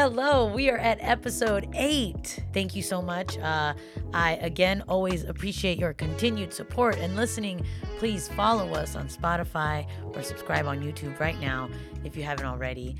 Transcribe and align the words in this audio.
Hello, 0.00 0.46
we 0.46 0.70
are 0.70 0.78
at 0.78 0.98
episode 1.00 1.68
eight. 1.74 2.38
Thank 2.52 2.76
you 2.76 2.82
so 2.82 3.02
much. 3.02 3.36
Uh, 3.36 3.74
I 4.14 4.34
again 4.34 4.84
always 4.88 5.24
appreciate 5.24 5.76
your 5.76 5.92
continued 5.92 6.52
support 6.52 6.96
and 6.98 7.16
listening. 7.16 7.66
Please 7.98 8.28
follow 8.28 8.74
us 8.74 8.94
on 8.94 9.08
Spotify 9.08 9.88
or 10.14 10.22
subscribe 10.22 10.66
on 10.66 10.78
YouTube 10.78 11.18
right 11.18 11.38
now 11.40 11.68
if 12.04 12.16
you 12.16 12.22
haven't 12.22 12.46
already. 12.46 12.94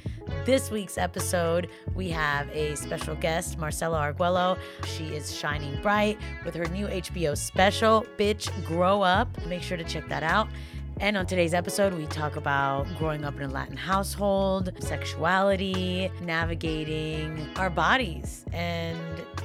This 0.45 0.73
week's 0.73 0.99
episode, 0.99 1.69
we 1.95 2.09
have 2.09 2.51
a 2.51 2.75
special 2.75 3.15
guest, 3.15 3.59
Marcella 3.59 3.99
Arguello. 3.99 4.59
She 4.85 5.05
is 5.15 5.33
shining 5.33 5.81
bright 5.81 6.19
with 6.45 6.57
her 6.57 6.67
new 6.67 6.89
HBO 6.89 7.39
special, 7.39 8.07
Bitch 8.19 8.51
Grow 8.65 9.03
Up. 9.03 9.29
Make 9.47 9.63
sure 9.63 9.77
to 9.77 9.85
check 9.85 10.09
that 10.09 10.25
out. 10.25 10.49
And 11.01 11.17
on 11.17 11.27
today's 11.27 11.55
episode, 11.55 11.95
we 11.95 12.07
talk 12.07 12.35
about 12.35 12.85
growing 12.99 13.25
up 13.25 13.37
in 13.37 13.43
a 13.43 13.49
Latin 13.49 13.77
household, 13.77 14.73
sexuality, 14.81 16.11
navigating 16.23 17.49
our 17.55 17.71
bodies, 17.71 18.45
and 18.53 18.99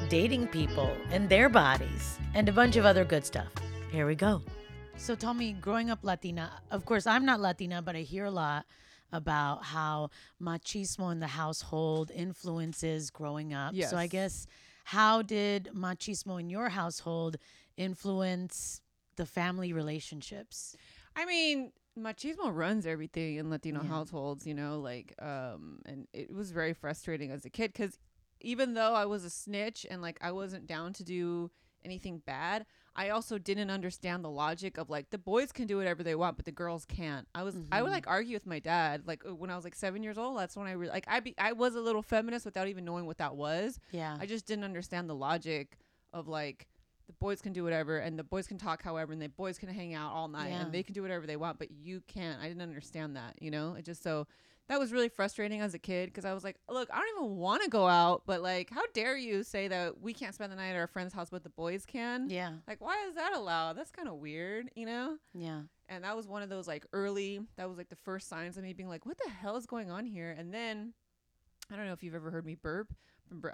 dating 0.09 0.47
people 0.47 0.91
and 1.11 1.29
their 1.29 1.49
bodies, 1.49 2.17
and 2.33 2.49
a 2.49 2.51
bunch 2.51 2.75
of 2.75 2.85
other 2.85 3.05
good 3.05 3.23
stuff. 3.23 3.49
Here 3.91 4.07
we 4.07 4.15
go. 4.15 4.41
So 4.97 5.13
tell 5.13 5.35
me, 5.35 5.53
growing 5.53 5.91
up 5.91 5.99
Latina, 6.01 6.49
of 6.71 6.85
course, 6.85 7.05
I'm 7.05 7.23
not 7.23 7.39
Latina, 7.39 7.83
but 7.83 7.95
I 7.95 7.99
hear 7.99 8.25
a 8.25 8.31
lot 8.31 8.65
about 9.11 9.63
how 9.63 10.09
machismo 10.41 11.11
in 11.11 11.19
the 11.19 11.27
household 11.27 12.09
influences 12.15 13.11
growing 13.11 13.53
up. 13.53 13.75
So 13.75 13.95
I 13.95 14.07
guess, 14.07 14.47
how 14.85 15.21
did 15.21 15.69
machismo 15.75 16.39
in 16.39 16.49
your 16.49 16.69
household 16.69 17.37
influence 17.77 18.81
the 19.17 19.27
family 19.27 19.71
relationships? 19.71 20.75
I 21.15 21.25
mean, 21.25 21.71
machismo 21.97 22.53
runs 22.53 22.85
everything 22.85 23.35
in 23.35 23.49
Latino 23.49 23.81
Yeah. 23.83 23.89
households, 23.89 24.45
you 24.47 24.53
know, 24.53 24.79
like 24.79 25.13
um 25.21 25.79
and 25.85 26.07
it 26.13 26.33
was 26.33 26.51
very 26.51 26.73
frustrating 26.73 27.31
as 27.31 27.45
a 27.45 27.49
kid 27.49 27.73
cuz 27.73 27.97
even 28.41 28.73
though 28.73 28.93
I 28.93 29.05
was 29.05 29.23
a 29.23 29.29
snitch 29.29 29.85
and 29.89 30.01
like 30.01 30.17
I 30.21 30.31
wasn't 30.31 30.67
down 30.67 30.91
to 30.93 31.03
do 31.03 31.51
anything 31.85 32.19
bad, 32.19 32.65
I 32.95 33.09
also 33.09 33.37
didn't 33.37 33.69
understand 33.69 34.23
the 34.23 34.29
logic 34.29 34.77
of 34.77 34.89
like 34.89 35.09
the 35.11 35.17
boys 35.17 35.51
can 35.51 35.67
do 35.67 35.77
whatever 35.77 36.01
they 36.03 36.15
want 36.15 36.35
but 36.37 36.45
the 36.45 36.51
girls 36.51 36.83
can't. 36.85 37.27
I 37.35 37.43
was 37.43 37.55
I 37.71 37.81
would 37.81 37.89
Mhm. 37.91 37.95
like 37.95 38.07
argue 38.07 38.35
with 38.35 38.45
my 38.47 38.59
dad 38.59 39.05
like 39.05 39.23
uh, 39.25 39.35
when 39.35 39.49
I 39.51 39.55
was 39.55 39.63
like 39.63 39.75
7 39.75 40.01
years 40.01 40.17
old, 40.17 40.37
that's 40.39 40.57
when 40.57 40.67
I 40.67 40.71
re- 40.71 40.89
like 40.89 41.05
I 41.07 41.19
be 41.19 41.35
I 41.37 41.51
was 41.53 41.75
a 41.75 41.81
little 41.81 42.01
feminist 42.01 42.43
without 42.45 42.67
even 42.67 42.85
knowing 42.85 43.05
what 43.05 43.17
that 43.19 43.35
was. 43.35 43.79
Yeah. 43.91 44.17
I 44.19 44.25
just 44.25 44.45
didn't 44.45 44.63
understand 44.65 45.09
the 45.09 45.15
logic 45.15 45.77
of 46.11 46.27
like 46.27 46.67
the 47.13 47.25
boys 47.25 47.41
can 47.41 47.53
do 47.53 47.63
whatever 47.63 47.97
and 47.97 48.17
the 48.17 48.23
boys 48.23 48.47
can 48.47 48.57
talk 48.57 48.81
however 48.83 49.13
and 49.13 49.21
the 49.21 49.29
boys 49.29 49.57
can 49.57 49.69
hang 49.69 49.93
out 49.93 50.11
all 50.13 50.27
night 50.27 50.49
Yeah. 50.49 50.61
and 50.61 50.71
they 50.71 50.83
can 50.83 50.93
do 50.93 51.01
whatever 51.01 51.25
they 51.27 51.35
want 51.37 51.59
but 51.59 51.71
you 51.71 52.01
can't. 52.07 52.39
I 52.41 52.47
didn't 52.47 52.61
understand 52.63 53.15
that, 53.15 53.35
you 53.41 53.51
know? 53.51 53.75
It 53.77 53.85
just 53.85 54.01
so 54.03 54.27
that 54.69 54.79
was 54.79 54.93
really 54.93 55.09
frustrating 55.09 55.59
as 55.59 55.73
a 55.73 55.79
kid 55.79 56.05
because 56.07 56.23
I 56.23 56.33
was 56.33 56.43
like, 56.45 56.55
look, 56.69 56.89
I 56.93 56.97
don't 56.97 57.23
even 57.25 57.35
want 57.37 57.63
to 57.63 57.69
go 57.69 57.85
out, 57.85 58.23
but 58.25 58.41
like, 58.41 58.69
how 58.69 58.83
dare 58.93 59.17
you 59.17 59.43
say 59.43 59.67
that 59.67 59.99
we 59.99 60.13
can't 60.13 60.33
spend 60.33 60.53
the 60.53 60.55
night 60.55 60.69
at 60.69 60.77
our 60.77 60.87
friend's 60.87 61.13
house, 61.13 61.29
but 61.29 61.43
the 61.43 61.49
boys 61.49 61.85
can? 61.85 62.29
yeah. 62.29 62.53
Like, 62.65 62.79
why 62.79 63.05
is 63.09 63.15
that 63.15 63.33
allowed? 63.33 63.73
That's 63.77 63.91
kind 63.91 64.07
of 64.07 64.15
weird, 64.15 64.69
you 64.75 64.85
know? 64.85 65.17
Yeah. 65.33 65.63
And 65.89 66.05
that 66.05 66.15
was 66.15 66.27
one 66.29 66.41
of 66.43 66.49
those 66.49 66.65
like 66.65 66.85
early, 66.93 67.41
that 67.57 67.67
was 67.67 67.77
like 67.77 67.89
the 67.89 67.97
first 67.97 68.29
signs 68.29 68.55
of 68.57 68.63
me 68.63 68.71
being 68.71 68.87
like, 68.87 69.05
what 69.05 69.17
the 69.23 69.29
hell 69.29 69.57
is 69.57 69.65
going 69.65 69.91
on 69.91 70.05
here? 70.05 70.31
And 70.37 70.53
then 70.53 70.93
I 71.69 71.75
don't 71.75 71.85
know 71.85 71.93
if 71.93 72.01
you've 72.01 72.15
ever 72.15 72.31
heard 72.31 72.45
me 72.45 72.55
burp. 72.55 72.93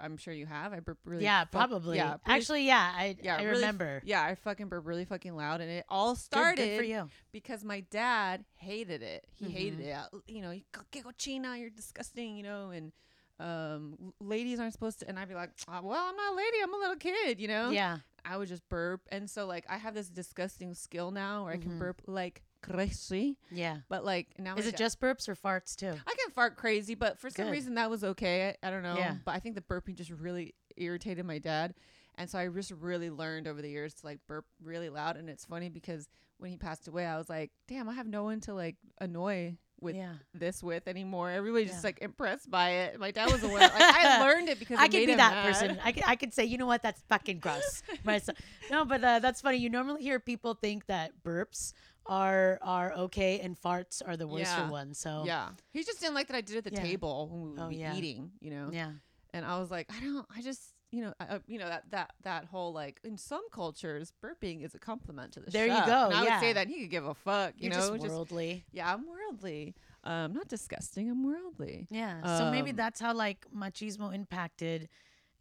I'm 0.00 0.16
sure 0.16 0.32
you 0.34 0.46
have. 0.46 0.72
I 0.72 0.80
burp 0.80 0.98
really. 1.04 1.24
yeah, 1.24 1.40
fuck- 1.42 1.50
probably. 1.52 1.96
Yeah, 1.96 2.16
Actually, 2.26 2.66
yeah, 2.66 2.92
I 2.94 3.16
yeah, 3.22 3.36
I 3.36 3.42
really 3.42 3.56
remember. 3.60 4.02
yeah, 4.04 4.22
I 4.22 4.34
fucking 4.34 4.68
burp 4.68 4.86
really 4.86 5.04
fucking 5.04 5.34
loud, 5.36 5.60
and 5.60 5.70
it 5.70 5.84
all 5.88 6.14
started 6.16 6.62
good, 6.64 6.78
for 6.78 6.84
you. 6.84 7.08
because 7.32 7.64
my 7.64 7.80
dad 7.90 8.44
hated 8.56 9.02
it. 9.02 9.26
He 9.34 9.50
hated 9.50 9.80
Mhm. 9.80 10.06
it. 10.14 10.22
You 10.32 10.42
know, 10.42 10.60
"Co- 10.72 10.82
que 10.90 11.02
cochina, 11.02 11.58
you're 11.58 11.70
disgusting. 11.70 12.36
You 12.36 12.42
know, 12.42 12.70
and 12.70 12.92
um, 13.38 14.12
ladies 14.20 14.60
aren't 14.60 14.72
supposed 14.74 14.98
to. 15.00 15.08
And 15.08 15.18
I'd 15.18 15.28
be 15.28 15.34
like, 15.34 15.50
"Ah, 15.68 15.80
well, 15.82 15.98
I'm 16.08 16.16
not 16.16 16.32
a 16.32 16.36
lady. 16.36 16.56
I'm 16.62 16.74
a 16.74 16.78
little 16.78 16.96
kid. 16.96 17.40
You 17.40 17.48
know. 17.48 17.70
Yeah. 17.70 17.98
I 18.22 18.36
would 18.36 18.48
just 18.48 18.68
burp, 18.68 19.00
and 19.10 19.30
so 19.30 19.46
like 19.46 19.64
I 19.68 19.78
have 19.78 19.94
this 19.94 20.10
disgusting 20.10 20.74
skill 20.74 21.10
now 21.10 21.44
where 21.44 21.54
I 21.54 21.56
Mhm. 21.56 21.62
can 21.62 21.78
burp 21.78 22.02
like 22.06 22.42
crazy, 22.62 23.38
Yeah. 23.50 23.78
but 23.88 24.04
like 24.04 24.28
now 24.38 24.56
Is 24.56 24.66
it 24.66 24.76
just 24.76 25.00
burps 25.00 25.28
or 25.28 25.34
farts 25.34 25.74
too? 25.76 25.88
I 26.06 26.14
can 26.14 26.30
fart 26.32 26.56
crazy, 26.56 26.94
but 26.94 27.18
for 27.18 27.30
some 27.30 27.46
Good. 27.46 27.52
reason 27.52 27.74
that 27.74 27.90
was 27.90 28.04
okay. 28.04 28.54
I, 28.62 28.68
I 28.68 28.70
don't 28.70 28.82
know. 28.82 28.96
Yeah. 28.96 29.16
But 29.24 29.34
I 29.34 29.38
think 29.38 29.54
the 29.54 29.60
burping 29.60 29.94
just 29.96 30.10
really 30.10 30.54
irritated 30.76 31.24
my 31.24 31.38
dad. 31.38 31.74
And 32.16 32.28
so 32.28 32.38
I 32.38 32.48
just 32.48 32.72
really 32.72 33.08
learned 33.08 33.46
over 33.46 33.62
the 33.62 33.70
years 33.70 33.94
to 33.94 34.06
like 34.06 34.18
burp 34.26 34.44
really 34.62 34.90
loud. 34.90 35.16
And 35.16 35.30
it's 35.30 35.44
funny 35.44 35.68
because 35.68 36.08
when 36.38 36.50
he 36.50 36.56
passed 36.56 36.86
away, 36.88 37.06
I 37.06 37.16
was 37.16 37.28
like, 37.28 37.50
damn, 37.68 37.88
I 37.88 37.94
have 37.94 38.06
no 38.06 38.24
one 38.24 38.40
to 38.40 38.54
like 38.54 38.76
annoy 39.00 39.56
with 39.80 39.96
yeah. 39.96 40.12
this 40.34 40.62
with 40.62 40.86
anymore. 40.88 41.30
Everybody 41.30 41.64
just 41.66 41.84
like 41.84 41.98
impressed 42.02 42.50
by 42.50 42.70
it. 42.70 43.00
My 43.00 43.10
dad 43.10 43.32
was 43.32 43.42
aware. 43.42 43.60
Like 43.60 43.72
I 43.74 44.20
learned 44.20 44.48
it 44.48 44.58
because 44.58 44.78
I 44.78 44.84
it 44.84 44.88
could 44.88 44.98
made 44.98 45.06
be 45.06 45.12
him 45.12 45.18
that 45.18 45.32
mad. 45.32 45.46
person. 45.46 45.78
I 45.82 45.92
could, 45.92 46.02
I 46.06 46.16
could 46.16 46.34
say, 46.34 46.44
you 46.44 46.58
know 46.58 46.66
what, 46.66 46.82
that's 46.82 47.00
fucking 47.08 47.38
gross. 47.38 47.82
Myself. 48.04 48.38
No, 48.70 48.84
but 48.84 49.02
uh, 49.02 49.18
that's 49.20 49.40
funny. 49.40 49.56
You 49.58 49.70
normally 49.70 50.02
hear 50.02 50.20
people 50.20 50.54
think 50.54 50.86
that 50.86 51.12
burps 51.24 51.72
are 52.06 52.58
are 52.62 52.92
okay 52.92 53.40
and 53.40 53.60
farts 53.60 54.02
are 54.06 54.16
the 54.16 54.26
worst 54.26 54.56
Yeah. 54.56 54.70
ones. 54.70 54.98
So 54.98 55.22
Yeah. 55.26 55.50
He 55.72 55.84
just 55.84 56.00
didn't 56.00 56.14
like 56.14 56.28
that 56.28 56.36
I 56.36 56.40
did 56.40 56.56
at 56.56 56.64
the 56.64 56.70
Yeah. 56.72 56.82
table 56.82 57.28
when 57.30 57.50
we 57.52 57.58
were 57.60 57.66
Oh, 57.66 57.68
yeah. 57.70 57.94
eating, 57.94 58.32
you 58.40 58.50
know? 58.50 58.70
yeah, 58.72 58.92
and 59.32 59.44
I 59.44 59.58
was 59.60 59.70
like, 59.70 59.86
I 59.94 60.00
don't, 60.00 60.26
I 60.36 60.42
just, 60.42 60.74
you 60.90 61.02
know, 61.02 61.14
uh, 61.20 61.38
you 61.46 61.58
know 61.58 61.68
that 61.68 61.84
that 61.90 62.12
that 62.24 62.44
whole 62.46 62.72
like 62.72 62.98
in 63.04 63.16
some 63.16 63.48
cultures, 63.52 64.12
burping 64.24 64.64
is 64.64 64.74
a 64.74 64.78
compliment 64.80 65.32
to 65.34 65.40
the 65.40 65.50
show. 65.50 65.58
There 65.58 65.66
you 65.68 65.84
go, 65.86 66.06
And 66.06 66.14
I 66.14 66.22
would 66.24 66.40
say 66.40 66.52
that 66.52 66.66
he 66.68 66.80
could 66.80 66.90
give 66.90 67.06
a 67.06 67.14
fuck, 67.14 67.54
you 67.56 67.70
you're 67.70 67.78
know, 67.78 67.96
just 67.96 68.08
worldly. 68.08 68.64
yeah, 68.72 68.92
I'm 68.92 69.06
worldly, 69.06 69.76
um, 70.02 70.32
not 70.32 70.48
disgusting, 70.48 71.08
I'm 71.10 71.22
worldly. 71.24 71.86
Yeah. 71.90 72.38
so 72.38 72.50
maybe 72.50 72.70
Um, 72.70 72.76
that's 72.76 72.98
how 73.00 73.14
like 73.14 73.46
machismo 73.54 74.12
impacted 74.12 74.88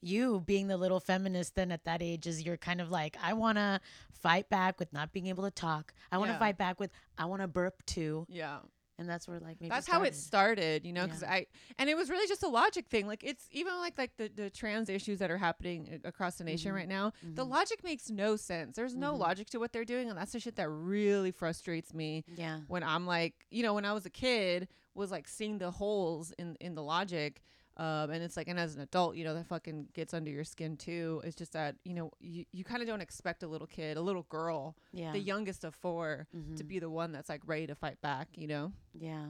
you 0.01 0.41
being 0.45 0.67
the 0.67 0.77
little 0.77 0.99
feminist 0.99 1.55
then 1.55 1.71
at 1.71 1.83
that 1.85 2.01
age 2.01 2.27
is 2.27 2.41
you're 2.43 2.57
kind 2.57 2.81
of 2.81 2.89
like 2.91 3.17
I 3.21 3.33
want 3.33 3.57
to 3.57 3.79
fight 4.11 4.49
back 4.49 4.79
with 4.79 4.91
not 4.93 5.11
being 5.11 5.27
able 5.27 5.43
to 5.43 5.51
talk. 5.51 5.93
I 6.11 6.17
want 6.17 6.29
to 6.29 6.33
Yeah. 6.33 6.39
fight 6.39 6.57
back 6.57 6.79
with 6.79 6.91
I 7.17 7.25
want 7.25 7.41
to 7.41 7.47
burp 7.47 7.85
too. 7.85 8.25
Yeah, 8.29 8.59
And 8.97 9.07
that's 9.09 9.27
where 9.29 9.39
like 9.39 9.59
maybe 9.61 9.69
that's 9.69 9.87
how 9.87 10.03
it 10.03 10.13
started. 10.15 10.85
you 10.85 10.91
know, 10.93 11.05
because 11.05 11.21
Yeah. 11.21 11.31
I 11.31 11.45
and 11.77 11.89
it 11.89 11.95
was 11.95 12.09
really 12.09 12.27
just 12.27 12.43
a 12.43 12.47
logic 12.49 12.87
thing. 12.87 13.07
Like 13.07 13.23
it's 13.23 13.47
even 13.51 13.73
like 13.77 13.97
like 13.97 14.15
the 14.17 14.29
the 14.33 14.49
trans 14.49 14.89
issues 14.89 15.19
that 15.19 15.31
are 15.31 15.37
happening 15.37 16.01
across 16.03 16.35
the 16.37 16.43
nation 16.43 16.71
Mhm. 16.71 16.75
right 16.75 16.87
now. 16.87 17.11
The 17.23 17.45
Mhm. 17.45 17.49
logic 17.49 17.83
makes 17.83 18.09
no 18.09 18.35
sense. 18.35 18.75
There's 18.75 18.95
no 18.95 19.13
Mhm. 19.13 19.19
logic 19.19 19.49
to 19.51 19.57
what 19.59 19.71
they're 19.73 19.85
doing, 19.85 20.09
and 20.09 20.17
that's 20.17 20.31
the 20.33 20.39
shit 20.39 20.55
that 20.57 20.69
really 20.69 21.31
frustrates 21.31 21.93
me. 21.93 22.23
Yeah. 22.35 22.59
when 22.67 22.83
I'm 22.83 23.05
like, 23.05 23.45
you 23.51 23.63
know, 23.63 23.73
when 23.73 23.85
I 23.85 23.93
was 23.93 24.05
a 24.05 24.09
kid, 24.09 24.67
was 24.95 25.11
like 25.11 25.27
seeing 25.29 25.59
the 25.59 25.71
holes 25.71 26.31
in 26.37 26.55
in 26.59 26.75
the 26.75 26.83
logic. 26.83 27.41
Um, 27.77 28.09
and 28.11 28.21
it's 28.23 28.35
like, 28.35 28.47
and 28.49 28.59
as 28.59 28.75
an 28.75 28.81
adult, 28.81 29.15
you 29.15 29.23
know, 29.23 29.33
that 29.33 29.47
fucking 29.47 29.87
gets 29.93 30.13
under 30.13 30.29
your 30.29 30.43
skin 30.43 30.75
too. 30.75 31.21
It's 31.23 31.35
just 31.35 31.53
that, 31.53 31.75
you 31.85 31.93
know, 31.93 32.11
you, 32.19 32.43
you 32.51 32.63
kind 32.65 32.81
of 32.81 32.87
don't 32.89 32.99
expect 33.01 33.41
a 33.43 33.47
little 33.47 33.67
kid, 33.67 33.95
a 33.95 34.01
little 34.01 34.23
girl, 34.23 34.75
Yeah. 34.91 35.13
the 35.13 35.19
youngest 35.19 35.63
of 35.63 35.73
4 35.75 36.27
to 36.31 36.37
Mhm. 36.63 36.67
be 36.67 36.79
the 36.79 36.89
one 36.89 37.11
that's 37.13 37.29
like 37.29 37.41
ready 37.45 37.67
to 37.67 37.75
fight 37.75 38.01
back, 38.01 38.27
you 38.35 38.47
know? 38.47 38.73
Yeah. 38.93 39.27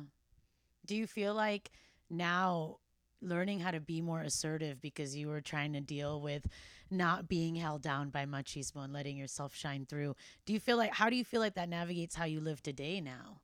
Do 0.85 0.95
you 0.95 1.05
feel 1.05 1.35
like 1.35 1.69
now 2.09 2.79
learning 3.21 3.59
how 3.59 3.69
to 3.69 3.79
be 3.81 4.01
more 4.01 4.21
assertive 4.21 4.81
because 4.81 5.15
you 5.15 5.27
were 5.27 5.41
trying 5.41 5.73
to 5.73 5.81
deal 5.81 6.19
with 6.21 6.47
not 6.89 7.27
being 7.27 7.53
held 7.55 7.81
down 7.83 8.09
by 8.09 8.25
machismo 8.25 8.83
and 8.83 8.93
letting 8.93 9.17
yourself 9.17 9.53
shine 9.53 9.85
through? 9.85 10.15
Do 10.45 10.53
you 10.53 10.59
feel 10.59 10.77
like 10.77 10.93
how 10.93 11.09
do 11.11 11.15
you 11.15 11.25
feel 11.25 11.41
like 11.41 11.53
that 11.55 11.69
navigates 11.69 12.15
how 12.15 12.25
you 12.25 12.39
live 12.39 12.63
today 12.63 12.99
now? 13.01 13.41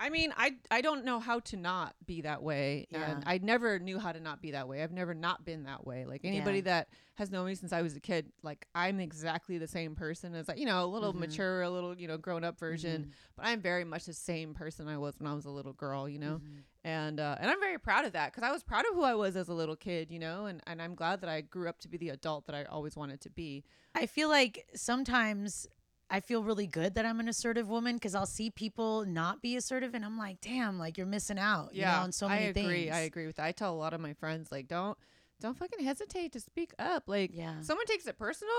I 0.00 0.10
mean, 0.10 0.32
I 0.36 0.56
I 0.70 0.80
don't 0.80 1.04
know 1.04 1.18
how 1.20 1.40
to 1.40 1.56
not 1.56 1.94
be 2.06 2.20
that 2.22 2.42
way, 2.42 2.86
Yeah. 2.90 3.10
and 3.10 3.24
I 3.26 3.38
never 3.38 3.78
knew 3.78 3.98
how 3.98 4.12
to 4.12 4.20
not 4.20 4.40
be 4.40 4.52
that 4.52 4.68
way. 4.68 4.82
I've 4.82 4.92
never 4.92 5.12
not 5.14 5.44
been 5.44 5.64
that 5.64 5.86
way. 5.86 6.04
Like 6.06 6.20
anybody 6.24 6.58
Yeah. 6.58 6.64
that 6.64 6.88
has 7.16 7.30
known 7.32 7.46
me 7.46 7.54
since 7.56 7.72
I 7.72 7.82
was 7.82 7.96
a 7.96 8.00
kid, 8.00 8.30
like 8.42 8.66
I'm 8.74 9.00
exactly 9.00 9.58
the 9.58 9.66
same 9.66 9.96
person 9.96 10.34
as 10.34 10.46
like 10.48 10.58
you 10.58 10.66
know 10.66 10.84
a 10.84 10.86
little 10.86 11.12
Mhm. 11.12 11.18
mature, 11.20 11.62
a 11.62 11.70
little 11.70 11.98
you 11.98 12.06
know 12.06 12.16
grown 12.16 12.44
up 12.44 12.58
version, 12.58 13.06
Mhm. 13.06 13.12
but 13.36 13.46
I'm 13.46 13.60
very 13.60 13.84
much 13.84 14.04
the 14.04 14.12
same 14.12 14.54
person 14.54 14.86
I 14.88 14.98
was 14.98 15.18
when 15.18 15.26
I 15.26 15.34
was 15.34 15.44
a 15.46 15.50
little 15.50 15.72
girl, 15.72 16.08
you 16.08 16.18
know, 16.20 16.38
Mhm. 16.38 16.62
and 16.84 17.18
uh, 17.18 17.36
and 17.40 17.50
I'm 17.50 17.58
very 17.60 17.78
proud 17.78 18.04
of 18.04 18.12
that 18.12 18.32
because 18.32 18.48
I 18.48 18.52
was 18.52 18.62
proud 18.62 18.84
of 18.88 18.94
who 18.94 19.02
I 19.02 19.14
was 19.16 19.36
as 19.36 19.48
a 19.48 19.54
little 19.54 19.76
kid, 19.76 20.10
you 20.12 20.20
know, 20.20 20.46
and 20.46 20.62
and 20.68 20.80
I'm 20.80 20.94
glad 20.94 21.20
that 21.22 21.28
I 21.28 21.40
grew 21.40 21.68
up 21.68 21.80
to 21.80 21.88
be 21.88 21.96
the 21.98 22.10
adult 22.10 22.46
that 22.46 22.54
I 22.54 22.64
always 22.64 22.96
wanted 22.96 23.20
to 23.22 23.30
be. 23.30 23.64
I 23.96 24.06
feel 24.06 24.28
like 24.28 24.68
sometimes 24.76 25.66
I 26.10 26.20
feel 26.20 26.42
really 26.42 26.66
good 26.66 26.94
that 26.94 27.04
I'm 27.04 27.20
an 27.20 27.28
assertive 27.28 27.68
woman 27.68 27.96
because 27.96 28.14
I'll 28.14 28.24
see 28.26 28.50
people 28.50 29.04
not 29.04 29.42
be 29.42 29.56
assertive 29.56 29.94
and 29.94 30.04
I'm 30.04 30.16
like, 30.16 30.40
damn, 30.40 30.78
like 30.78 30.96
you're 30.96 31.06
missing 31.06 31.38
out. 31.38 31.74
You 31.74 31.82
know, 31.82 31.88
on 31.98 32.12
so 32.12 32.28
many 32.28 32.52
things. 32.52 32.66
I 32.66 32.70
agree. 32.70 32.90
I 32.90 32.98
agree 33.00 33.26
with 33.26 33.36
that. 33.36 33.44
I 33.44 33.52
tell 33.52 33.74
a 33.74 33.76
lot 33.76 33.92
of 33.92 34.00
my 34.00 34.14
friends 34.14 34.50
like 34.50 34.68
don't 34.68 34.96
don't 35.40 35.56
fucking 35.56 35.84
hesitate 35.84 36.32
to 36.32 36.40
speak 36.40 36.72
up. 36.78 37.04
Like 37.06 37.30
Yeah. 37.34 37.60
someone 37.60 37.86
takes 37.86 38.06
it 38.06 38.18
personal, 38.18 38.52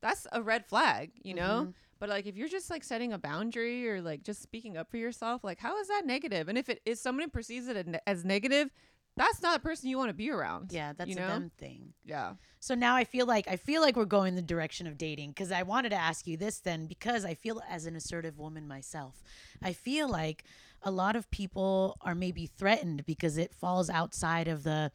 that's 0.00 0.26
a 0.32 0.42
red 0.42 0.64
flag, 0.66 1.10
you 1.22 1.34
know? 1.34 1.66
Mhm. 1.68 1.74
But 1.98 2.08
like 2.08 2.26
if 2.26 2.36
you're 2.36 2.48
just 2.48 2.70
like 2.70 2.82
setting 2.84 3.12
a 3.12 3.18
boundary 3.18 3.88
or 3.88 4.00
like 4.00 4.22
just 4.22 4.40
speaking 4.42 4.76
up 4.76 4.90
for 4.90 4.96
yourself, 4.96 5.44
like 5.44 5.58
how 5.60 5.78
is 5.80 5.88
that 5.88 6.06
negative? 6.06 6.48
And 6.48 6.56
if 6.56 6.68
it 6.68 6.80
is 6.86 7.00
someone 7.00 7.30
perceives 7.30 7.68
it 7.68 8.00
as 8.06 8.24
negative, 8.24 8.70
that's 9.16 9.42
not 9.42 9.56
a 9.56 9.60
person 9.60 9.88
you 9.88 9.98
want 9.98 10.08
to 10.08 10.14
be 10.14 10.30
around. 10.30 10.72
Yeah, 10.72 10.92
that's 10.96 11.10
you 11.10 11.16
a 11.16 11.20
know? 11.20 11.28
them 11.28 11.50
thing. 11.58 11.92
Yeah. 12.04 12.34
So 12.60 12.74
now 12.74 12.96
I 12.96 13.04
feel 13.04 13.26
like 13.26 13.48
I 13.48 13.56
feel 13.56 13.82
like 13.82 13.96
we're 13.96 14.04
going 14.04 14.34
the 14.34 14.42
direction 14.42 14.86
of 14.86 14.96
dating 14.96 15.30
because 15.30 15.52
I 15.52 15.62
wanted 15.62 15.90
to 15.90 15.96
ask 15.96 16.26
you 16.26 16.36
this 16.36 16.60
then 16.60 16.86
because 16.86 17.24
I 17.24 17.34
feel 17.34 17.60
as 17.68 17.86
an 17.86 17.96
assertive 17.96 18.38
woman 18.38 18.66
myself, 18.66 19.22
I 19.62 19.72
feel 19.72 20.08
like 20.08 20.44
a 20.82 20.90
lot 20.90 21.16
of 21.16 21.30
people 21.30 21.96
are 22.00 22.14
maybe 22.14 22.46
threatened 22.46 23.04
because 23.06 23.36
it 23.36 23.54
falls 23.54 23.90
outside 23.90 24.48
of 24.48 24.62
the 24.62 24.92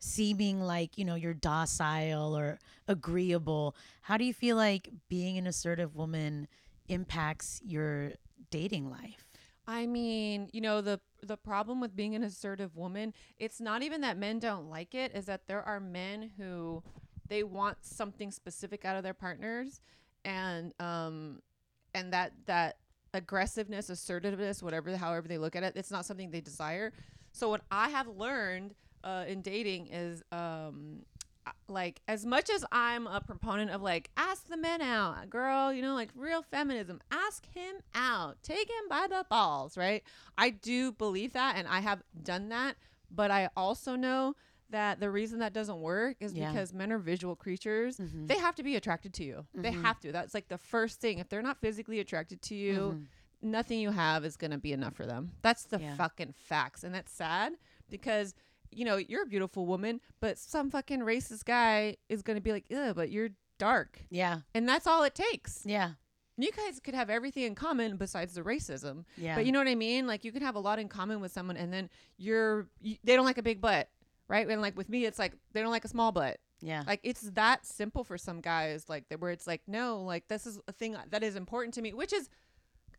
seeming 0.00 0.62
like 0.62 0.96
you 0.96 1.04
know 1.04 1.14
you're 1.14 1.34
docile 1.34 2.34
or 2.36 2.58
agreeable 2.88 3.76
how 4.00 4.16
do 4.16 4.24
you 4.24 4.32
feel 4.32 4.56
like 4.56 4.88
being 5.10 5.36
an 5.36 5.46
assertive 5.46 5.94
woman 5.94 6.48
impacts 6.88 7.60
your 7.62 8.12
dating 8.50 8.88
life 8.90 9.29
I 9.70 9.86
mean, 9.86 10.50
you 10.52 10.60
know, 10.60 10.80
the 10.80 11.00
the 11.22 11.36
problem 11.36 11.80
with 11.80 11.94
being 11.94 12.16
an 12.16 12.24
assertive 12.24 12.76
woman, 12.76 13.14
it's 13.38 13.60
not 13.60 13.82
even 13.82 14.00
that 14.00 14.18
men 14.18 14.40
don't 14.40 14.68
like 14.68 14.96
it, 14.96 15.14
is 15.14 15.26
that 15.26 15.46
there 15.46 15.62
are 15.62 15.78
men 15.78 16.32
who 16.36 16.82
they 17.28 17.44
want 17.44 17.76
something 17.82 18.32
specific 18.32 18.84
out 18.84 18.96
of 18.96 19.04
their 19.04 19.14
partners 19.14 19.80
and 20.24 20.74
um 20.80 21.40
and 21.94 22.12
that 22.12 22.32
that 22.46 22.78
aggressiveness, 23.14 23.90
assertiveness, 23.90 24.60
whatever 24.60 24.96
however 24.96 25.28
they 25.28 25.38
look 25.38 25.54
at 25.54 25.62
it, 25.62 25.74
it's 25.76 25.92
not 25.92 26.04
something 26.04 26.32
they 26.32 26.40
desire. 26.40 26.92
So 27.30 27.48
what 27.48 27.62
I 27.70 27.90
have 27.90 28.08
learned 28.08 28.74
uh, 29.04 29.24
in 29.28 29.40
dating 29.40 29.86
is 29.86 30.24
um 30.32 31.04
like 31.68 32.00
as 32.08 32.26
much 32.26 32.50
as 32.50 32.64
I'm 32.72 33.06
a 33.06 33.20
proponent 33.20 33.70
of 33.70 33.82
like 33.82 34.10
ask 34.16 34.46
the 34.48 34.56
men 34.56 34.82
out, 34.82 35.30
girl, 35.30 35.72
you 35.72 35.82
know, 35.82 35.94
like 35.94 36.10
real 36.14 36.42
feminism, 36.42 37.00
ask 37.10 37.44
him 37.46 37.76
out, 37.94 38.42
take 38.42 38.68
him 38.68 38.88
by 38.88 39.06
the 39.08 39.24
balls, 39.30 39.76
right? 39.76 40.02
I 40.36 40.50
do 40.50 40.92
believe 40.92 41.32
that 41.34 41.56
and 41.56 41.66
I 41.68 41.80
have 41.80 42.02
done 42.22 42.48
that, 42.50 42.76
but 43.10 43.30
I 43.30 43.48
also 43.56 43.96
know 43.96 44.34
that 44.70 45.00
the 45.00 45.10
reason 45.10 45.40
that 45.40 45.52
doesn't 45.52 45.80
work 45.80 46.16
is 46.20 46.32
Yeah. 46.32 46.50
because 46.52 46.72
men 46.72 46.92
are 46.92 46.98
visual 46.98 47.34
creatures. 47.34 47.96
Mhm. 47.98 48.28
They 48.28 48.38
have 48.38 48.54
to 48.56 48.62
be 48.62 48.76
attracted 48.76 49.12
to 49.14 49.24
you. 49.24 49.46
They 49.54 49.72
Mhm. 49.72 49.82
have 49.82 49.98
to. 50.00 50.12
That's 50.12 50.32
like 50.34 50.46
the 50.48 50.58
first 50.58 51.00
thing. 51.00 51.18
If 51.18 51.28
they're 51.28 51.42
not 51.42 51.60
physically 51.60 51.98
attracted 51.98 52.40
to 52.42 52.54
you, 52.54 52.74
Mhm. 52.78 53.06
nothing 53.42 53.80
you 53.80 53.90
have 53.90 54.24
is 54.24 54.36
going 54.36 54.52
to 54.52 54.58
be 54.58 54.72
enough 54.72 54.94
for 54.94 55.06
them. 55.06 55.32
That's 55.42 55.64
the 55.64 55.80
Yeah. 55.80 55.96
fucking 55.96 56.34
facts. 56.34 56.84
And 56.84 56.94
that's 56.94 57.10
sad 57.10 57.56
because, 57.88 58.34
you 58.72 58.84
know, 58.84 58.96
you're 58.96 59.22
a 59.22 59.26
beautiful 59.26 59.66
woman, 59.66 60.00
but 60.20 60.38
some 60.38 60.70
fucking 60.70 61.00
racist 61.00 61.44
guy 61.44 61.96
is 62.08 62.22
going 62.22 62.36
to 62.36 62.40
be 62.42 62.52
like, 62.52 62.64
ugh, 62.74 62.94
but 62.94 63.10
you're 63.10 63.30
dark. 63.58 64.00
yeah 64.10 64.40
And 64.54 64.68
that's 64.68 64.86
all 64.86 65.02
it 65.04 65.14
takes. 65.14 65.62
yeah 65.66 65.92
You 66.38 66.50
guys 66.52 66.80
could 66.80 66.94
have 66.94 67.10
everything 67.10 67.42
in 67.44 67.54
common 67.54 67.96
besides 67.96 68.34
the 68.34 68.42
racism. 68.42 69.04
yeah 69.16 69.34
But 69.34 69.44
you 69.46 69.52
know 69.52 69.58
what 69.58 69.68
I 69.68 69.74
mean? 69.74 70.06
Like 70.06 70.24
you 70.24 70.32
can 70.32 70.42
have 70.42 70.54
a 70.56 70.60
lot 70.60 70.78
in 70.78 70.88
common 70.88 71.20
with 71.20 71.32
someone 71.32 71.56
and 71.58 71.72
then 71.72 71.90
you're, 72.16 72.68
you, 72.80 72.96
they 73.04 73.16
don't 73.16 73.26
like 73.26 73.38
a 73.38 73.42
big 73.42 73.60
butt. 73.60 73.88
Right. 74.28 74.48
And 74.48 74.62
like 74.62 74.76
with 74.76 74.88
me, 74.88 75.04
it's 75.04 75.18
like 75.18 75.34
they 75.52 75.60
don't 75.60 75.72
like 75.72 75.84
a 75.84 75.88
small 75.88 76.12
butt. 76.12 76.38
yeah 76.62 76.84
Like 76.86 77.00
it's 77.02 77.22
that 77.32 77.66
simple 77.66 78.04
for 78.04 78.16
some 78.16 78.40
guys, 78.40 78.84
like 78.88 79.08
that 79.08 79.20
where 79.20 79.32
it's 79.32 79.46
like, 79.46 79.62
no, 79.66 80.02
like 80.02 80.28
this 80.28 80.46
is 80.46 80.58
a 80.68 80.72
thing 80.72 80.96
that 81.10 81.22
is 81.22 81.34
important 81.36 81.74
to 81.74 81.82
me, 81.82 81.92
which 81.92 82.12
is 82.12 82.28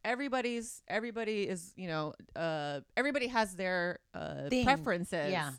everybody's 0.04 0.82
everybody 0.88 1.44
is, 1.48 1.74
you 1.76 1.88
know, 1.88 2.14
uh 2.36 2.82
everybody 2.98 3.28
has 3.28 3.56
their 3.56 4.00
uh 4.14 4.50
Thing. 4.50 4.66
preferences. 4.66 5.32
Yeah. 5.32 5.52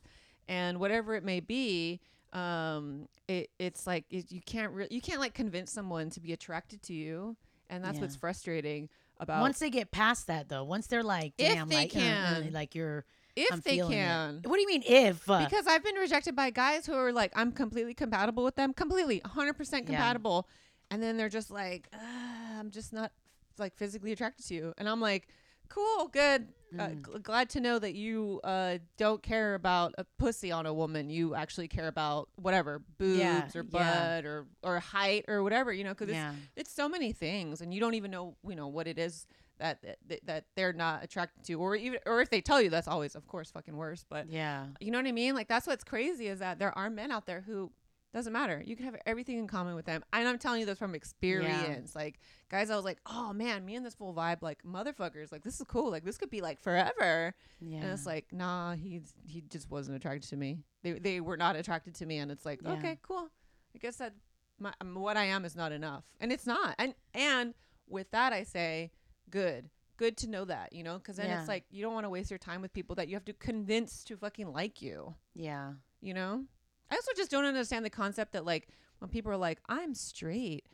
And 0.48 0.78
whatever 0.80 1.14
it 1.14 1.24
may 1.24 1.40
be, 1.40 2.00
um 2.32 3.08
it 3.28 3.50
it's 3.58 3.86
like 3.86 4.04
it, 4.10 4.30
you 4.32 4.40
can't 4.44 4.72
really 4.72 4.88
you 4.94 5.00
can't 5.00 5.20
like 5.20 5.34
convince 5.34 5.70
someone 5.72 6.10
to 6.10 6.20
be 6.20 6.32
attracted 6.32 6.82
to 6.84 6.94
you. 6.94 7.36
And 7.70 7.84
that's 7.84 7.96
Yeah. 7.96 8.02
what's 8.02 8.16
frustrating 8.16 8.88
about 9.20 9.40
once 9.40 9.58
they 9.60 9.70
get 9.70 9.90
past 9.92 10.26
that 10.26 10.48
though 10.48 10.64
once 10.64 10.86
they're 10.88 11.02
like 11.04 11.34
If 11.38 11.54
damn 11.54 11.68
they 11.68 11.76
like 11.76 11.96
uh, 11.96 11.98
uh, 11.98 12.02
can. 12.42 12.52
like 12.52 12.74
you're 12.74 13.04
if 13.36 13.50
I'm 13.52 13.60
they 13.60 13.76
feeling 13.76 13.92
it." 13.92 13.96
can. 13.96 14.40
what 14.44 14.56
do 14.56 14.60
you 14.60 14.66
mean 14.66 14.82
if 14.86 15.28
uh, 15.30 15.38
because 15.44 15.66
I've 15.66 15.82
been 15.84 15.94
rejected 15.94 16.34
by 16.36 16.50
guys 16.50 16.84
who 16.84 16.92
are 16.94 17.12
like, 17.12 17.32
I'm 17.34 17.50
completely 17.52 17.94
compatible 17.94 18.44
with 18.44 18.56
them, 18.56 18.74
completely 18.74 19.20
100% 19.24 19.86
compatible. 19.86 20.46
And 20.90 21.02
then 21.02 21.16
they're 21.16 21.30
just 21.30 21.50
like, 21.50 21.88
"Ah, 21.94 22.58
I'm 22.58 22.70
just 22.70 22.92
not 22.92 23.10
like 23.58 23.74
physically 23.76 24.12
attracted 24.12 24.46
to 24.48 24.54
you. 24.54 24.74
And 24.78 24.88
I'm 24.88 25.00
like, 25.00 25.28
cool, 25.68 26.08
good. 26.08 26.48
Uh, 26.78 26.88
Mm. 26.88 27.02
gl- 27.02 27.22
glad 27.22 27.50
to 27.50 27.60
know 27.60 27.78
that 27.78 27.92
you 27.94 28.40
uh, 28.44 28.78
don't 28.96 29.22
care 29.22 29.54
about 29.54 29.94
a 29.98 30.04
pussy 30.18 30.50
on 30.50 30.64
a 30.64 30.72
woman. 30.72 31.10
You 31.10 31.34
actually 31.34 31.68
care 31.68 31.86
about 31.86 32.30
whatever, 32.36 32.80
boobs 32.96 33.18
Yeah, 33.18 33.50
or 33.54 33.62
yeah. 33.62 34.14
butt 34.16 34.24
or, 34.24 34.46
or 34.62 34.80
height 34.80 35.26
or 35.28 35.42
whatever, 35.42 35.70
you 35.70 35.84
know, 35.84 35.90
because 35.94 36.08
yeah 36.08 36.32
it's 36.56 36.72
so 36.72 36.88
many 36.88 37.12
things 37.12 37.60
and 37.60 37.74
you 37.74 37.80
don't 37.80 37.92
even 37.94 38.10
know 38.10 38.36
you 38.48 38.54
know 38.56 38.68
what 38.68 38.86
it 38.86 38.98
is 38.98 39.26
that 39.58 39.82
that, 40.08 40.20
that 40.26 40.44
they're 40.56 40.72
not 40.72 41.04
attracted 41.04 41.44
to 41.44 41.54
or 41.60 41.76
even 41.76 41.98
or 42.06 42.20
if 42.22 42.30
they 42.30 42.40
tell 42.40 42.60
you 42.60 42.70
that's 42.70 42.88
always 42.88 43.14
of 43.14 43.26
course 43.26 43.50
fucking 43.50 43.76
worse 43.76 44.04
but 44.08 44.28
yeah 44.30 44.66
you 44.80 44.90
know 44.90 44.98
what 44.98 45.06
i 45.06 45.12
mean 45.12 45.34
like 45.34 45.48
that's 45.48 45.66
what's 45.66 45.84
crazy 45.84 46.26
is 46.28 46.38
that 46.40 46.58
there 46.58 46.76
are 46.76 46.88
men 46.90 47.10
out 47.10 47.24
there 47.26 47.40
who 47.42 47.70
doesn't 48.12 48.32
matter. 48.32 48.62
You 48.64 48.76
can 48.76 48.84
have 48.84 48.96
everything 49.06 49.38
in 49.38 49.46
common 49.46 49.74
with 49.74 49.86
them. 49.86 50.04
And 50.12 50.28
i'm 50.28 50.38
telling 50.38 50.60
you 50.60 50.66
this 50.66 50.78
from 50.78 50.94
experience. 50.94 51.94
Like 51.94 52.20
guys 52.50 52.70
i 52.70 52.76
was 52.76 52.84
like 52.84 52.98
oh 53.06 53.32
man 53.32 53.64
me 53.64 53.74
and 53.76 53.86
this 53.86 53.94
full 53.94 54.12
vibe 54.12 54.42
like 54.42 54.62
motherfuckers 54.62 55.32
like 55.32 55.42
this 55.42 55.58
is 55.60 55.66
cool. 55.66 55.90
Like 55.90 56.04
this 56.04 56.18
could 56.18 56.30
be 56.30 56.40
like 56.40 56.60
forever. 56.60 57.34
Yeah 57.60 57.78
and 57.80 57.90
it's 57.92 58.06
like 58.06 58.26
nah 58.32 58.74
he's 58.74 59.14
he 59.26 59.42
just 59.48 59.70
wasn't 59.70 59.96
attracted 59.96 60.28
to 60.30 60.36
me. 60.36 60.58
They, 60.82 60.92
they 60.98 61.20
were 61.20 61.36
not 61.36 61.56
attracted 61.56 61.94
to 61.96 62.06
me. 62.06 62.18
And 62.18 62.30
it's 62.30 62.44
like 62.44 62.60
Yeah. 62.62 62.72
okay 62.74 62.98
cool. 63.02 63.28
I 63.74 63.78
guess 63.78 63.96
that 63.96 64.12
my, 64.58 64.72
um, 64.80 64.94
what 64.94 65.16
i 65.16 65.24
am 65.24 65.44
is 65.44 65.56
not 65.56 65.72
enough. 65.72 66.04
And 66.20 66.30
it's 66.32 66.46
not. 66.46 66.74
And 66.78 66.94
and 67.14 67.54
with 67.88 68.10
that 68.10 68.32
i 68.32 68.42
say 68.44 68.90
good. 69.30 69.70
Good 69.96 70.16
to 70.18 70.28
know 70.28 70.44
that 70.46 70.72
you 70.72 70.82
know? 70.82 70.98
Because 70.98 71.16
then 71.16 71.26
Yeah. 71.28 71.38
it's 71.40 71.48
like 71.48 71.64
you 71.70 71.82
don't 71.82 71.94
want 71.94 72.04
to 72.04 72.10
waste 72.10 72.30
your 72.30 72.38
time 72.38 72.60
with 72.60 72.72
people 72.74 72.96
that 72.96 73.08
you 73.08 73.14
have 73.14 73.24
to 73.26 73.32
convince 73.32 74.04
to 74.04 74.16
fucking 74.16 74.52
like 74.52 74.82
you. 74.82 75.14
Yeah. 75.34 75.72
You 76.00 76.12
know 76.14 76.44
i 76.92 76.94
also 76.94 77.10
just 77.16 77.30
don't 77.30 77.44
understand 77.44 77.84
the 77.84 77.90
concept 77.90 78.32
that 78.32 78.44
like 78.44 78.68
when 79.00 79.08
people 79.10 79.32
are 79.32 79.36
like 79.36 79.60
i'm 79.68 79.94
straight 79.94 80.64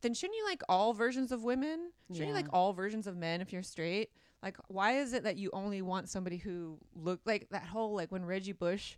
then 0.00 0.12
shouldn't 0.14 0.36
you 0.36 0.44
like 0.44 0.62
all 0.68 0.92
versions 0.92 1.30
of 1.30 1.42
women 1.44 1.90
shouldn't 2.12 2.28
you 2.28 2.34
like 2.34 2.48
all 2.52 2.72
versions 2.72 3.06
of 3.06 3.16
men 3.16 3.40
if 3.40 3.52
you're 3.52 3.62
straight 3.62 4.10
like 4.42 4.56
why 4.68 4.98
is 4.98 5.12
it 5.12 5.22
that 5.24 5.36
you 5.36 5.50
only 5.52 5.82
want 5.82 6.08
somebody 6.08 6.36
who 6.36 6.78
look 6.94 7.20
like 7.24 7.48
that 7.50 7.64
whole 7.64 7.94
like 7.94 8.10
when 8.10 8.24
reggie 8.24 8.52
bush 8.52 8.96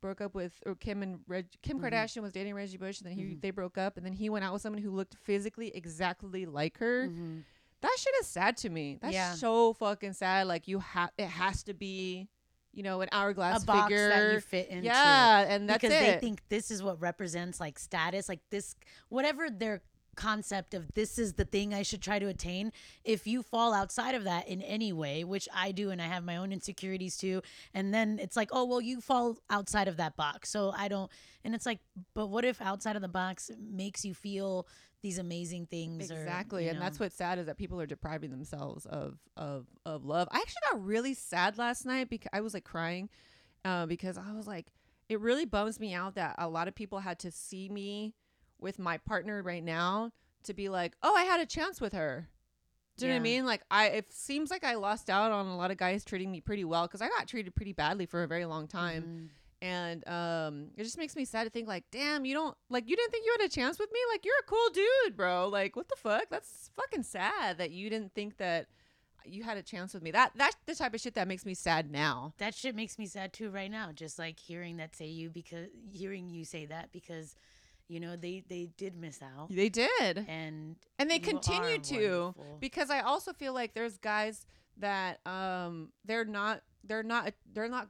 broke 0.00 0.20
up 0.22 0.34
with 0.34 0.54
or 0.64 0.74
kim 0.74 1.02
and 1.02 1.20
Reg, 1.28 1.46
kim 1.62 1.78
Mhm. 1.78 1.90
kardashian 1.90 2.22
was 2.22 2.32
dating 2.32 2.54
reggie 2.54 2.78
bush 2.78 3.00
and 3.00 3.10
then 3.10 3.16
he 3.18 3.34
Mhm. 3.34 3.40
they 3.42 3.50
broke 3.50 3.76
up 3.76 3.96
and 3.98 4.06
then 4.06 4.14
he 4.14 4.30
went 4.30 4.44
out 4.44 4.52
with 4.54 4.62
someone 4.62 4.80
who 4.82 4.90
looked 4.90 5.14
physically 5.14 5.68
exactly 5.76 6.46
like 6.46 6.78
her 6.78 7.08
Mhm. 7.08 7.44
that 7.82 7.96
shit 7.98 8.14
is 8.20 8.26
sad 8.26 8.56
to 8.58 8.70
me 8.70 8.98
that's 9.00 9.12
Yeah. 9.14 9.34
so 9.34 9.72
fucking 9.74 10.14
sad 10.14 10.46
like 10.46 10.66
you 10.68 10.78
have 10.78 11.10
it 11.18 11.26
has 11.28 11.62
to 11.64 11.74
be 11.74 12.28
you 12.72 12.82
know 12.82 13.00
an 13.00 13.08
hourglass 13.12 13.62
a 13.62 13.66
box 13.66 13.84
figure 13.84 14.08
that 14.08 14.32
you 14.32 14.40
fit 14.40 14.68
into. 14.68 14.84
Yeah 14.86 15.40
and 15.48 15.68
that's 15.68 15.82
because 15.82 15.96
it. 15.96 16.00
they 16.00 16.18
think 16.18 16.42
this 16.48 16.70
is 16.70 16.82
what 16.82 17.00
represents 17.00 17.60
like 17.60 17.78
status 17.78 18.28
like 18.28 18.40
this 18.50 18.76
whatever 19.08 19.50
their 19.50 19.82
concept 20.20 20.74
of 20.74 20.92
this 20.94 21.18
is 21.18 21.34
the 21.34 21.44
thing 21.44 21.72
I 21.72 21.82
should 21.82 22.02
try 22.02 22.18
to 22.18 22.26
attain. 22.26 22.72
If 23.04 23.26
you 23.26 23.42
fall 23.42 23.72
outside 23.72 24.14
of 24.14 24.24
that 24.24 24.48
in 24.48 24.60
any 24.62 24.92
way 24.92 25.24
which 25.24 25.48
I 25.54 25.72
do 25.72 25.90
and 25.90 26.00
I 26.00 26.06
have 26.06 26.24
my 26.24 26.36
own 26.36 26.52
insecurities 26.52 27.16
too 27.16 27.42
and 27.72 27.94
then 27.94 28.18
it's 28.20 28.36
like 28.36 28.50
oh 28.52 28.64
well 28.64 28.80
you 28.80 29.00
fall 29.00 29.38
outside 29.48 29.88
of 29.88 29.96
that 29.96 30.16
box. 30.16 30.50
So 30.50 30.72
I 30.76 30.88
don't 30.88 31.10
and 31.44 31.54
it's 31.54 31.66
like 31.66 31.80
but 32.14 32.26
what 32.26 32.44
if 32.44 32.60
outside 32.60 32.96
of 32.96 33.02
the 33.02 33.08
box 33.08 33.50
makes 33.58 34.04
you 34.04 34.14
feel 34.14 34.66
these 35.02 35.18
amazing 35.18 35.64
things 35.64 36.10
or, 36.10 36.14
exactly 36.20 36.64
you 36.64 36.70
and 36.70 36.78
know? 36.78 36.84
that's 36.84 37.00
what's 37.00 37.16
sad 37.16 37.38
is 37.38 37.46
that 37.46 37.56
people 37.56 37.80
are 37.80 37.86
depriving 37.86 38.30
themselves 38.30 38.84
of 38.86 39.18
of 39.36 39.66
of 39.86 40.04
love. 40.04 40.28
I 40.30 40.36
actually 40.36 40.62
got 40.70 40.84
really 40.84 41.14
sad 41.14 41.56
last 41.56 41.86
night 41.86 42.10
because 42.10 42.28
i 42.34 42.40
was 42.42 42.52
like 42.52 42.64
crying 42.64 43.08
uh, 43.64 43.86
because 43.86 44.18
i 44.18 44.32
was 44.32 44.46
like 44.46 44.66
it 45.08 45.18
really 45.20 45.44
bums 45.44 45.80
me 45.80 45.92
out 45.92 46.14
that 46.14 46.34
a 46.38 46.48
lot 46.48 46.68
of 46.68 46.74
people 46.74 47.00
had 47.00 47.18
to 47.20 47.30
see 47.30 47.68
me 47.68 48.14
with 48.60 48.78
my 48.78 48.98
partner 48.98 49.42
right 49.42 49.64
now 49.64 50.12
to 50.44 50.54
be 50.54 50.68
like 50.68 50.94
oh 51.02 51.14
i 51.14 51.24
had 51.24 51.40
a 51.40 51.46
chance 51.46 51.80
with 51.80 51.92
her. 51.92 52.28
Do 52.96 53.06
you 53.06 53.12
know 53.12 53.16
what 53.16 53.20
I 53.20 53.22
mean? 53.22 53.46
Like 53.46 53.62
I, 53.70 53.86
it 53.86 54.12
seems 54.12 54.50
like 54.50 54.62
I 54.62 54.74
lost 54.74 55.08
out 55.08 55.32
on 55.32 55.46
a 55.46 55.56
lot 55.56 55.70
of 55.70 55.78
guys 55.78 56.04
treating 56.04 56.30
me 56.30 56.42
pretty 56.42 56.66
well 56.66 56.86
because 56.86 57.00
I 57.00 57.08
got 57.08 57.26
treated 57.26 57.54
pretty 57.54 57.72
badly 57.72 58.04
for 58.04 58.22
a 58.22 58.28
very 58.28 58.44
long 58.44 58.66
time. 58.68 59.30
Mhm. 59.62 59.66
and 59.66 60.06
um 60.08 60.68
it 60.76 60.84
just 60.84 60.98
makes 60.98 61.16
me 61.16 61.24
sad 61.24 61.44
to 61.44 61.50
think 61.50 61.66
like 61.66 61.84
damn 61.90 62.26
you 62.26 62.34
don't 62.34 62.54
like 62.68 62.86
you 62.88 62.96
didn't 62.96 63.10
think 63.10 63.24
you 63.24 63.34
had 63.38 63.46
a 63.46 63.48
chance 63.48 63.78
with 63.78 63.90
me? 63.90 64.00
Like 64.12 64.24
you're 64.26 64.34
a 64.40 64.44
cool 64.44 64.68
dude 64.74 65.16
bro. 65.16 65.48
Like 65.48 65.76
what 65.76 65.88
the 65.88 65.96
fuck? 65.96 66.24
That's 66.30 66.70
fucking 66.76 67.04
sad 67.04 67.56
that 67.56 67.70
you 67.70 67.88
didn't 67.88 68.12
think 68.14 68.36
that 68.36 68.66
you 69.24 69.44
had 69.44 69.56
a 69.56 69.62
chance 69.62 69.94
with 69.94 70.02
me. 70.02 70.10
That 70.10 70.32
that's 70.34 70.56
the 70.66 70.74
type 70.74 70.92
of 70.92 71.00
shit 71.00 71.14
that 71.14 71.28
makes 71.28 71.46
me 71.46 71.54
sad 71.54 71.90
now. 71.90 72.34
That 72.36 72.54
shit 72.54 72.74
makes 72.74 72.98
me 72.98 73.06
sad 73.06 73.32
too 73.32 73.48
right 73.50 73.70
now 73.70 73.92
just 73.92 74.18
like 74.18 74.38
hearing 74.38 74.76
that 74.76 74.94
say 74.94 75.06
you 75.06 75.30
because 75.30 75.68
hearing 75.90 76.28
you 76.28 76.44
say 76.44 76.66
that 76.66 76.90
because 76.92 77.34
you 77.90 77.98
know 77.98 78.14
they 78.16 78.44
they 78.48 78.70
did 78.76 78.96
miss 78.96 79.20
out. 79.20 79.48
They 79.50 79.68
did. 79.68 80.24
And 80.28 80.76
and 80.98 81.10
they 81.10 81.18
continue 81.18 81.78
to 81.78 81.94
wonderful. 82.36 82.56
because 82.60 82.88
i 82.88 83.00
also 83.00 83.32
feel 83.32 83.52
like 83.52 83.74
there's 83.74 83.98
guys 83.98 84.46
that 84.78 85.18
um 85.26 85.90
they're 86.04 86.24
not 86.24 86.62
they're 86.84 87.02
not 87.02 87.34
they're 87.52 87.68
not 87.68 87.88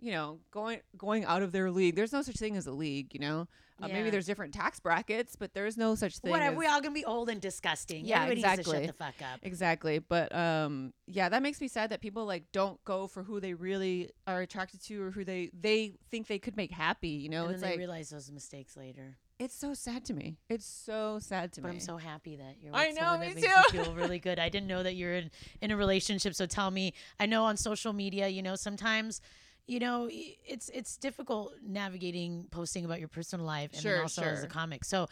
you 0.00 0.12
know 0.12 0.40
going 0.50 0.80
going 0.98 1.24
out 1.24 1.42
of 1.42 1.52
their 1.52 1.70
league. 1.70 1.94
There's 1.94 2.12
no 2.12 2.22
such 2.22 2.36
thing 2.36 2.56
as 2.56 2.66
a 2.66 2.72
league 2.72 3.14
you 3.14 3.20
know 3.20 3.46
uh, 3.82 3.88
maybe 3.88 4.10
there's 4.10 4.26
different 4.26 4.52
tax 4.54 4.78
brackets 4.80 5.36
but 5.36 5.52
there's 5.54 5.76
no 5.76 5.94
such 5.94 6.18
thing 6.18 6.30
whatever 6.30 6.54
as- 6.54 6.58
we 6.58 6.66
all 6.66 6.80
gonna 6.80 6.92
be 6.94 7.04
old 7.04 7.28
and 7.28 7.40
disgusting 7.40 8.04
Yeah, 8.04 8.22
Everybody 8.24 8.42
needs 8.42 8.54
to 8.54 8.60
exactly. 8.60 8.86
shut 8.86 8.96
the 8.98 9.04
fuck 9.04 9.14
up 9.34 9.40
Exactly. 9.42 9.98
But 9.98 10.34
um 10.34 10.92
yeah, 11.06 11.28
that 11.28 11.42
makes 11.42 11.60
me 11.60 11.68
sad 11.68 11.90
that 11.90 12.00
people 12.00 12.24
like 12.26 12.44
don't 12.52 12.82
go 12.84 13.06
for 13.06 13.22
who 13.22 13.40
they 13.40 13.54
really 13.54 14.10
are 14.26 14.40
attracted 14.42 14.82
to 14.84 15.02
or 15.02 15.10
who 15.10 15.24
they 15.24 15.50
they 15.58 15.94
think 16.10 16.26
they 16.26 16.38
could 16.38 16.56
make 16.56 16.70
happy, 16.70 17.08
you 17.08 17.28
know? 17.28 17.44
and 17.44 17.52
it's 17.52 17.60
then 17.62 17.70
they 17.70 17.74
like 17.74 17.78
realize 17.78 18.10
those 18.10 18.30
mistakes 18.30 18.76
later 18.76 19.16
it's 19.38 19.54
so 19.56 19.72
sad 19.72 20.04
to 20.04 20.12
me. 20.12 20.36
It's 20.50 20.66
so 20.66 21.18
sad 21.18 21.52
to 21.54 21.62
but 21.62 21.68
me. 21.68 21.76
i'm 21.76 21.80
so 21.80 21.96
happy 21.96 22.36
that 22.36 22.56
you're 22.60 22.76
I 22.76 22.90
know, 22.90 23.00
someone 23.00 23.20
me 23.20 23.26
that 23.28 23.34
makes 23.36 23.46
too. 23.72 23.78
you 23.78 23.84
feel 23.84 23.94
really 23.94 24.18
good 24.18 24.38
i 24.38 24.50
didn't 24.50 24.66
know 24.66 24.82
that 24.82 24.96
you're 24.96 25.14
in, 25.14 25.30
in 25.62 25.70
a 25.70 25.76
relationship 25.78 26.34
so 26.34 26.44
tell 26.44 26.70
me 26.70 26.92
i 27.18 27.24
know 27.24 27.44
on 27.44 27.56
social 27.56 27.94
media 27.94 28.28
you 28.28 28.42
know 28.42 28.54
sometimes 28.54 29.22
you 29.70 29.78
know, 29.78 30.08
it's 30.10 30.68
it's 30.70 30.96
difficult 30.96 31.54
navigating 31.64 32.48
posting 32.50 32.84
about 32.84 32.98
your 32.98 33.06
personal 33.06 33.46
life 33.46 33.70
and 33.72 33.80
Sure, 33.80 34.02
also 34.02 34.22
as 34.22 34.42
a 34.42 34.48
comic. 34.48 34.84
So, 34.84 35.06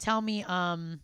tell 0.00 0.20
me, 0.20 0.42
um, 0.42 0.98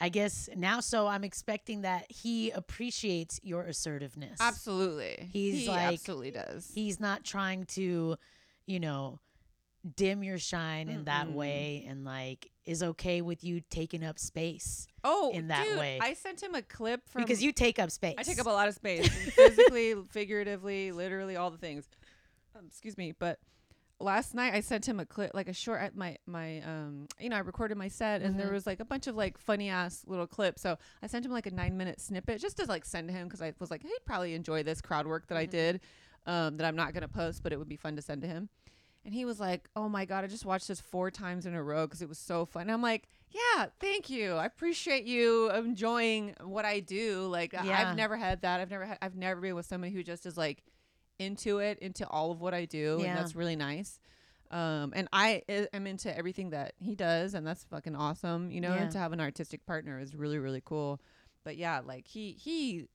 I 0.00 0.08
guess 0.08 0.48
now, 0.56 0.80
so 0.80 1.06
I'm 1.06 1.22
expecting 1.22 1.82
that 1.82 2.10
he 2.10 2.50
appreciates 2.50 3.38
your 3.44 3.62
assertiveness. 3.62 4.40
Absolutely. 4.40 5.30
He's 5.32 5.60
he 5.60 5.68
like- 5.68 5.94
absolutely 5.94 6.32
does. 6.32 6.68
He's 6.74 6.98
not 6.98 7.22
trying 7.22 7.64
to, 7.66 8.16
you 8.66 8.80
know, 8.80 9.20
dim 9.94 10.24
your 10.24 10.38
shine 10.38 10.88
in 10.88 11.04
that 11.04 11.30
way, 11.30 11.86
and 11.88 12.04
like 12.04 12.50
is 12.64 12.82
okay 12.82 13.22
with 13.22 13.44
you 13.44 13.62
taking 13.70 14.04
up 14.04 14.18
space 14.18 14.88
oh, 15.04 15.30
in 15.32 15.46
that 15.46 15.64
dude, 15.64 15.78
way. 15.78 16.00
I 16.02 16.14
sent 16.14 16.42
him 16.42 16.56
a 16.56 16.62
clip 16.62 17.08
from 17.08 17.22
because 17.22 17.40
you 17.40 17.52
take 17.52 17.78
up 17.78 17.92
space. 17.92 18.16
I 18.18 18.24
take 18.24 18.40
up 18.40 18.46
a 18.46 18.50
lot 18.50 18.66
of 18.66 18.74
space, 18.74 19.08
physically, 19.36 19.94
figuratively, 20.10 20.90
literally, 20.90 21.36
all 21.36 21.52
the 21.52 21.58
things. 21.58 21.88
Um, 22.58 22.66
excuse 22.66 22.96
me, 22.96 23.12
but 23.18 23.38
last 23.98 24.34
night 24.34 24.54
I 24.54 24.60
sent 24.60 24.86
him 24.88 25.00
a 25.00 25.06
clip, 25.06 25.32
like 25.34 25.48
a 25.48 25.52
short. 25.52 25.80
At 25.80 25.96
my 25.96 26.16
my 26.26 26.60
um, 26.60 27.06
you 27.20 27.28
know, 27.28 27.36
I 27.36 27.40
recorded 27.40 27.76
my 27.76 27.88
set, 27.88 28.22
and 28.22 28.38
there 28.38 28.48
Mhm. 28.48 28.52
was 28.52 28.66
like 28.66 28.80
a 28.80 28.84
bunch 28.84 29.06
of 29.06 29.14
like 29.16 29.38
funny 29.38 29.68
ass 29.68 30.04
little 30.06 30.26
clips. 30.26 30.62
So 30.62 30.78
I 31.02 31.06
sent 31.06 31.24
him 31.24 31.32
like 31.32 31.46
a 31.46 31.50
nine 31.50 31.76
minute 31.76 32.00
snippet 32.00 32.40
just 32.40 32.56
to 32.58 32.64
like 32.66 32.84
send 32.84 33.08
to 33.08 33.14
him 33.14 33.26
because 33.26 33.42
I 33.42 33.52
was 33.58 33.70
like, 33.70 33.82
he'd 33.82 34.04
probably 34.04 34.34
enjoy 34.34 34.62
this 34.62 34.80
crowd 34.80 35.06
work 35.06 35.26
that 35.28 35.38
I 35.38 35.46
Mhm. 35.46 35.50
did, 35.50 35.80
um, 36.26 36.56
that 36.56 36.66
I'm 36.66 36.76
not 36.76 36.94
gonna 36.94 37.08
post, 37.08 37.42
but 37.42 37.52
it 37.52 37.58
would 37.58 37.68
be 37.68 37.76
fun 37.76 37.96
to 37.96 38.02
send 38.02 38.22
to 38.22 38.28
him. 38.28 38.48
And 39.04 39.14
he 39.14 39.24
was 39.24 39.38
like, 39.38 39.68
"Oh 39.76 39.88
my 39.88 40.04
god, 40.04 40.24
I 40.24 40.26
just 40.26 40.44
watched 40.44 40.66
this 40.66 40.80
four 40.80 41.12
times 41.12 41.46
in 41.46 41.54
a 41.54 41.62
row 41.62 41.86
because 41.86 42.02
it 42.02 42.08
was 42.08 42.18
so 42.18 42.44
fun." 42.44 42.62
And 42.62 42.72
I'm 42.72 42.82
like, 42.82 43.08
"Yeah, 43.30 43.66
thank 43.78 44.10
you. 44.10 44.32
I 44.32 44.46
appreciate 44.46 45.04
you 45.04 45.48
enjoying 45.52 46.34
what 46.42 46.64
I 46.64 46.80
do. 46.80 47.26
Like, 47.28 47.52
Yeah. 47.52 47.60
I've 47.90 47.96
never 47.96 48.16
had 48.16 48.40
that. 48.42 48.58
I've 48.60 48.70
never 48.70 48.84
had. 48.84 48.98
I've 49.00 49.14
never 49.14 49.40
been 49.40 49.54
with 49.54 49.66
somebody 49.66 49.92
who 49.92 50.02
just 50.02 50.26
is 50.26 50.36
like 50.36 50.64
into 51.18 51.58
it, 51.58 51.78
into 51.80 52.06
all 52.08 52.30
of 52.30 52.40
what 52.40 52.54
I 52.54 52.64
do, 52.64 52.98
Yeah. 53.00 53.08
and 53.08 53.18
that's 53.18 53.34
really 53.34 53.56
nice. 53.56 53.98
Um, 54.50 54.92
and 54.94 55.08
I 55.12 55.42
am 55.72 55.86
into 55.86 56.16
everything 56.16 56.50
that 56.50 56.74
he 56.78 56.94
does, 56.94 57.34
and 57.34 57.46
that's 57.46 57.64
fucking 57.64 57.96
awesome. 57.96 58.50
You 58.50 58.60
know, 58.60 58.74
Yeah. 58.74 58.82
and 58.82 58.92
to 58.92 58.98
have 58.98 59.12
an 59.12 59.20
artistic 59.20 59.66
partner 59.66 59.98
is 59.98 60.14
really 60.14 60.38
really 60.38 60.62
cool. 60.64 61.00
But 61.44 61.56
yeah, 61.56 61.80
like 61.84 62.06
he 62.06 62.32
he 62.32 62.86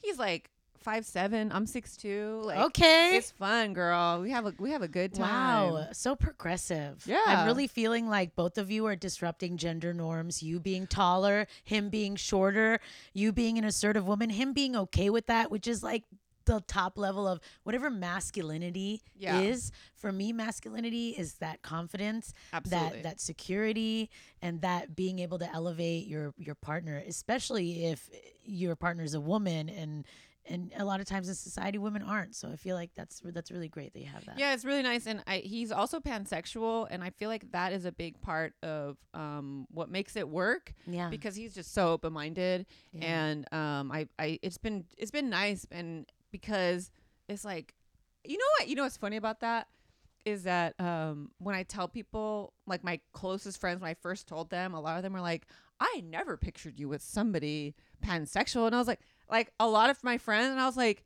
he's 0.00 0.18
like 0.18 0.50
five 0.78 1.04
seven. 1.04 1.50
I'm 1.52 1.66
six 1.66 1.96
two. 1.96 2.40
Like 2.44 2.58
okay. 2.66 3.16
it's 3.16 3.30
fun, 3.32 3.74
girl. 3.74 4.20
We 4.22 4.30
have 4.30 4.46
a 4.46 4.54
we 4.58 4.70
have 4.70 4.82
a 4.82 4.88
good 4.88 5.12
time. 5.12 5.72
Wow, 5.72 5.88
so 5.92 6.14
progressive. 6.14 7.02
Yeah. 7.06 7.22
I'm 7.26 7.46
really 7.46 7.66
feeling 7.66 8.08
like 8.08 8.36
both 8.36 8.56
of 8.56 8.70
you 8.70 8.86
are 8.86 8.96
disrupting 8.96 9.56
gender 9.56 9.92
norms. 9.92 10.42
You 10.42 10.60
being 10.60 10.86
taller, 10.86 11.46
him 11.64 11.90
being 11.90 12.16
shorter, 12.16 12.80
you 13.12 13.32
being 13.32 13.58
an 13.58 13.64
assertive 13.64 14.06
woman, 14.06 14.30
him 14.30 14.52
being 14.52 14.76
okay 14.76 15.10
with 15.10 15.26
that, 15.26 15.50
which 15.50 15.66
is 15.66 15.82
like 15.82 16.04
the 16.46 16.60
top 16.66 16.96
level 16.96 17.26
of 17.28 17.40
whatever 17.64 17.90
masculinity 17.90 19.02
Yeah. 19.14 19.40
is. 19.40 19.70
For 19.94 20.10
me, 20.12 20.32
masculinity 20.32 21.10
is 21.10 21.34
that 21.34 21.62
confidence, 21.62 22.32
Absolutely. 22.52 23.02
that 23.02 23.02
that 23.02 23.20
security, 23.20 24.10
and 24.42 24.62
that 24.62 24.96
being 24.96 25.18
able 25.18 25.38
to 25.38 25.52
elevate 25.52 26.06
your 26.06 26.32
your 26.38 26.54
partner, 26.54 27.02
especially 27.06 27.86
if 27.86 28.08
your 28.44 28.76
partner 28.76 29.04
is 29.04 29.14
a 29.14 29.20
woman 29.20 29.68
and 29.68 30.06
and 30.48 30.72
a 30.76 30.84
lot 30.84 31.00
of 31.00 31.06
times 31.06 31.28
in 31.28 31.34
society 31.34 31.76
women 31.76 32.02
aren't. 32.02 32.36
So 32.36 32.48
I 32.48 32.54
feel 32.54 32.76
like 32.76 32.90
that's 32.94 33.20
that's 33.24 33.50
really 33.50 33.68
great 33.68 33.92
that 33.94 33.98
you 33.98 34.06
have 34.06 34.24
that. 34.26 34.38
Yeah, 34.38 34.54
it's 34.54 34.64
really 34.64 34.82
nice, 34.82 35.06
and 35.06 35.20
I, 35.26 35.38
he's 35.38 35.72
also 35.72 35.98
pansexual, 35.98 36.86
and 36.88 37.02
I 37.02 37.10
feel 37.10 37.28
like 37.28 37.50
that 37.50 37.72
is 37.72 37.84
a 37.84 37.90
big 37.90 38.20
part 38.20 38.54
of 38.62 38.96
um, 39.12 39.66
what 39.72 39.90
makes 39.90 40.14
it 40.14 40.28
work 40.28 40.72
Yeah. 40.86 41.08
because 41.10 41.34
he's 41.34 41.52
just 41.52 41.74
so 41.74 41.88
open 41.88 42.12
minded, 42.12 42.66
Yeah. 42.92 43.04
and 43.06 43.52
um, 43.52 43.90
I, 43.90 44.06
I, 44.20 44.38
it's 44.40 44.56
been, 44.58 44.84
it's 44.96 45.10
been 45.10 45.30
nice, 45.30 45.66
and 45.72 46.06
because 46.40 46.90
it's 47.28 47.44
like, 47.44 47.74
you 48.24 48.36
know 48.36 48.44
what, 48.58 48.68
you 48.68 48.74
know 48.74 48.82
what's 48.82 48.96
funny 48.96 49.16
about 49.16 49.40
that 49.40 49.68
is 50.24 50.42
that 50.42 50.78
um, 50.80 51.30
when 51.38 51.54
I 51.54 51.62
tell 51.62 51.88
people, 51.88 52.52
like 52.66 52.82
my 52.82 53.00
closest 53.12 53.60
friends, 53.60 53.80
when 53.80 53.90
I 53.90 53.94
first 53.94 54.26
told 54.26 54.50
them, 54.50 54.74
a 54.74 54.80
lot 54.80 54.96
of 54.96 55.02
them 55.02 55.12
were 55.12 55.20
like, 55.20 55.46
I 55.80 56.02
never 56.06 56.36
pictured 56.36 56.78
you 56.78 56.88
with 56.88 57.02
somebody 57.02 57.74
pansexual, 58.04 58.66
and 58.66 58.74
I 58.74 58.78
was 58.78 58.88
like, 58.88 59.00
like 59.30 59.52
a 59.60 59.68
lot 59.68 59.90
of 59.90 60.02
my 60.02 60.18
friends, 60.18 60.50
and 60.50 60.60
I 60.60 60.66
was 60.66 60.76
like 60.76 61.04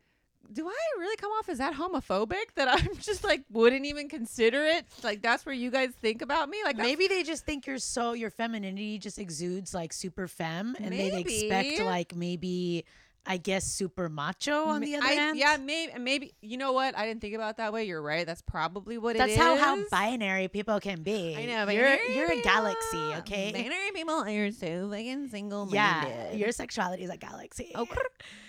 do 0.52 0.66
I 0.66 0.98
really 0.98 1.16
come 1.16 1.30
off 1.32 1.48
as 1.48 1.58
that 1.58 1.74
homophobic 1.74 2.54
that 2.56 2.68
I'm 2.68 2.96
just 3.00 3.22
like 3.24 3.44
wouldn't 3.50 3.86
even 3.86 4.08
consider 4.08 4.64
it? 4.64 4.86
Like 5.02 5.22
that's 5.22 5.46
where 5.46 5.54
you 5.54 5.70
guys 5.70 5.90
think 5.90 6.22
about 6.22 6.48
me? 6.48 6.58
Like 6.64 6.76
maybe 6.76 7.06
they 7.06 7.22
just 7.22 7.44
think 7.44 7.66
you're 7.66 7.78
so 7.78 8.12
your 8.12 8.30
femininity 8.30 8.98
just 8.98 9.18
exudes 9.18 9.74
like 9.74 9.92
super 9.92 10.26
femme 10.28 10.76
and 10.80 10.92
they 10.92 11.20
expect 11.20 11.80
like 11.80 12.14
maybe 12.16 12.84
I 13.26 13.36
guess 13.36 13.64
super 13.64 14.08
macho 14.08 14.64
on 14.64 14.80
the 14.80 14.96
other 14.96 15.06
I, 15.06 15.12
hand. 15.12 15.38
Yeah, 15.38 15.56
maybe 15.58 15.92
maybe 15.98 16.34
you 16.40 16.56
know 16.56 16.72
what? 16.72 16.96
I 16.96 17.06
didn't 17.06 17.20
think 17.20 17.34
about 17.34 17.58
that 17.58 17.72
way. 17.72 17.84
You're 17.84 18.02
right. 18.02 18.26
That's 18.26 18.42
probably 18.42 18.98
what 18.98 19.16
it 19.16 19.20
is. 19.20 19.36
That's 19.36 19.52
it 19.52 19.54
is. 19.54 19.60
how 19.60 19.76
how 19.76 19.88
binary 19.90 20.48
people 20.48 20.80
can 20.80 21.02
be. 21.02 21.36
I 21.36 21.44
know, 21.44 21.66
but 21.66 21.74
you're 21.74 21.94
you're 22.14 22.32
a 22.32 22.40
galaxy, 22.40 22.96
okay? 23.18 23.52
Binary 23.52 23.90
people 23.92 24.14
are 24.14 24.50
so 24.52 24.90
fucking 24.90 25.28
single 25.28 25.66
minded. 25.66 25.74
Yeah, 25.74 26.32
your 26.32 26.52
sexuality 26.52 27.04
is 27.04 27.10
a 27.10 27.16
galaxy. 27.16 27.72
Okay. 27.74 27.96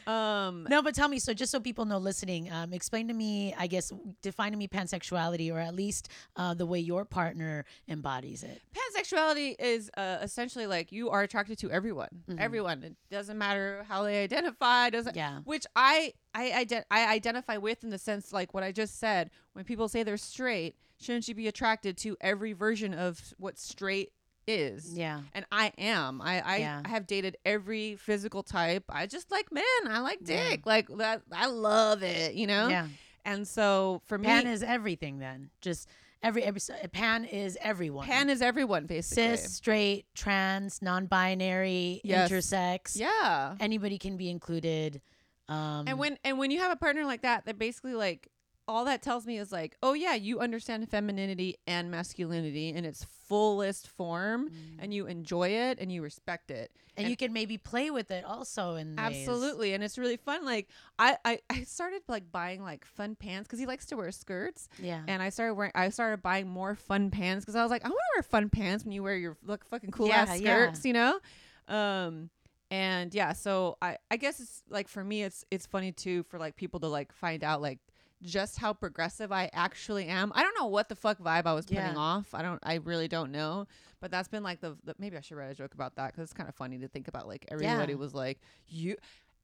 um 0.08 0.66
No, 0.70 0.82
but 0.82 0.96
tell 0.96 1.10
me. 1.10 1.20
So, 1.20 1.34
just 1.34 1.52
so 1.52 1.60
people 1.60 1.86
know, 1.86 1.98
listening, 1.98 2.52
um, 2.52 2.74
explain 2.74 3.10
to 3.10 3.14
me. 3.14 3.54
I 3.58 3.68
guess 3.68 3.92
define 4.22 4.54
to 4.54 4.58
me 4.58 4.68
pansexuality, 4.68 5.54
or 5.54 5.60
at 5.60 5.76
least 5.76 6.10
uh, 6.38 6.54
the 6.54 6.66
way 6.66 6.80
your 6.80 7.06
partner 7.06 7.66
embodies 7.88 8.44
it. 8.44 8.62
pansexuality 8.74 9.56
is 9.60 9.92
uh, 9.98 10.20
essentially 10.22 10.66
like 10.66 10.92
you 10.92 11.10
are 11.10 11.22
attracted 11.22 11.58
to 11.60 11.70
everyone. 11.70 12.24
Mhm. 12.30 12.40
Everyone. 12.40 12.84
It 12.84 12.96
doesn't 13.12 13.38
matter 13.38 13.86
how 13.88 14.04
they 14.04 14.24
identify. 14.24 14.61
Doesn't 14.62 15.16
Yeah. 15.16 15.40
which 15.44 15.66
I 15.76 16.14
I 16.34 16.66
ident- 16.66 16.86
I 16.92 17.08
identify 17.14 17.58
with 17.58 17.84
in 17.84 17.90
the 17.90 17.98
sense 17.98 18.32
like 18.32 18.54
what 18.54 18.64
I 18.64 18.72
just 18.72 19.00
said. 19.00 19.30
When 19.54 19.66
people 19.66 19.90
say 19.90 20.04
they're 20.04 20.18
straight, 20.18 20.76
shouldn't 21.00 21.28
you 21.28 21.36
be 21.36 21.48
attracted 21.48 21.98
to 22.00 22.16
every 22.22 22.54
version 22.54 22.94
of 22.94 23.34
what 23.38 23.58
straight 23.60 24.14
is? 24.48 24.94
Yeah. 24.98 25.22
And 25.34 25.46
I 25.52 25.74
am. 25.78 26.22
I 26.22 26.42
I, 26.42 26.58
Yeah. 26.58 26.82
I 26.86 26.90
have 26.90 27.08
dated 27.08 27.38
every 27.46 27.96
physical 27.96 28.44
type. 28.44 28.84
I 28.90 29.08
just 29.08 29.30
like 29.32 29.52
men. 29.52 29.64
I 29.88 30.00
like 30.00 30.20
Yeah. 30.26 30.50
dick. 30.52 30.66
Like 30.66 30.88
that. 30.98 31.22
I 31.32 31.48
love 31.48 32.04
it. 32.04 32.36
You 32.36 32.48
know. 32.48 32.68
Yeah. 32.70 32.88
And 33.26 33.48
so 33.48 34.02
for 34.06 34.18
me, 34.18 34.26
Pan 34.26 34.48
is 34.48 34.64
everything. 34.64 35.20
Then 35.20 35.50
just 35.62 35.88
every 36.24 36.44
every 36.44 36.62
pan 36.92 37.26
is 37.26 37.58
everyone. 37.62 38.06
pan 38.08 38.30
is 38.30 38.42
everyone 38.42 38.86
basically. 38.86 39.36
cis, 39.38 39.54
straight, 39.56 40.06
trans, 40.16 40.82
non-binary, 40.82 42.02
Yes. 42.04 42.30
intersex. 42.32 42.98
Yeah. 43.00 43.56
Anybody 43.60 43.98
can 43.98 44.18
be 44.18 44.30
included. 44.30 45.02
Um, 45.50 45.86
and 45.88 46.00
when 46.00 46.18
and 46.24 46.38
when 46.38 46.50
you 46.52 46.60
have 46.60 46.72
a 46.72 46.76
partner 46.78 47.06
like 47.06 47.24
that 47.24 47.46
that 47.46 47.60
basically 47.60 47.94
like 47.94 48.30
all 48.72 48.86
that 48.86 49.02
tells 49.02 49.26
me 49.26 49.38
is 49.38 49.52
like 49.52 49.76
oh 49.84 49.94
yeah 49.94 50.14
you 50.16 50.40
understand 50.40 50.88
femininity 50.90 51.58
and 51.68 51.92
masculinity 51.92 52.70
in 52.70 52.86
its 52.86 53.06
fullest 53.28 53.88
form 53.88 54.50
and 54.80 54.94
you 54.94 55.06
enjoy 55.08 55.50
it 55.50 55.78
and 55.80 55.92
you 55.92 56.02
respect 56.02 56.52
it 56.52 56.72
and, 56.98 57.10
you 57.10 57.16
can 57.18 57.32
maybe 57.34 57.58
play 57.58 57.90
with 57.90 58.12
it 58.12 58.24
also 58.26 58.76
in 58.76 58.90
ways. 58.90 58.98
absolutely 59.00 59.74
and 59.74 59.84
it's 59.84 59.98
really 59.98 60.18
fun 60.18 60.44
like 60.46 60.68
I, 61.00 61.18
I 61.26 61.40
i 61.50 61.64
started 61.64 62.02
like 62.08 62.32
buying 62.32 62.62
like 62.64 62.86
fun 62.86 63.16
pants 63.16 63.48
because 63.48 63.60
he 63.60 63.66
likes 63.66 63.86
to 63.88 63.96
wear 63.96 64.12
skirts 64.12 64.68
Yeah. 64.80 65.02
and 65.08 65.22
i 65.22 65.30
started 65.30 65.56
wearing 65.56 65.72
i 65.76 65.90
started 65.90 66.22
buying 66.22 66.48
more 66.48 66.76
fun 66.76 67.10
pants 67.12 67.44
because 67.46 67.56
i 67.56 67.62
was 67.64 67.72
like 67.72 67.84
i 67.86 67.90
want 67.90 67.98
to 68.14 68.18
wear 68.18 68.24
fun 68.24 68.50
pants 68.50 68.84
when 68.86 68.92
you 68.94 69.04
wear 69.04 69.16
your 69.16 69.38
look 69.46 69.66
fucking 69.66 69.92
cool 69.92 70.12
ass 70.12 70.28
Yeah, 70.30 70.36
yeah. 70.36 70.66
skirts 70.66 70.86
you 70.86 70.94
know 70.94 71.20
um 71.68 72.30
and 72.70 73.14
yeah 73.14 73.34
so 73.34 73.78
i 73.82 73.98
i 74.10 74.18
guess 74.18 74.40
it's 74.40 74.64
like 74.70 74.88
for 74.88 75.04
me 75.04 75.24
it's 75.24 75.44
it's 75.52 75.66
funny 75.66 75.92
too 75.92 76.24
for 76.24 76.38
like 76.40 76.56
people 76.56 76.80
to 76.82 76.88
like 76.88 77.12
find 77.14 77.44
out 77.44 77.62
like 77.62 77.80
just 78.22 78.58
how 78.58 78.74
progressive 78.74 79.32
I 79.32 79.50
actually 79.54 80.06
am. 80.08 80.32
I 80.36 80.44
don't 80.44 80.56
know 80.60 80.68
what 80.68 80.90
the 80.90 80.96
fuck 80.96 81.18
vibe 81.20 81.46
I 81.46 81.54
was 81.54 81.66
putting 81.66 81.84
Yeah. 81.84 81.96
off. 81.96 82.34
I 82.34 82.42
don't. 82.42 82.60
I 82.64 82.76
really 82.76 83.08
don't 83.08 83.32
know. 83.32 83.68
But 84.00 84.12
that's 84.12 84.28
been 84.28 84.44
like 84.44 84.62
the, 84.62 84.78
the 84.84 84.96
maybe 84.98 85.18
I 85.18 85.22
should 85.22 85.38
write 85.38 85.52
a 85.52 85.56
joke 85.56 85.74
about 85.74 85.96
that 85.96 86.08
because 86.12 86.24
it's 86.24 86.34
kind 86.34 86.50
of 86.50 86.56
funny 86.56 86.78
to 86.80 86.88
think 86.88 87.08
about. 87.08 87.28
Like 87.28 87.46
everybody 87.50 87.94
Yeah. 87.94 88.00
was 88.00 88.14
like 88.14 88.40
you. 88.68 88.96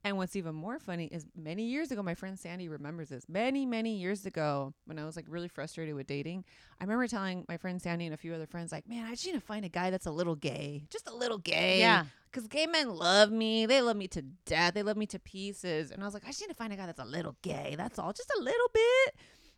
And 0.04 0.16
what's 0.16 0.36
even 0.36 0.54
more 0.54 0.78
funny 0.78 1.06
is 1.06 1.26
many 1.36 1.64
years 1.64 1.90
ago, 1.90 2.02
my 2.04 2.14
friend 2.14 2.38
Sandy 2.38 2.68
remembers 2.68 3.08
this. 3.08 3.24
Many, 3.28 3.66
many 3.66 3.96
years 3.96 4.26
ago, 4.26 4.72
when 4.86 4.96
I 4.98 5.04
was 5.04 5.16
like 5.16 5.26
really 5.28 5.48
frustrated 5.48 5.94
with 5.96 6.06
dating, 6.06 6.44
I 6.80 6.84
remember 6.84 7.08
telling 7.08 7.44
my 7.48 7.56
friend 7.56 7.82
Sandy 7.82 8.04
and 8.06 8.14
a 8.14 8.16
few 8.16 8.32
other 8.32 8.46
friends, 8.46 8.70
like, 8.70 8.88
man, 8.88 9.04
I 9.06 9.10
just 9.10 9.26
need 9.26 9.32
to 9.32 9.40
find 9.40 9.64
a 9.64 9.68
guy 9.68 9.90
that's 9.90 10.06
a 10.06 10.10
little 10.12 10.36
gay. 10.36 10.84
Just 10.88 11.08
a 11.08 11.14
little 11.14 11.38
gay. 11.38 11.80
Yeah. 11.80 12.04
Because 12.30 12.46
gay 12.46 12.66
men 12.66 12.90
love 12.90 13.32
me. 13.32 13.66
They 13.66 13.80
love 13.82 13.96
me 13.96 14.06
to 14.08 14.22
death. 14.22 14.74
They 14.74 14.84
love 14.84 14.96
me 14.96 15.06
to 15.06 15.18
pieces. 15.18 15.90
And 15.90 16.00
I 16.02 16.06
was 16.06 16.14
like, 16.14 16.24
I 16.24 16.28
just 16.28 16.40
need 16.42 16.48
to 16.48 16.54
find 16.54 16.72
a 16.72 16.76
guy 16.76 16.86
that's 16.86 17.00
a 17.00 17.04
little 17.04 17.36
gay. 17.42 17.74
That's 17.76 17.98
all. 17.98 18.12
Just 18.12 18.30
a 18.38 18.40
little 18.42 18.68
bit. 18.72 19.14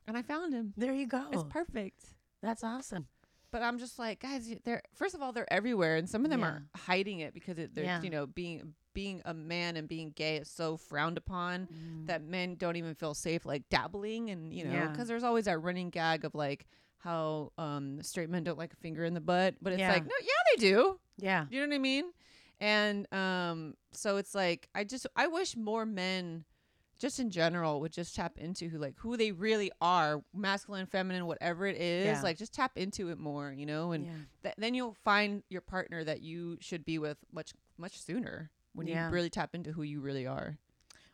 And 0.07 0.17
I 0.17 0.23
found 0.23 0.55
him. 0.55 0.73
There 0.77 0.95
you 0.95 1.07
go. 1.07 1.27
It's 1.33 1.45
perfect. 1.45 2.01
That's 2.43 2.65
awesome. 2.65 3.09
But 3.53 3.63
I'm 3.63 3.79
just 3.79 3.99
like, 3.99 4.21
guys, 4.21 4.49
they're 4.65 4.81
first 4.95 5.15
of 5.15 5.21
all, 5.21 5.33
they're 5.33 5.53
everywhere, 5.53 5.97
and 5.97 6.09
some 6.09 6.25
of 6.25 6.31
them 6.31 6.41
Yeah. 6.41 6.47
are 6.47 6.63
hiding 6.77 7.19
it 7.19 7.35
because 7.35 7.59
it, 7.59 7.75
they're, 7.75 7.85
Yeah. 7.85 8.01
you 8.01 8.09
know, 8.09 8.25
being 8.27 8.75
being 8.95 9.23
a 9.25 9.35
man 9.35 9.77
and 9.77 9.89
being 9.89 10.11
gay 10.17 10.37
is 10.37 10.49
so 10.51 10.77
frowned 10.77 11.17
upon 11.19 11.69
that 12.07 12.23
men 12.23 12.55
don't 12.57 12.77
even 12.77 12.95
feel 12.95 13.15
safe 13.15 13.45
like 13.47 13.69
dabbling, 13.69 14.31
and 14.31 14.53
you 14.53 14.65
know, 14.65 14.73
Yeah. 14.73 14.89
because 14.89 15.09
there's 15.09 15.25
always 15.25 15.45
that 15.47 15.59
running 15.59 15.91
gag 15.91 16.25
of 16.25 16.35
like 16.35 16.67
how 16.99 17.53
um 17.57 18.03
straight 18.03 18.29
men 18.29 18.45
don't 18.45 18.59
like 18.59 18.73
a 18.73 18.77
finger 18.77 19.05
in 19.05 19.15
the 19.15 19.21
butt, 19.21 19.55
but 19.63 19.73
it's 19.73 19.81
Yeah. 19.81 19.93
like, 19.93 20.05
no, 20.05 20.15
yeah, 20.21 20.55
they 20.57 20.61
do. 20.61 21.01
Yeah. 21.19 21.47
You 21.51 21.61
know 21.61 21.69
what 21.69 21.75
I 21.75 21.79
mean? 21.79 22.13
And 22.61 23.11
um, 23.13 23.75
so 23.93 24.19
it's 24.19 24.35
like 24.35 24.69
I 24.75 24.85
just 24.85 25.07
I 25.17 25.27
wish 25.29 25.57
more 25.57 25.87
men 25.87 26.45
just 26.99 27.19
in 27.19 27.31
general 27.31 27.81
would 27.81 27.93
just 27.93 28.15
tap 28.15 28.37
into 28.37 28.69
who 28.69 28.77
like 28.77 28.95
who 28.99 29.17
they 29.17 29.33
really 29.33 29.71
are, 29.81 30.23
masculine, 30.35 30.85
feminine, 30.85 31.25
whatever 31.25 31.67
it 31.67 31.77
is. 31.81 32.05
Yeah. 32.05 32.21
Like 32.23 32.37
just 32.37 32.53
tap 32.53 32.73
into 32.77 33.09
it 33.09 33.19
more, 33.19 33.51
you 33.51 33.65
know, 33.65 33.93
and 33.93 34.05
yeah. 34.05 34.13
th- 34.43 34.55
then 34.59 34.75
you'll 34.75 34.97
find 35.03 35.43
your 35.49 35.63
partner 35.63 36.05
that 36.05 36.21
you 36.21 36.59
should 36.61 36.85
be 36.85 36.99
with 36.99 37.17
much 37.33 37.53
much 37.79 37.99
sooner 37.99 38.51
when 38.75 38.87
Yeah. 38.87 39.07
you 39.09 39.12
really 39.15 39.31
tap 39.31 39.55
into 39.55 39.73
who 39.73 39.83
you 39.83 40.00
really 40.00 40.27
are. 40.27 40.59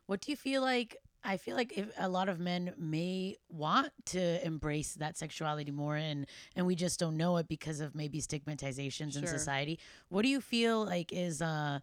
What 0.06 0.20
do 0.20 0.30
you 0.30 0.36
feel 0.36 0.62
like? 0.62 0.96
I 1.24 1.38
feel 1.38 1.56
like 1.56 1.76
if 1.76 1.88
a 1.98 2.08
lot 2.08 2.28
of 2.28 2.38
men 2.38 2.72
may 2.78 3.36
want 3.48 3.90
to 4.06 4.46
embrace 4.46 4.94
that 4.94 5.16
sexuality 5.16 5.72
more, 5.72 5.96
and 5.96 6.26
and 6.54 6.66
we 6.66 6.76
just 6.76 7.00
don't 7.00 7.16
know 7.16 7.36
it 7.38 7.48
because 7.48 7.80
of 7.80 7.94
maybe 7.96 8.20
stigmatizations 8.20 9.16
in 9.16 9.26
society. 9.26 9.80
What 10.08 10.22
do 10.22 10.28
you 10.28 10.40
feel 10.40 10.84
like 10.84 11.12
is 11.12 11.42
uh 11.42 11.80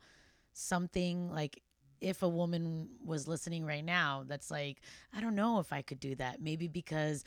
something 0.53 1.29
like 1.31 1.61
if 1.99 2.21
a 2.21 2.29
woman 2.29 2.89
was 3.03 3.27
listening 3.27 3.65
right 3.65 3.83
now 3.83 4.23
that's 4.27 4.51
like 4.51 4.81
I 5.13 5.19
don't 5.21 5.35
know 5.35 5.59
if 5.59 5.73
I 5.73 5.81
could 5.81 5.99
do 5.99 6.15
that. 6.15 6.41
Maybe 6.41 6.67
because 6.67 7.23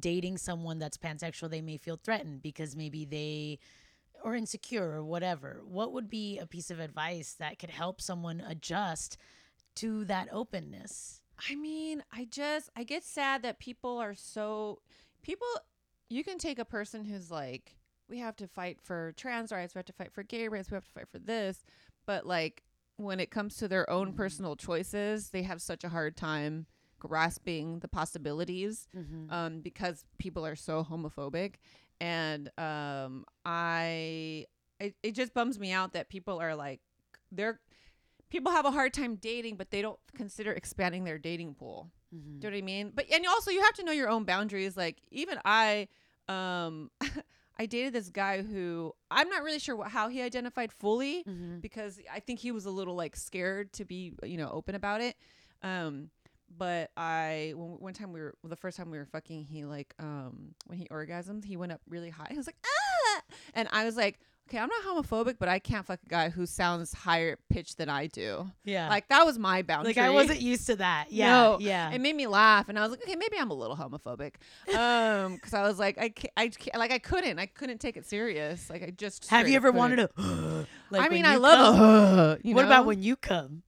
dating 0.00 0.38
someone 0.38 0.78
that's 0.78 0.96
pansexual, 0.96 1.50
they 1.50 1.60
may 1.60 1.76
feel 1.76 2.00
threatened 2.02 2.42
because 2.42 2.74
maybe 2.74 3.04
they 3.04 3.58
or 4.26 4.34
insecure 4.34 4.90
or 4.90 5.04
whatever. 5.04 5.62
What 5.64 5.92
would 5.92 6.10
be 6.10 6.38
a 6.38 6.46
piece 6.46 6.68
of 6.72 6.80
advice 6.80 7.34
that 7.38 7.60
could 7.60 7.70
help 7.70 8.00
someone 8.00 8.40
adjust 8.40 9.16
to 9.76 10.04
that 10.06 10.28
openness? 10.32 11.22
I 11.48 11.54
mean, 11.54 12.02
I 12.12 12.26
just 12.28 12.68
I 12.74 12.82
get 12.82 13.04
sad 13.04 13.42
that 13.42 13.60
people 13.60 13.98
are 13.98 14.14
so 14.14 14.80
people 15.22 15.46
you 16.08 16.24
can 16.24 16.38
take 16.38 16.58
a 16.58 16.64
person 16.64 17.04
who's 17.04 17.30
like 17.30 17.76
we 18.08 18.18
have 18.18 18.34
to 18.36 18.48
fight 18.48 18.80
for 18.80 19.12
trans 19.16 19.52
rights, 19.52 19.74
we 19.76 19.78
have 19.78 19.86
to 19.86 19.92
fight 19.92 20.12
for 20.12 20.24
gay 20.24 20.48
rights, 20.48 20.70
we 20.70 20.74
have 20.74 20.84
to 20.86 20.90
fight 20.90 21.08
for 21.08 21.20
this, 21.20 21.62
but 22.04 22.26
like 22.26 22.64
when 22.96 23.20
it 23.20 23.30
comes 23.30 23.56
to 23.58 23.68
their 23.68 23.88
own 23.88 24.12
personal 24.12 24.56
choices, 24.56 25.30
they 25.30 25.42
have 25.42 25.62
such 25.62 25.84
a 25.84 25.88
hard 25.90 26.16
time 26.16 26.66
grasping 26.98 27.78
the 27.80 27.88
possibilities 27.88 28.88
Mm-hmm. 28.96 29.30
um, 29.32 29.60
because 29.60 30.04
people 30.18 30.44
are 30.46 30.56
so 30.56 30.82
homophobic. 30.82 31.56
And 32.00 32.50
um, 32.58 33.24
I, 33.44 34.46
it, 34.80 34.94
it 35.02 35.12
just 35.12 35.32
bums 35.34 35.58
me 35.58 35.72
out 35.72 35.92
that 35.94 36.08
people 36.08 36.40
are 36.40 36.54
like, 36.54 36.80
they're, 37.32 37.60
people 38.30 38.52
have 38.52 38.64
a 38.66 38.70
hard 38.70 38.92
time 38.92 39.16
dating, 39.16 39.56
but 39.56 39.70
they 39.70 39.82
don't 39.82 39.98
consider 40.14 40.52
expanding 40.52 41.04
their 41.04 41.18
dating 41.18 41.54
pool. 41.54 41.90
Mm-hmm. 42.14 42.38
Do 42.40 42.46
you 42.46 42.50
know 42.50 42.56
what 42.56 42.58
I 42.58 42.64
mean? 42.64 42.92
But, 42.94 43.06
and 43.12 43.26
also 43.26 43.50
you 43.50 43.62
have 43.62 43.74
to 43.74 43.84
know 43.84 43.92
your 43.92 44.08
own 44.08 44.24
boundaries. 44.24 44.76
Like, 44.76 44.98
even 45.10 45.38
I, 45.44 45.88
um, 46.28 46.90
I 47.58 47.64
dated 47.64 47.94
this 47.94 48.10
guy 48.10 48.42
who 48.42 48.92
I'm 49.10 49.30
not 49.30 49.42
really 49.42 49.58
sure 49.58 49.74
what, 49.76 49.88
how 49.88 50.08
he 50.08 50.20
identified 50.20 50.72
fully 50.72 51.24
Mm-hmm. 51.26 51.60
because 51.60 51.98
I 52.12 52.20
think 52.20 52.38
he 52.40 52.52
was 52.52 52.66
a 52.66 52.70
little 52.70 52.94
like 52.94 53.16
scared 53.16 53.72
to 53.74 53.84
be, 53.86 54.12
you 54.22 54.36
know, 54.36 54.50
open 54.50 54.74
about 54.74 55.00
it. 55.00 55.16
Um, 55.62 56.10
but 56.56 56.90
I 56.96 57.52
when, 57.56 57.70
one 57.78 57.92
time 57.94 58.12
we 58.12 58.20
were 58.20 58.34
well, 58.42 58.50
the 58.50 58.56
first 58.56 58.76
time 58.76 58.90
we 58.90 58.98
were 58.98 59.06
fucking, 59.06 59.44
he 59.44 59.64
like 59.64 59.94
um 59.98 60.54
when 60.66 60.78
he 60.78 60.86
orgasms 60.88 61.44
he 61.44 61.56
went 61.56 61.72
up 61.72 61.80
really 61.88 62.10
high. 62.10 62.28
He 62.30 62.36
was 62.36 62.46
like 62.46 62.56
ah, 62.64 63.22
and 63.54 63.68
I 63.72 63.84
was 63.84 63.96
like, 63.96 64.18
okay, 64.48 64.58
I'm 64.58 64.68
not 64.68 64.84
homophobic, 64.84 65.36
but 65.40 65.48
I 65.48 65.58
can't 65.58 65.84
fuck 65.84 65.98
a 66.04 66.08
guy 66.08 66.28
who 66.28 66.46
sounds 66.46 66.92
higher 66.92 67.36
pitched 67.50 67.78
than 67.78 67.88
I 67.88 68.06
do. 68.06 68.50
Yeah. 68.64 68.88
Like 68.88 69.08
that 69.08 69.24
was 69.26 69.38
my 69.38 69.62
boundary. 69.62 69.90
like 69.94 69.98
I 69.98 70.10
wasn't 70.10 70.40
used 70.40 70.66
to 70.66 70.76
that. 70.76 71.06
Yeah. 71.10 71.26
No, 71.28 71.58
yeah. 71.60 71.90
It 71.90 72.00
made 72.00 72.14
me 72.14 72.26
laugh, 72.26 72.68
and 72.68 72.78
I 72.78 72.82
was 72.82 72.90
like, 72.90 73.02
okay, 73.02 73.16
maybe 73.16 73.36
I'm 73.38 73.50
a 73.50 73.54
little 73.54 73.76
homophobic, 73.76 74.34
um, 74.76 75.34
because 75.36 75.54
I 75.54 75.62
was 75.62 75.78
like, 75.78 75.98
I, 75.98 76.10
ca- 76.10 76.32
I, 76.36 76.48
ca- 76.48 76.78
like, 76.78 76.90
I 76.92 76.98
couldn't, 76.98 77.38
I 77.38 77.46
couldn't 77.46 77.78
take 77.78 77.96
it 77.96 78.06
serious. 78.06 78.68
Like, 78.68 78.82
I 78.82 78.90
just. 78.90 79.28
Have 79.30 79.48
you 79.48 79.56
ever 79.56 79.72
wanted 79.72 79.96
to? 79.96 80.10
like 80.90 81.02
I 81.02 81.08
mean, 81.08 81.24
I 81.24 81.36
love 81.36 81.76
come? 81.76 82.18
a. 82.18 82.38
You 82.42 82.54
what 82.54 82.64
about 82.64 82.86
when 82.86 83.02
you 83.02 83.16
come? 83.16 83.62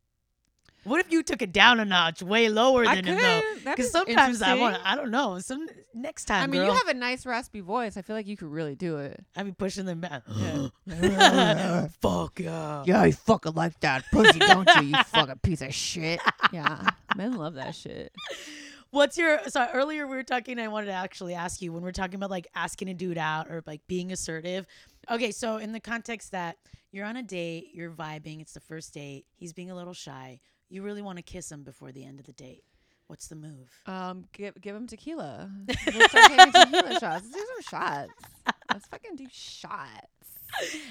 What 0.88 1.00
if 1.00 1.12
you 1.12 1.23
took 1.23 1.42
it 1.42 1.52
down 1.52 1.80
a 1.80 1.85
notch, 1.85 2.23
way 2.23 2.49
lower 2.49 2.87
I 2.87 2.97
than 2.97 3.04
could. 3.04 3.14
him 3.14 3.45
though? 3.64 3.71
Because 3.71 3.90
sometimes 3.90 4.42
I 4.42 4.54
want, 4.54 4.78
I 4.85 4.97
don't 4.97 5.11
know. 5.11 5.38
Some 5.38 5.66
next 5.95 6.25
time, 6.25 6.45
I 6.45 6.47
mean, 6.47 6.61
girl, 6.61 6.71
you 6.71 6.75
have 6.75 6.88
a 6.88 6.95
nice 6.95 7.26
raspy 7.26 7.61
voice. 7.61 7.97
I 7.97 8.02
feel 8.02 8.16
like 8.16 8.26
you 8.26 8.37
could 8.37 8.50
really 8.50 8.75
do 8.75 8.97
it. 8.97 9.23
I 9.37 9.42
be 9.42 9.52
pushing 9.52 9.87
them 9.87 10.00
back. 10.00 10.23
Yeah. 10.88 11.88
Fuck 12.00 12.40
yeah. 12.40 12.83
Yeah, 12.87 13.05
you 13.05 13.12
fucking 13.12 13.55
like 13.55 13.79
that 13.81 14.05
pussy, 14.11 14.38
don't 14.38 14.68
you? 14.77 14.83
You 14.83 15.03
fucking 15.07 15.40
piece 15.42 15.61
of 15.61 15.74
shit. 15.74 16.20
Yeah, 16.53 16.90
men 17.16 17.37
love 17.37 17.55
that 17.55 17.74
shit. 17.74 18.12
What's 18.90 19.18
your 19.18 19.40
so 19.48 19.68
earlier 19.72 20.07
we 20.07 20.16
were 20.16 20.22
talking 20.22 20.59
I 20.59 20.68
wanted 20.68 20.87
to 20.87 20.92
actually 20.92 21.35
ask 21.35 21.61
you 21.61 21.72
when 21.72 21.83
we're 21.83 21.92
talking 21.92 22.14
about 22.14 22.31
like 22.31 22.46
asking 22.55 22.88
a 22.88 22.94
dude 22.94 23.18
out 23.18 23.51
or 23.51 23.62
like 23.66 23.83
being 23.87 24.12
assertive. 24.12 24.66
Okay, 25.11 25.31
so 25.31 25.59
in 25.59 25.72
the 25.72 25.81
context 25.81 26.33
that 26.33 26.57
you're 26.90 27.05
on 27.05 27.16
a 27.16 27.22
date, 27.22 27.68
you're 27.74 27.90
vibing, 27.90 28.40
it's 28.40 28.53
the 28.53 28.61
first 28.61 28.94
date, 28.94 29.27
he's 29.35 29.53
being 29.53 29.70
a 29.70 29.74
little 29.74 29.92
shy. 29.92 30.40
You 30.70 30.83
really 30.83 31.02
want 31.02 31.16
to 31.18 31.22
kiss 31.22 31.50
him 31.50 31.62
before 31.62 31.92
the 31.92 32.04
end 32.04 32.20
of 32.20 32.26
the 32.26 32.33
date. 32.33 32.64
What's 33.07 33.28
the 33.28 33.37
move? 33.37 33.70
Um, 33.87 34.26
give 34.33 34.61
give 34.61 34.76
him 34.76 34.87
tequila. 34.87 35.50
Let's 35.66 35.81
start 36.11 36.26
taking 36.31 36.52
tequila 36.52 36.90
shots. 37.00 37.02
Let's 37.02 37.31
do 37.31 37.38
some 37.38 37.62
shots. 37.81 38.12
Let's 38.72 38.87
fucking 38.88 39.16
do 39.16 39.26
shots. 39.33 40.07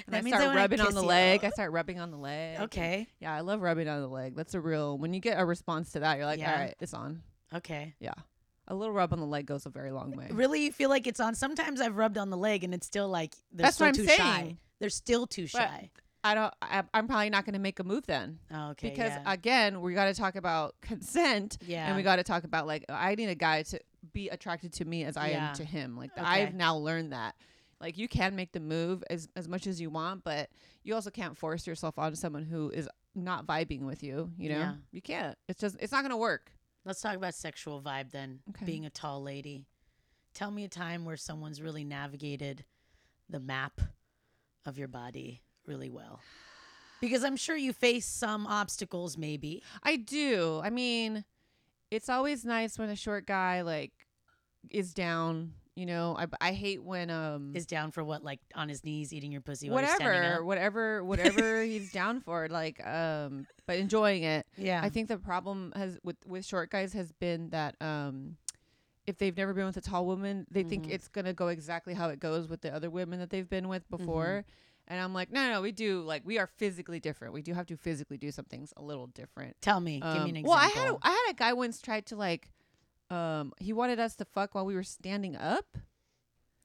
And 0.06 0.14
That 0.14 0.24
I 0.24 0.28
start 0.28 0.56
rubbing 0.56 0.80
on 0.80 0.94
the 0.94 1.00
you. 1.00 1.06
leg. 1.06 1.44
I 1.44 1.50
start 1.50 1.70
rubbing 1.72 2.00
on 2.00 2.10
the 2.10 2.16
leg. 2.16 2.60
Okay. 2.62 3.06
Yeah, 3.20 3.32
I 3.34 3.40
love 3.40 3.60
rubbing 3.60 3.88
on 3.88 4.00
the 4.00 4.08
leg. 4.08 4.34
That's 4.34 4.54
a 4.54 4.60
real. 4.60 4.98
When 4.98 5.14
you 5.14 5.20
get 5.20 5.38
a 5.38 5.44
response 5.44 5.92
to 5.92 6.00
that, 6.00 6.16
you're 6.16 6.26
like, 6.26 6.40
Yeah. 6.40 6.52
all 6.52 6.58
right, 6.60 6.74
it's 6.80 6.94
on. 6.94 7.22
Okay. 7.54 7.94
Yeah, 8.00 8.14
a 8.66 8.74
little 8.74 8.92
rub 8.92 9.12
on 9.12 9.20
the 9.20 9.26
leg 9.26 9.46
goes 9.46 9.64
a 9.66 9.70
very 9.70 9.90
long 9.92 10.10
way. 10.16 10.26
Really 10.32 10.64
you 10.64 10.72
feel 10.72 10.90
like 10.90 11.06
it's 11.06 11.20
on 11.20 11.34
sometimes 11.36 11.80
I've 11.80 11.96
rubbed 11.96 12.18
on 12.18 12.30
the 12.30 12.36
leg 12.36 12.64
and 12.64 12.74
it's 12.74 12.86
still 12.86 13.08
like 13.08 13.34
they're 13.52 13.64
That's 13.64 13.76
still 13.76 13.86
what 13.88 13.98
I'm 13.98 14.06
too 14.06 14.12
shy. 14.12 14.56
They're 14.80 14.90
still 14.90 15.26
too 15.28 15.44
But- 15.44 15.50
shy. 15.68 15.90
I 16.24 16.34
don't. 16.34 16.52
I, 16.60 16.82
I'm 16.92 17.06
probably 17.06 17.30
not 17.30 17.44
going 17.44 17.54
to 17.54 17.60
make 17.60 17.78
a 17.78 17.84
move 17.84 18.06
then 18.06 18.38
okay. 18.52 18.90
because 18.90 19.10
yeah. 19.10 19.32
again, 19.32 19.80
we 19.80 19.94
got 19.94 20.06
to 20.06 20.14
talk 20.14 20.34
about 20.36 20.74
consent. 20.82 21.58
yeah. 21.66 21.86
And 21.86 21.96
we 21.96 22.02
got 22.02 22.16
to 22.16 22.24
talk 22.24 22.44
about 22.44 22.66
like 22.66 22.84
I 22.88 23.14
need 23.14 23.28
a 23.28 23.34
guy 23.34 23.62
to 23.62 23.80
be 24.12 24.28
attracted 24.28 24.72
to 24.74 24.84
me 24.84 25.04
as 25.04 25.16
I 25.16 25.28
Yeah. 25.30 25.50
am 25.50 25.54
to 25.56 25.64
him. 25.64 25.96
Like 25.96 26.10
Okay. 26.18 26.26
I've 26.26 26.54
now 26.54 26.76
learned 26.76 27.12
that. 27.12 27.34
Like 27.80 27.96
you 27.96 28.08
can 28.08 28.34
make 28.34 28.52
the 28.52 28.60
move 28.60 29.04
as 29.08 29.28
as 29.36 29.48
much 29.48 29.66
as 29.66 29.80
you 29.80 29.90
want, 29.90 30.24
but 30.24 30.50
you 30.82 30.94
also 30.94 31.10
can't 31.10 31.36
force 31.36 31.66
yourself 31.66 31.98
onto 31.98 32.16
someone 32.16 32.44
who 32.44 32.70
is 32.70 32.88
not 33.14 33.46
vibing 33.46 33.82
with 33.82 34.02
you. 34.02 34.32
You 34.36 34.48
know, 34.50 34.58
Yeah. 34.58 34.74
you 34.90 35.00
can't. 35.02 35.38
It's 35.48 35.60
just 35.60 35.76
it's 35.78 35.92
not 35.92 36.02
gonna 36.02 36.16
work. 36.16 36.50
Let's 36.84 37.00
talk 37.00 37.14
about 37.16 37.34
sexual 37.34 37.80
vibe 37.80 38.10
then. 38.10 38.40
Okay. 38.50 38.64
Being 38.66 38.86
a 38.86 38.90
tall 38.90 39.22
lady. 39.22 39.66
Tell 40.34 40.50
me 40.50 40.64
a 40.64 40.68
time 40.68 41.04
where 41.04 41.16
someone's 41.16 41.60
really 41.62 41.84
navigated 41.84 42.64
the 43.28 43.40
map 43.40 43.80
of 44.66 44.78
your 44.78 44.88
body 44.88 45.42
really 45.68 45.90
well. 45.90 46.20
Because 47.00 47.22
I'm 47.22 47.36
sure 47.36 47.56
you 47.56 47.72
face 47.72 48.06
some 48.06 48.46
obstacles, 48.46 49.16
maybe. 49.16 49.62
I 49.84 49.96
do. 49.96 50.60
I 50.64 50.70
mean, 50.70 51.24
it's 51.92 52.08
always 52.08 52.44
nice 52.44 52.76
when 52.78 52.88
a 52.88 52.96
short 52.96 53.24
guy 53.26 53.60
like 53.62 53.92
is 54.70 54.92
down. 54.94 55.52
You 55.76 55.86
know, 55.86 56.16
I 56.18 56.26
I 56.48 56.52
hate 56.54 56.82
when 56.82 57.08
um 57.08 57.52
Is 57.54 57.64
down 57.66 57.92
for 57.92 58.02
what, 58.02 58.24
like 58.24 58.40
on 58.56 58.68
his 58.68 58.82
knees 58.82 59.12
eating 59.12 59.30
your 59.30 59.40
pussy 59.42 59.70
whatever 59.70 60.44
whatever 60.44 61.04
whatever 61.04 61.62
he's 61.62 61.92
down 62.00 62.20
for 62.20 62.48
like 62.48 62.84
um 62.84 63.46
but 63.64 63.76
enjoying 63.76 64.24
it 64.24 64.44
Yeah. 64.56 64.80
I 64.82 64.88
think 64.88 65.06
the 65.06 65.18
problem 65.18 65.72
has 65.76 65.96
with 66.02 66.16
with 66.26 66.44
short 66.44 66.70
guys 66.70 66.92
has 66.94 67.12
been 67.12 67.50
that 67.50 67.76
um 67.80 68.36
if 69.06 69.18
they've 69.18 69.36
never 69.36 69.54
been 69.54 69.66
with 69.66 69.76
a 69.76 69.80
tall 69.80 70.04
woman, 70.04 70.46
they 70.50 70.64
think 70.64 70.86
Mhm. 70.88 70.90
it's 70.94 71.06
gonna 71.06 71.32
go 71.32 71.46
exactly 71.46 71.94
how 71.94 72.08
it 72.08 72.18
goes 72.18 72.48
with 72.48 72.60
the 72.60 72.74
other 72.74 72.90
women 72.90 73.20
that 73.20 73.30
they've 73.30 73.48
been 73.48 73.68
with 73.68 73.88
before. 73.88 74.44
And 74.90 75.00
I'm 75.00 75.12
like, 75.14 75.30
no, 75.30 75.44
no, 75.44 75.52
no, 75.52 75.62
we 75.62 75.70
do 75.70 76.00
like 76.00 76.22
we 76.24 76.38
are 76.38 76.46
physically 76.46 76.98
different. 76.98 77.34
We 77.34 77.42
do 77.42 77.52
have 77.52 77.66
to 77.66 77.76
physically 77.76 78.16
do 78.16 78.30
some 78.30 78.46
things 78.46 78.72
a 78.76 78.82
little 78.82 79.06
different. 79.06 79.54
Tell 79.60 79.80
me. 79.80 80.00
give 80.00 80.12
me 80.12 80.18
Um, 80.18 80.20
an 80.30 80.36
example. 80.36 80.50
Well, 80.50 80.58
I 80.58 80.68
had 80.68 80.88
a, 80.88 80.96
I 81.02 81.10
had 81.10 81.26
a 81.30 81.34
guy 81.34 81.52
once 81.52 81.80
tried 81.82 82.06
to 82.06 82.16
like, 82.16 82.50
um, 83.10 83.52
he 83.58 83.72
wanted 83.72 84.00
us 84.00 84.16
to 84.16 84.24
fuck 84.24 84.54
while 84.54 84.64
we 84.66 84.74
were 84.74 84.82
standing 84.82 85.36
up, 85.36 85.76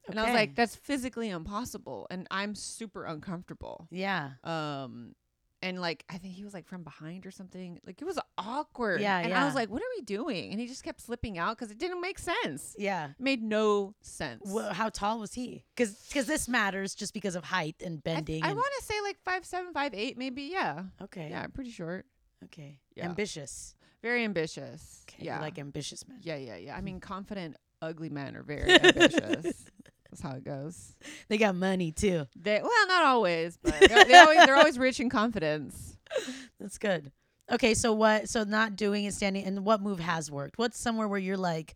and 0.07 0.19
I 0.19 0.23
was 0.25 0.33
like, 0.33 0.55
that's 0.55 0.75
physically 0.75 1.29
impossible, 1.29 2.07
and 2.09 2.27
I'm 2.31 2.55
super 2.55 3.05
uncomfortable. 3.05 3.87
Yeah. 3.91 4.31
Um, 4.43 5.15
and 5.63 5.79
like 5.79 6.03
I 6.09 6.17
think 6.17 6.35
he 6.35 6.43
was 6.43 6.53
like 6.53 6.67
from 6.67 6.83
behind 6.83 7.25
or 7.25 7.31
something. 7.31 7.79
Like 7.87 8.01
it 8.01 8.05
was 8.05 8.19
awkward. 8.37 8.99
Yeah, 9.01 9.17
And 9.17 9.33
I 9.33 9.45
was 9.45 9.55
like, 9.55 9.69
what 9.69 9.81
are 9.81 9.91
we 9.95 10.01
doing? 10.01 10.51
And 10.51 10.59
he 10.59 10.67
just 10.67 10.83
kept 10.83 11.01
slipping 11.01 11.37
out 11.37 11.57
because 11.57 11.71
it 11.71 11.77
didn't 11.77 12.01
make 12.01 12.19
sense. 12.19 12.75
Yeah. 12.77 13.05
It 13.05 13.15
made 13.19 13.41
no 13.41 13.95
sense. 14.01 14.41
Well, 14.45 14.73
how 14.73 14.89
tall 14.89 15.19
was 15.19 15.33
he? 15.33 15.63
Because 15.75 15.95
because 16.09 16.27
this 16.27 16.49
matters 16.49 16.93
just 16.93 17.13
because 17.13 17.35
of 17.35 17.45
height 17.45 17.77
and 17.83 18.03
bending. 18.03 18.43
I 18.43 18.49
and, 18.49 18.57
want 18.57 18.71
to 18.79 18.85
say 18.85 18.95
like 19.01 19.17
five 19.23 19.45
seven, 19.45 19.73
five 19.73 19.93
eight, 19.93 20.17
maybe. 20.17 20.43
Yeah. 20.43 20.83
okay. 21.01 21.29
Yeah, 21.29 21.47
pretty 21.47 21.71
short. 21.71 22.05
Okay. 22.43 22.79
Yeah. 22.95 23.05
Ambitious. 23.05 23.75
Very 24.01 24.25
ambitious. 24.25 25.05
Okay. 25.09 25.25
Yeah. 25.25 25.37
You 25.37 25.41
like 25.41 25.57
ambitious 25.57 26.05
men. 26.05 26.19
Yeah, 26.21 26.35
yeah, 26.35 26.57
yeah. 26.57 26.75
I 26.75 26.81
mean, 26.81 26.99
confident, 26.99 27.55
ugly 27.81 28.09
men 28.09 28.35
are 28.35 28.43
very 28.43 28.69
ambitious. 28.83 29.65
That's 30.13 30.21
how 30.21 30.37
it 30.37 30.43
goes. 30.43 30.93
They 31.27 31.39
got 31.39 31.55
money 31.55 31.91
too. 31.91 32.27
They 32.39 32.59
well, 32.61 32.87
not 32.87 33.03
always, 33.03 33.57
but 33.57 33.73
they're, 33.79 34.05
they 34.05 34.13
always, 34.13 34.45
they're 34.45 34.55
always 34.55 34.77
rich 34.77 34.99
in 34.99 35.09
confidence. 35.09 35.97
That's 36.59 36.77
good. 36.77 37.11
Okay, 37.51 37.73
so 37.73 37.93
what? 37.93 38.29
So 38.29 38.43
not 38.43 38.75
doing 38.75 39.05
it 39.05 39.15
standing, 39.15 39.43
and 39.43 39.65
what 39.65 39.81
move 39.81 39.99
has 39.99 40.29
worked? 40.29 40.59
What's 40.59 40.79
somewhere 40.79 41.07
where 41.07 41.17
you're 41.17 41.35
like, 41.35 41.73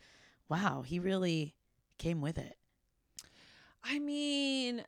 wow, 0.49 0.83
he 0.85 0.99
really 0.99 1.55
came 1.97 2.21
with 2.21 2.37
it. 2.37 2.55
I 3.83 3.97
mean, 3.97 4.83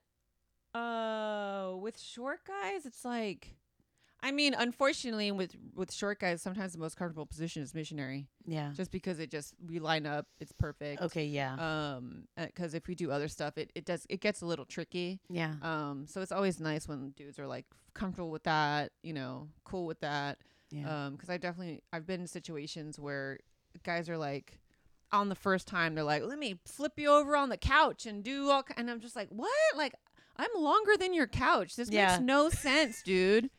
uh, 0.76 1.72
with 1.80 2.00
short 2.00 2.42
guys, 2.46 2.86
it's 2.86 3.04
like 3.04 3.56
I 4.22 4.32
mean, 4.32 4.54
unfortunately, 4.54 5.32
with 5.32 5.56
with 5.76 5.94
short 5.94 6.20
guys, 6.20 6.42
sometimes 6.42 6.74
the 6.74 6.80
most 6.80 6.98
comfortable 6.98 7.26
position 7.26 7.64
is 7.64 7.74
missionary, 7.74 8.28
Yeah. 8.46 8.72
just 8.76 8.92
because 8.92 9.20
it 9.20 9.32
just 9.32 9.54
we 9.66 9.80
line 9.80 10.06
up, 10.06 10.28
it's 10.40 10.52
perfect. 10.52 11.02
Okay. 11.02 11.26
Yeah. 11.26 11.54
Um, 11.56 12.28
because 12.36 12.74
if 12.74 12.88
we 12.88 12.96
do 12.96 13.12
other 13.12 13.28
stuff, 13.30 13.58
it 13.58 13.72
it 13.76 13.86
does 13.86 14.06
it 14.10 14.20
gets 14.20 14.42
a 14.42 14.46
little 14.46 14.66
tricky. 14.66 15.22
yeah. 15.30 15.54
Um, 15.62 16.06
so 16.08 16.22
it's 16.22 16.32
always 16.34 16.60
nice 16.60 16.88
when 16.88 17.12
dudes 17.12 17.40
are 17.40 17.48
like 17.48 17.66
comfortable 17.94 18.30
with 18.30 18.44
that, 18.44 18.92
you 19.04 19.14
know, 19.14 19.48
cool 19.64 19.86
with 19.86 20.02
that. 20.02 20.38
Yeah. 20.72 21.06
Um, 21.08 21.14
because 21.14 21.30
I 21.30 21.38
definitely 21.38 21.82
I've 21.94 22.06
been 22.06 22.22
in 22.22 22.28
situations 22.28 23.00
where 23.00 23.40
guys 23.84 24.10
are 24.10 24.18
like, 24.18 24.60
on 25.12 25.30
the 25.30 25.36
first 25.36 25.68
time 25.68 25.96
they're 25.96 26.04
like, 26.04 26.24
let 26.24 26.38
me 26.38 26.60
flip 26.66 26.94
you 26.98 27.10
over 27.10 27.36
on 27.36 27.50
the 27.50 27.58
couch 27.58 28.06
and 28.06 28.24
do 28.24 28.50
all, 28.50 28.64
ki-" 28.64 28.74
and 28.78 28.92
I'm 28.92 29.00
just 29.00 29.16
like, 29.16 29.30
what? 29.30 29.50
Like 29.76 29.96
I'm 30.38 30.50
longer 30.62 30.98
than 30.98 31.14
your 31.14 31.28
couch. 31.28 31.76
This 31.76 31.90
Yeah. 31.90 32.08
makes 32.10 32.22
no 32.22 32.50
sense, 32.50 33.02
dude. 33.04 33.50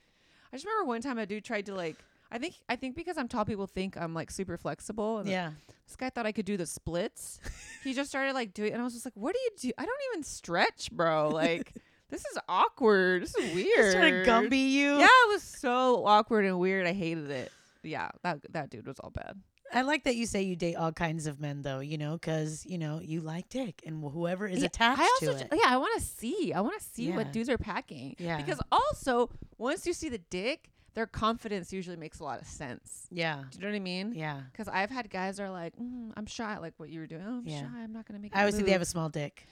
I 0.53 0.57
just 0.57 0.67
remember 0.67 0.87
one 0.87 1.01
time 1.01 1.19
a 1.19 1.27
dude 1.27 1.45
tried 1.45 1.67
to 1.67 1.75
like. 1.75 1.97
I 2.33 2.39
think 2.39 2.55
I 2.69 2.77
think 2.77 2.95
because 2.95 3.19
I'm 3.19 3.29
tall, 3.29 3.45
people 3.45 3.67
think 3.67 3.97
I'm 3.97 4.15
like 4.15 4.31
super 4.31 4.57
flexible. 4.57 5.19
And 5.19 5.29
yeah. 5.29 5.51
this 5.87 5.97
guy 5.97 6.11
thought 6.11 6.27
I 6.27 6.33
could 6.33 6.45
do 6.45 6.57
the 6.57 6.67
splits. 6.67 7.41
he 7.85 7.93
just 7.93 8.09
started 8.11 8.35
like 8.35 8.55
doing, 8.55 8.73
and 8.73 8.81
I 8.81 8.85
was 8.85 8.93
just 8.93 9.05
like, 9.05 9.17
"What 9.17 9.35
do 9.35 9.41
you 9.41 9.51
do? 9.61 9.73
I 9.79 9.85
don't 9.85 10.01
even 10.13 10.23
stretch, 10.23 10.93
bro. 10.93 11.29
Like, 11.31 11.75
this 12.09 12.21
is 12.21 12.39
awkward. 12.49 13.23
This 13.23 13.35
is 13.35 13.55
weird." 13.55 13.97
Trying 13.97 14.25
to 14.25 14.31
Gumby 14.31 14.71
you. 14.71 14.99
Yeah, 14.99 15.07
it 15.07 15.29
was 15.29 15.43
so 15.43 16.07
awkward 16.07 16.45
and 16.45 16.61
weird. 16.61 16.87
I 16.87 16.93
hated 16.93 17.31
it. 17.31 17.51
Yeah, 17.83 18.11
that 18.23 18.41
that 18.53 18.71
dude 18.71 18.87
was 18.87 19.01
all 19.01 19.11
bad. 19.11 19.41
I 19.73 19.83
like 19.83 20.05
that 20.05 20.17
you 20.17 20.27
say 20.27 20.43
you 20.43 20.57
date 20.57 20.75
all 20.75 20.93
kinds 20.93 21.27
of 21.27 21.41
men, 21.41 21.63
though. 21.63 21.81
You 21.81 21.99
know, 21.99 22.13
because 22.15 22.65
you 22.67 22.79
know 22.79 23.01
you 23.01 23.21
like 23.21 23.49
dick, 23.49 23.83
and 23.87 24.03
whoever 24.03 24.47
is 24.47 24.61
Yeah, 24.61 24.67
attached 24.67 25.01
I 25.01 25.05
also 25.05 25.39
to 25.39 25.45
it. 25.45 25.49
yeah, 25.53 25.69
I 25.73 25.77
want 25.77 25.99
to 26.01 26.05
see. 26.07 26.53
I 26.53 26.61
want 26.61 26.79
to 26.81 26.85
see 26.87 27.09
Yeah. 27.09 27.17
what 27.17 27.33
dudes 27.33 27.49
are 27.49 27.59
packing. 27.59 28.17
Yeah. 28.19 28.37
Because 28.37 28.61
also, 28.73 29.31
once 29.59 29.87
you 29.87 29.93
see 29.93 30.09
the 30.09 30.19
dick, 30.19 30.71
their 30.95 31.07
confidence 31.07 31.73
usually 31.73 31.97
makes 31.97 32.19
a 32.19 32.25
lot 32.25 32.41
of 32.41 32.49
sense. 32.49 33.07
Yeah. 33.13 33.45
Do 33.51 33.59
you 33.59 33.63
know 33.63 33.71
what 33.71 33.77
I 33.77 33.81
mean? 33.81 34.13
Yeah. 34.15 34.41
Because 34.51 34.67
I've 34.67 34.91
had 34.91 35.09
guys 35.09 35.37
that 35.37 35.45
are 35.45 35.51
like, 35.51 35.77
mm, 35.77 36.11
I'm 36.17 36.27
shy, 36.27 36.59
like 36.59 36.75
what 36.79 36.89
you 36.89 36.99
were 37.01 37.07
doing. 37.07 37.23
Oh, 37.25 37.39
I'm 37.39 37.47
Yeah. 37.47 37.61
shy. 37.61 37.83
I'm 37.83 37.93
not 37.93 38.07
gonna 38.07 38.19
make. 38.19 38.35
I 38.35 38.41
always 38.41 38.55
think 38.57 38.67
they 38.67 38.73
have 38.73 38.83
a 38.83 38.87
small 38.87 39.09
dick. 39.09 39.47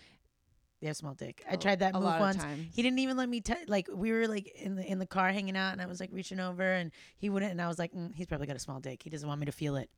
They 0.80 0.86
have 0.86 0.96
small 0.96 1.14
dick. 1.14 1.44
I 1.50 1.56
tried 1.56 1.80
that 1.80 1.94
a 1.96 2.00
move 2.00 2.04
once. 2.20 2.40
He 2.72 2.82
didn't 2.82 3.00
even 3.00 3.16
let 3.16 3.28
me. 3.28 3.40
T- 3.40 3.54
like 3.66 3.88
we 3.92 4.12
were 4.12 4.28
like 4.28 4.46
in 4.54 4.76
the 4.76 4.84
in 4.84 4.98
the 5.00 5.06
car 5.06 5.30
hanging 5.32 5.56
out, 5.56 5.72
and 5.72 5.82
I 5.82 5.86
was 5.86 5.98
like 5.98 6.10
reaching 6.12 6.38
over, 6.38 6.62
and 6.62 6.92
he 7.16 7.30
wouldn't. 7.30 7.50
And 7.50 7.60
I 7.60 7.66
was 7.66 7.78
like, 7.80 7.92
mm, 7.92 8.14
he's 8.14 8.26
probably 8.26 8.46
got 8.46 8.54
a 8.54 8.60
small 8.60 8.78
dick. 8.78 9.02
He 9.02 9.10
doesn't 9.10 9.28
want 9.28 9.40
me 9.40 9.46
to 9.46 9.52
feel 9.52 9.74
it. 9.76 9.90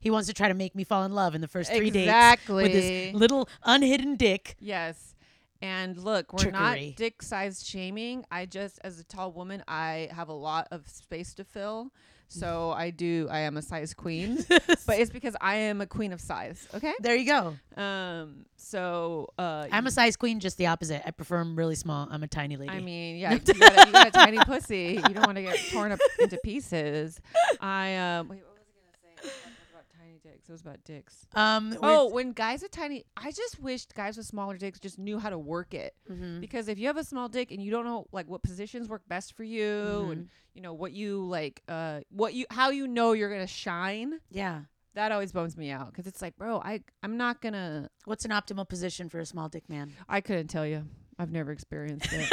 He 0.00 0.10
wants 0.10 0.28
to 0.28 0.34
try 0.34 0.48
to 0.48 0.54
make 0.54 0.74
me 0.74 0.84
fall 0.84 1.04
in 1.04 1.12
love 1.12 1.34
in 1.34 1.40
the 1.40 1.48
first 1.48 1.72
three 1.72 1.90
dates 1.90 2.08
exactly. 2.08 2.64
with 2.64 2.72
this 2.72 3.14
little 3.14 3.48
unhidden 3.64 4.16
dick. 4.16 4.56
Yes. 4.60 5.14
And 5.62 5.96
look, 5.96 6.32
we're 6.32 6.50
Trickery. 6.50 6.90
not 6.90 6.96
dick 6.96 7.22
size 7.22 7.66
shaming. 7.66 8.24
I 8.30 8.46
just, 8.46 8.78
as 8.84 9.00
a 9.00 9.04
tall 9.04 9.32
woman, 9.32 9.64
I 9.66 10.10
have 10.12 10.28
a 10.28 10.34
lot 10.34 10.68
of 10.70 10.86
space 10.88 11.34
to 11.34 11.44
fill. 11.44 11.92
So 12.28 12.72
I 12.76 12.90
do, 12.90 13.26
I 13.30 13.40
am 13.40 13.56
a 13.56 13.62
size 13.62 13.94
queen. 13.94 14.44
but 14.48 14.98
it's 14.98 15.10
because 15.10 15.34
I 15.40 15.56
am 15.56 15.80
a 15.80 15.86
queen 15.86 16.12
of 16.12 16.20
size. 16.20 16.68
Okay. 16.74 16.92
There 17.00 17.16
you 17.16 17.26
go. 17.26 17.80
Um. 17.80 18.44
So, 18.58 19.28
uh, 19.38 19.68
I'm 19.70 19.86
a 19.86 19.92
size 19.92 20.16
queen, 20.16 20.40
just 20.40 20.58
the 20.58 20.66
opposite. 20.66 21.02
I 21.06 21.12
prefer 21.12 21.38
'em 21.38 21.54
really 21.54 21.76
small. 21.76 22.08
I'm 22.10 22.24
a 22.24 22.26
tiny 22.26 22.56
lady. 22.56 22.72
I 22.72 22.80
mean, 22.80 23.16
yeah, 23.18 23.34
you 23.34 23.38
got, 23.38 23.56
a, 23.56 23.86
you 23.86 23.92
got 23.92 24.08
a 24.08 24.10
tiny 24.10 24.38
pussy. 24.38 25.00
You 25.08 25.14
don't 25.14 25.24
want 25.24 25.36
to 25.36 25.42
get 25.42 25.56
torn 25.70 25.92
up 25.92 26.00
into 26.18 26.36
pieces. 26.42 27.20
I 27.60 27.96
um. 27.96 28.28
Wait, 28.28 28.42
what 28.42 28.54
was 28.54 28.66
I 28.66 28.74
gonna 28.74 28.98
say? 29.00 29.08
It 29.08 29.30
was 29.30 29.70
about 29.70 29.84
tiny 29.96 30.15
dicks. 30.32 30.48
It 30.48 30.52
was 30.52 30.60
about 30.60 30.82
dicks. 30.84 31.26
um. 31.34 31.76
Oh, 31.82 32.08
when 32.10 32.32
guys 32.32 32.62
with 32.62 32.70
tiny, 32.70 33.04
I 33.16 33.30
just 33.32 33.60
wished 33.60 33.94
guys 33.94 34.16
with 34.16 34.26
smaller 34.26 34.56
dicks 34.56 34.78
just 34.80 34.98
knew 34.98 35.18
how 35.18 35.30
to 35.30 35.38
work 35.38 35.74
it. 35.74 35.94
mhm. 36.10 36.40
Because 36.40 36.68
if 36.68 36.78
you 36.78 36.86
have 36.88 36.96
a 36.96 37.04
small 37.04 37.28
dick 37.28 37.50
and 37.52 37.62
you 37.62 37.70
don't 37.70 37.84
know 37.84 38.06
like 38.12 38.28
what 38.28 38.42
positions 38.42 38.88
work 38.88 39.02
best 39.08 39.36
for 39.36 39.44
you, 39.44 39.64
Mm-hmm. 39.64 40.10
and 40.12 40.28
you 40.54 40.62
know 40.62 40.72
what 40.74 40.92
you 40.92 41.24
like, 41.24 41.62
uh, 41.68 42.00
what 42.10 42.32
you 42.34 42.46
how 42.50 42.70
you 42.70 42.86
know 42.88 43.12
you're 43.12 43.30
gonna 43.30 43.46
shine, 43.46 44.14
yeah. 44.30 44.60
that 44.94 45.12
always 45.12 45.30
bums 45.32 45.56
me 45.56 45.70
out. 45.70 45.88
Because 45.92 46.06
it's 46.06 46.22
like, 46.22 46.36
bro, 46.36 46.58
I 46.60 46.80
I'm 47.02 47.16
not 47.16 47.40
gonna. 47.42 47.88
What's 48.06 48.24
an 48.24 48.30
optimal 48.30 48.68
position 48.68 49.08
for 49.08 49.18
a 49.20 49.26
small 49.26 49.48
dick 49.48 49.68
man? 49.68 49.92
I 50.08 50.20
couldn't 50.20 50.48
tell 50.48 50.66
you. 50.66 50.84
I've 51.18 51.32
never 51.32 51.50
experienced 51.52 52.08
it. 52.12 52.28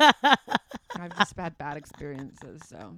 I've 0.96 1.16
just 1.18 1.36
had 1.36 1.56
bad 1.56 1.76
experiences. 1.78 2.60
So 2.66 2.94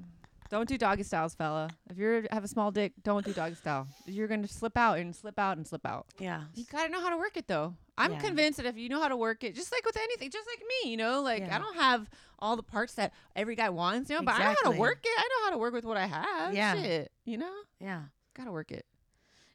don't 0.52 0.68
do 0.68 0.76
doggy 0.78 1.02
styles, 1.02 1.34
fella. 1.34 1.70
If 1.90 1.96
you 1.98 2.26
have 2.30 2.44
a 2.44 2.48
small 2.48 2.70
dick, 2.70 2.92
don't 3.02 3.24
do 3.24 3.32
doggy 3.32 3.54
style. 3.56 3.88
You're 4.06 4.28
gonna 4.28 4.46
slip 4.46 4.76
out 4.76 4.98
and 4.98 5.16
slip 5.16 5.38
out 5.38 5.56
and 5.56 5.66
slip 5.66 5.84
out. 5.86 6.06
yeah. 6.20 6.42
You 6.54 6.64
gotta 6.70 6.90
know 6.92 7.00
how 7.00 7.08
to 7.10 7.16
work 7.16 7.36
it 7.36 7.48
though. 7.48 7.74
I'm 7.98 8.12
Yeah. 8.12 8.20
convinced 8.20 8.58
that 8.58 8.66
if 8.66 8.76
you 8.76 8.88
know 8.88 9.00
how 9.00 9.08
to 9.08 9.16
work 9.16 9.42
it, 9.44 9.54
just 9.54 9.72
like 9.72 9.84
with 9.84 9.96
anything, 9.96 10.30
just 10.30 10.46
like 10.46 10.60
me, 10.60 10.90
you 10.90 10.96
know, 10.98 11.22
like 11.22 11.40
Yeah. 11.40 11.56
I 11.56 11.58
don't 11.58 11.74
have 11.76 12.08
all 12.38 12.54
the 12.56 12.62
parts 12.62 12.94
that 12.94 13.12
every 13.34 13.56
guy 13.56 13.70
wants, 13.70 14.10
you 14.10 14.16
know, 14.16 14.22
but 14.22 14.34
I 14.34 14.38
know 14.52 14.54
how 14.62 14.70
to 14.72 14.78
work 14.78 15.00
it. 15.02 15.08
I 15.18 15.28
know 15.28 15.44
how 15.46 15.50
to 15.52 15.58
work 15.58 15.72
with 15.72 15.84
what 15.86 15.96
I 15.96 16.06
have. 16.06 16.54
Yeah. 16.54 16.74
Shit, 16.80 17.12
you 17.24 17.38
know, 17.38 17.52
Yeah. 17.80 18.02
gotta 18.34 18.52
work 18.52 18.70
it. 18.70 18.84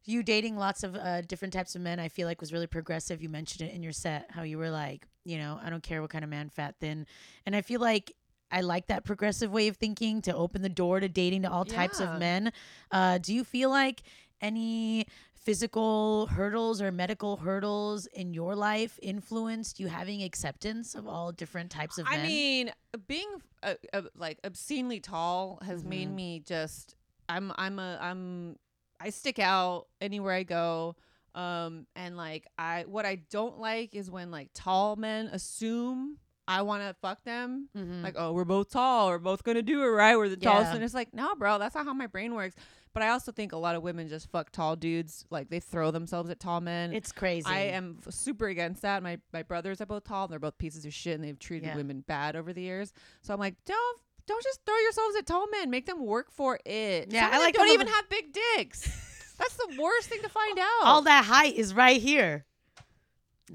you 0.10 0.24
dating 0.24 0.58
lots 0.58 0.84
of 0.84 0.96
uh, 0.96 1.20
different 1.22 1.54
types 1.54 1.76
of 1.76 1.82
men 1.82 2.00
i 2.00 2.08
feel 2.08 2.28
like 2.30 2.40
was 2.40 2.54
really 2.54 2.66
progressive 2.68 3.22
you 3.22 3.28
mentioned 3.28 3.68
it 3.70 3.76
in 3.76 3.84
your 3.84 3.92
set 3.92 4.26
how 4.32 4.42
you 4.42 4.58
were 4.58 4.70
like 4.70 5.06
you 5.26 5.38
know 5.38 5.60
i 5.62 5.70
don't 5.70 5.84
care 5.84 6.02
what 6.02 6.10
kind 6.10 6.24
of 6.24 6.30
man 6.30 6.48
fat 6.48 6.76
thin 6.80 7.06
and 7.46 7.54
i 7.54 7.62
feel 7.62 7.82
like 7.82 8.14
i 8.52 8.62
like 8.62 8.88
that 8.88 9.04
progressive 9.04 9.52
way 9.52 9.68
of 9.68 9.78
thinking 9.78 10.22
to 10.22 10.34
open 10.36 10.62
the 10.62 10.70
door 10.70 11.00
to 11.00 11.08
dating 11.10 11.42
to 11.44 11.52
all 11.52 11.66
types 11.66 12.00
of 12.00 12.18
men 12.20 12.52
uh, 12.92 13.18
do 13.18 13.34
you 13.34 13.44
feel 13.44 13.70
like 13.70 14.04
any 14.42 15.06
physical 15.34 16.28
hurdles 16.28 16.82
or 16.82 16.92
medical 16.92 17.38
hurdles 17.38 18.06
in 18.08 18.34
your 18.34 18.54
life 18.54 19.00
influenced 19.02 19.80
you 19.80 19.88
having 19.88 20.22
acceptance 20.22 20.94
of 20.94 21.08
all 21.08 21.32
different 21.32 21.72
types 21.72 21.98
of 21.98 22.06
men 22.10 22.20
I 22.20 22.28
mean, 22.28 22.72
being 23.08 23.30
uh, 23.64 23.76
uh, 23.94 24.02
like 24.16 24.40
obscenely 24.44 25.00
tall 25.00 25.60
has 25.66 25.86
made 25.86 26.10
Mhm. 26.10 26.16
me 26.16 26.40
just. 26.46 26.96
I'm. 27.30 27.54
I'm 27.58 27.80
a. 27.80 27.98
I'm. 28.02 28.58
I 29.00 29.10
stick 29.10 29.40
out 29.40 29.88
anywhere 30.02 30.34
I 30.34 30.44
go. 30.44 30.98
Um, 31.34 31.88
and 31.96 32.18
like 32.18 32.46
I, 32.58 32.84
what 32.88 33.06
I 33.06 33.16
don't 33.16 33.58
like 33.60 33.96
is 33.96 34.12
when 34.12 34.32
like 34.32 34.50
tall 34.54 34.96
men 34.98 35.28
assume 35.28 36.18
I 36.48 36.62
want 36.62 36.82
to 36.84 36.94
fuck 37.02 37.24
them. 37.24 37.70
Mhm. 37.76 38.04
Like, 38.04 38.16
oh, 38.18 38.32
we're 38.32 38.46
both 38.46 38.70
tall. 38.70 39.10
We're 39.10 39.18
both 39.18 39.44
gonna 39.44 39.62
do 39.62 39.84
it 39.84 39.88
right. 39.88 40.16
We're 40.16 40.30
the 40.30 40.38
tallest. 40.38 40.74
And 40.74 40.84
it's 40.84 40.94
like, 40.94 41.14
no, 41.14 41.36
bro, 41.36 41.58
that's 41.60 41.76
not 41.76 41.86
how 41.86 41.94
my 41.94 42.08
brain 42.08 42.34
works. 42.36 42.56
But 42.94 43.04
I 43.04 43.10
also 43.10 43.32
think 43.32 43.52
a 43.52 43.58
lot 43.58 43.76
of 43.76 43.84
women 43.84 44.08
just 44.08 44.32
fuck 44.32 44.52
tall 44.52 44.76
dudes. 44.76 45.26
Like 45.30 45.50
they 45.50 45.60
throw 45.60 45.92
themselves 45.92 46.30
at 46.30 46.40
tall 46.40 46.62
men. 46.62 46.94
it's 46.94 47.12
crazy 47.12 47.46
I 47.48 47.60
am 47.60 48.00
f- 48.06 48.14
super 48.14 48.48
against 48.48 48.82
that. 48.84 49.04
My 49.04 49.20
my 49.34 49.44
brothers 49.44 49.82
are 49.82 49.86
both 49.86 50.06
tall. 50.06 50.24
And 50.26 50.32
they're 50.32 50.40
both 50.40 50.58
pieces 50.58 50.86
of 50.86 50.94
shit, 50.94 51.16
and 51.16 51.24
they've 51.24 51.38
treated 51.38 51.68
Yeah. 51.68 51.76
women 51.76 52.02
bad 52.08 52.36
over 52.36 52.54
the 52.54 52.62
years. 52.62 52.94
So 53.22 53.34
I'm 53.34 53.40
like, 53.40 53.56
don't 53.66 54.00
don't 54.26 54.44
just 54.44 54.62
throw 54.66 54.76
yourselves 54.78 55.16
at 55.18 55.26
tall 55.28 55.48
men. 55.52 55.70
Make 55.70 55.86
them 55.86 56.04
work 56.06 56.32
for 56.32 56.60
it. 56.66 57.12
Yeah, 57.14 57.26
Some 57.30 57.36
I 57.36 57.38
like 57.44 57.54
don't 57.56 57.70
even 57.70 57.88
have 57.88 58.10
big 58.10 58.34
dicks. 58.56 59.36
That's 59.38 59.56
the 59.58 59.78
worst 59.80 60.10
thing 60.10 60.22
to 60.24 60.30
find 60.30 60.58
out. 60.60 60.84
all 60.86 61.02
that 61.04 61.26
height 61.26 61.56
is 61.56 61.74
right 61.74 62.02
here 62.02 62.46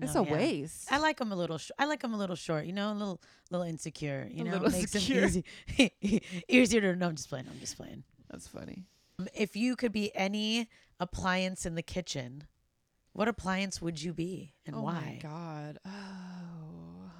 it's 0.01 0.15
a 0.15 0.23
yeah. 0.25 0.33
waste. 0.33 0.91
I 0.93 0.99
like 0.99 1.19
them 1.19 1.33
a 1.33 1.37
little. 1.37 1.59
Sh- 1.59 1.71
I 1.79 1.85
like 1.87 2.01
them 2.01 2.15
a 2.15 2.17
little 2.17 2.37
short. 2.37 2.65
You 2.67 2.73
know, 2.73 2.93
a 2.93 2.95
little, 2.95 3.21
little 3.51 3.67
insecure. 3.67 4.29
You 4.31 4.43
A 4.47 4.51
know, 4.51 4.61
makes 4.61 4.93
secure. 4.93 5.29
them 5.29 5.43
easy, 5.79 6.23
easier 6.49 6.81
to. 6.81 6.97
No, 6.97 7.09
I'm 7.09 7.17
just 7.17 7.29
playing. 7.29 7.47
I'm 7.51 7.61
just 7.61 7.77
playing. 7.77 8.05
That's 8.31 8.47
funny. 8.49 8.85
Um, 9.19 9.29
If 9.35 9.57
you 9.57 9.77
could 9.77 9.93
be 9.93 10.15
any 10.17 10.69
appliance 11.01 11.67
in 11.67 11.75
the 11.75 11.83
kitchen, 11.83 12.45
what 13.13 13.29
appliance 13.29 13.83
would 13.83 14.01
you 14.03 14.13
be 14.15 14.55
and 14.67 14.75
oh 14.77 14.83
why? 14.83 14.93
my 14.95 15.19
god. 15.23 15.79
Oh, 15.87 17.11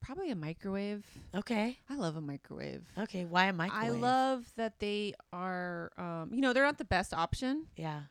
probably 0.00 0.30
a 0.30 0.34
microwave. 0.36 1.04
Okay, 1.34 1.78
I 1.88 1.94
love 1.96 2.16
a 2.16 2.20
microwave. 2.20 2.82
okay. 2.98 3.24
Why 3.24 3.44
a 3.46 3.52
microwave? 3.52 3.84
I 3.84 3.90
love 3.90 4.44
that 4.56 4.78
they 4.80 5.14
are, 5.32 5.92
um, 5.96 6.30
you 6.34 6.40
know, 6.40 6.52
they're 6.52 6.64
not 6.64 6.78
the 6.78 6.84
best 6.84 7.14
option, 7.14 7.66
Yeah, 7.76 8.02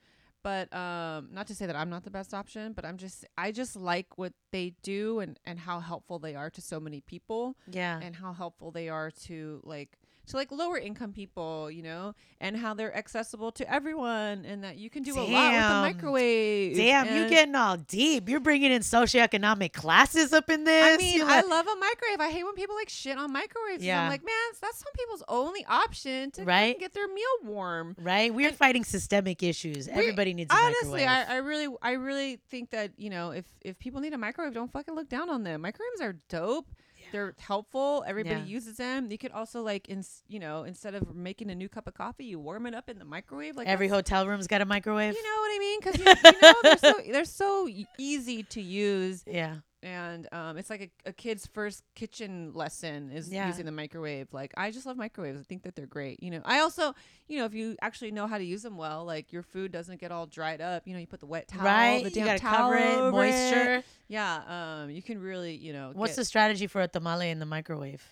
but 0.43 0.73
um, 0.73 1.29
not 1.31 1.47
to 1.47 1.55
say 1.55 1.65
that 1.65 1.75
I'm 1.75 1.89
not 1.89 2.03
the 2.03 2.11
best 2.11 2.33
option, 2.33 2.73
but 2.73 2.85
I'm 2.85 2.97
just, 2.97 3.25
I 3.37 3.51
just 3.51 3.75
like 3.75 4.17
what 4.17 4.33
they 4.51 4.73
do 4.83 5.19
and 5.19 5.39
and 5.45 5.59
how 5.59 5.79
helpful 5.79 6.19
they 6.19 6.35
are 6.35 6.49
to 6.49 6.61
so 6.61 6.79
many 6.79 7.01
people, 7.01 7.55
yeah. 7.69 7.99
and 8.01 8.15
how 8.15 8.33
helpful 8.33 8.71
they 8.71 8.89
are 8.89 9.11
to 9.25 9.61
like 9.63 9.97
to 10.31 10.37
like 10.37 10.51
lower 10.51 10.77
income 10.77 11.13
people, 11.13 11.69
you 11.71 11.83
know, 11.83 12.13
and 12.39 12.57
how 12.57 12.73
they're 12.73 12.95
accessible 12.95 13.51
to 13.53 13.71
everyone, 13.71 14.43
and 14.45 14.63
that 14.63 14.77
you 14.77 14.89
can 14.89 15.03
do 15.03 15.13
a 15.13 15.21
lot 15.21 15.27
with 15.27 15.29
Damn. 15.31 15.77
a 15.77 15.81
microwave. 15.81 16.75
Damn, 16.75 17.05
you 17.07 17.21
and- 17.21 17.29
getting 17.29 17.55
all 17.55 17.77
deep. 17.77 18.27
You're 18.27 18.39
bringing 18.39 18.71
in 18.71 18.81
socioeconomic 18.81 19.73
classes 19.73 20.33
up 20.33 20.49
in 20.49 20.63
this. 20.63 20.93
I 20.93 20.97
mean, 20.97 21.17
You 21.17 21.25
I 21.27 21.41
love 21.41 21.67
a 21.67 21.75
microwave. 21.75 22.19
I 22.19 22.29
hate 22.31 22.43
when 22.43 22.55
people 22.55 22.75
like 22.75 22.89
shit 22.89 23.17
on 23.17 23.31
microwaves. 23.31 23.83
Yeah. 23.83 24.03
I'm 24.03 24.09
like, 24.09 24.23
man, 24.25 24.33
that's 24.61 24.79
some 24.79 24.91
people's 24.97 25.23
only 25.27 25.65
option 25.65 26.31
to 26.31 26.43
Right? 26.43 26.77
get 26.79 26.93
their 26.93 27.07
meal 27.07 27.25
warm. 27.43 27.95
right. 27.99 28.33
We're 28.33 28.47
and- 28.49 28.57
fighting 28.57 28.83
systemic 28.83 29.43
issues. 29.43 29.87
Everybody 29.87 30.33
needs 30.33 30.51
a 30.51 30.55
Honestly, 30.57 31.05
microwave. 31.05 31.27
I, 31.29 31.33
I 31.33 31.37
really, 31.37 31.67
I 31.81 31.91
really 31.93 32.39
think 32.49 32.71
that 32.71 32.91
you 32.97 33.09
know, 33.09 33.31
if 33.31 33.45
if 33.61 33.77
people 33.79 34.01
need 34.01 34.13
a 34.13 34.17
microwave, 34.17 34.53
don't 34.53 34.71
fucking 34.71 34.95
look 34.95 35.09
down 35.09 35.29
on 35.29 35.43
them. 35.43 35.61
Microwaves 35.61 36.01
are 36.01 36.13
dope. 36.29 36.67
They're 37.11 37.35
helpful. 37.39 38.03
Everybody 38.07 38.41
Yeah. 38.41 38.45
uses 38.45 38.77
them. 38.77 39.11
You 39.11 39.17
could 39.17 39.31
also 39.31 39.61
like, 39.61 39.89
in, 39.89 40.03
you 40.27 40.39
know, 40.39 40.63
instead 40.63 40.95
of 40.95 41.15
making 41.15 41.49
a 41.49 41.55
new 41.55 41.69
cup 41.69 41.87
of 41.87 41.93
coffee, 41.93 42.25
you 42.25 42.39
warm 42.39 42.65
it 42.65 42.73
up 42.73 42.89
in 42.89 42.99
the 42.99 43.05
microwave. 43.05 43.55
Like 43.57 43.67
Every 43.67 43.87
hotel 43.87 44.27
room's 44.27 44.47
got 44.47 44.61
a 44.61 44.65
microwave. 44.65 45.13
You 45.15 45.23
know 45.23 45.39
what 45.41 45.51
I 45.55 45.59
mean? 45.59 45.79
Because 45.79 45.99
you, 45.99 46.31
you 46.31 46.41
know 46.41 46.53
they're 46.63 46.77
so 46.77 46.93
they're 47.11 47.25
so 47.25 47.69
easy 47.97 48.43
to 48.43 48.61
use. 48.61 49.23
yeah. 49.27 49.57
And 49.83 50.27
um, 50.31 50.57
it's 50.57 50.69
like 50.69 50.91
a, 51.05 51.09
a 51.09 51.13
kid's 51.13 51.47
first 51.47 51.83
kitchen 51.95 52.51
lesson 52.53 53.11
is 53.11 53.31
Yeah. 53.31 53.47
using 53.47 53.65
the 53.65 53.71
microwave. 53.71 54.27
Like 54.31 54.53
I 54.57 54.71
just 54.71 54.85
love 54.85 54.97
microwaves. 54.97 55.39
I 55.39 55.43
think 55.43 55.63
that 55.63 55.75
they're 55.75 55.85
great. 55.87 56.21
You 56.21 56.31
know, 56.31 56.41
I 56.45 56.59
also, 56.59 56.93
you 57.27 57.37
know, 57.39 57.45
if 57.45 57.53
you 57.53 57.75
actually 57.81 58.11
know 58.11 58.27
how 58.27 58.37
to 58.37 58.43
use 58.43 58.61
them 58.63 58.77
well, 58.77 59.05
like 59.05 59.31
your 59.33 59.41
food 59.43 59.71
doesn't 59.71 59.99
get 59.99 60.11
all 60.11 60.25
dried 60.27 60.61
up. 60.61 60.87
You 60.87 60.93
know, 60.93 60.99
you 60.99 61.07
put 61.07 61.19
the 61.19 61.25
wet 61.25 61.47
towel, 61.47 61.65
right? 61.65 62.03
the 62.03 62.09
You 62.11 62.25
gotta 62.25 62.39
towel 62.39 62.63
cover 62.71 62.77
it, 62.77 63.11
moisture. 63.11 63.83
Yeah, 64.07 64.81
um, 64.83 64.89
you 64.89 65.01
can 65.01 65.19
really, 65.19 65.55
you 65.55 65.73
know, 65.73 65.91
What's 65.95 66.15
the 66.15 66.25
strategy 66.25 66.67
for 66.67 66.81
a 66.81 66.87
tamale 66.87 67.29
in 67.29 67.39
the 67.39 67.45
microwave? 67.45 68.03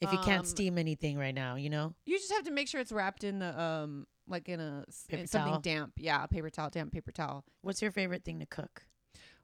If 0.00 0.10
you 0.12 0.18
Um, 0.18 0.24
can't 0.24 0.46
steam 0.46 0.78
anything 0.78 1.18
right 1.18 1.34
now, 1.34 1.56
you 1.56 1.68
know? 1.68 1.94
You 2.06 2.18
just 2.18 2.32
have 2.32 2.44
to 2.44 2.50
make 2.50 2.68
sure 2.68 2.80
it's 2.80 2.90
wrapped 2.90 3.22
in 3.22 3.38
the 3.38 3.60
um, 3.60 4.06
like 4.26 4.48
in 4.48 4.58
a 4.58 4.84
in 5.10 5.26
something 5.26 5.60
damp. 5.60 5.92
Yeah, 5.98 6.24
paper 6.26 6.48
towel, 6.48 6.70
damp 6.70 6.90
paper 6.92 7.12
towel. 7.12 7.44
What's 7.60 7.82
your 7.82 7.90
favorite 7.90 8.24
thing 8.24 8.38
to 8.40 8.46
cook? 8.46 8.84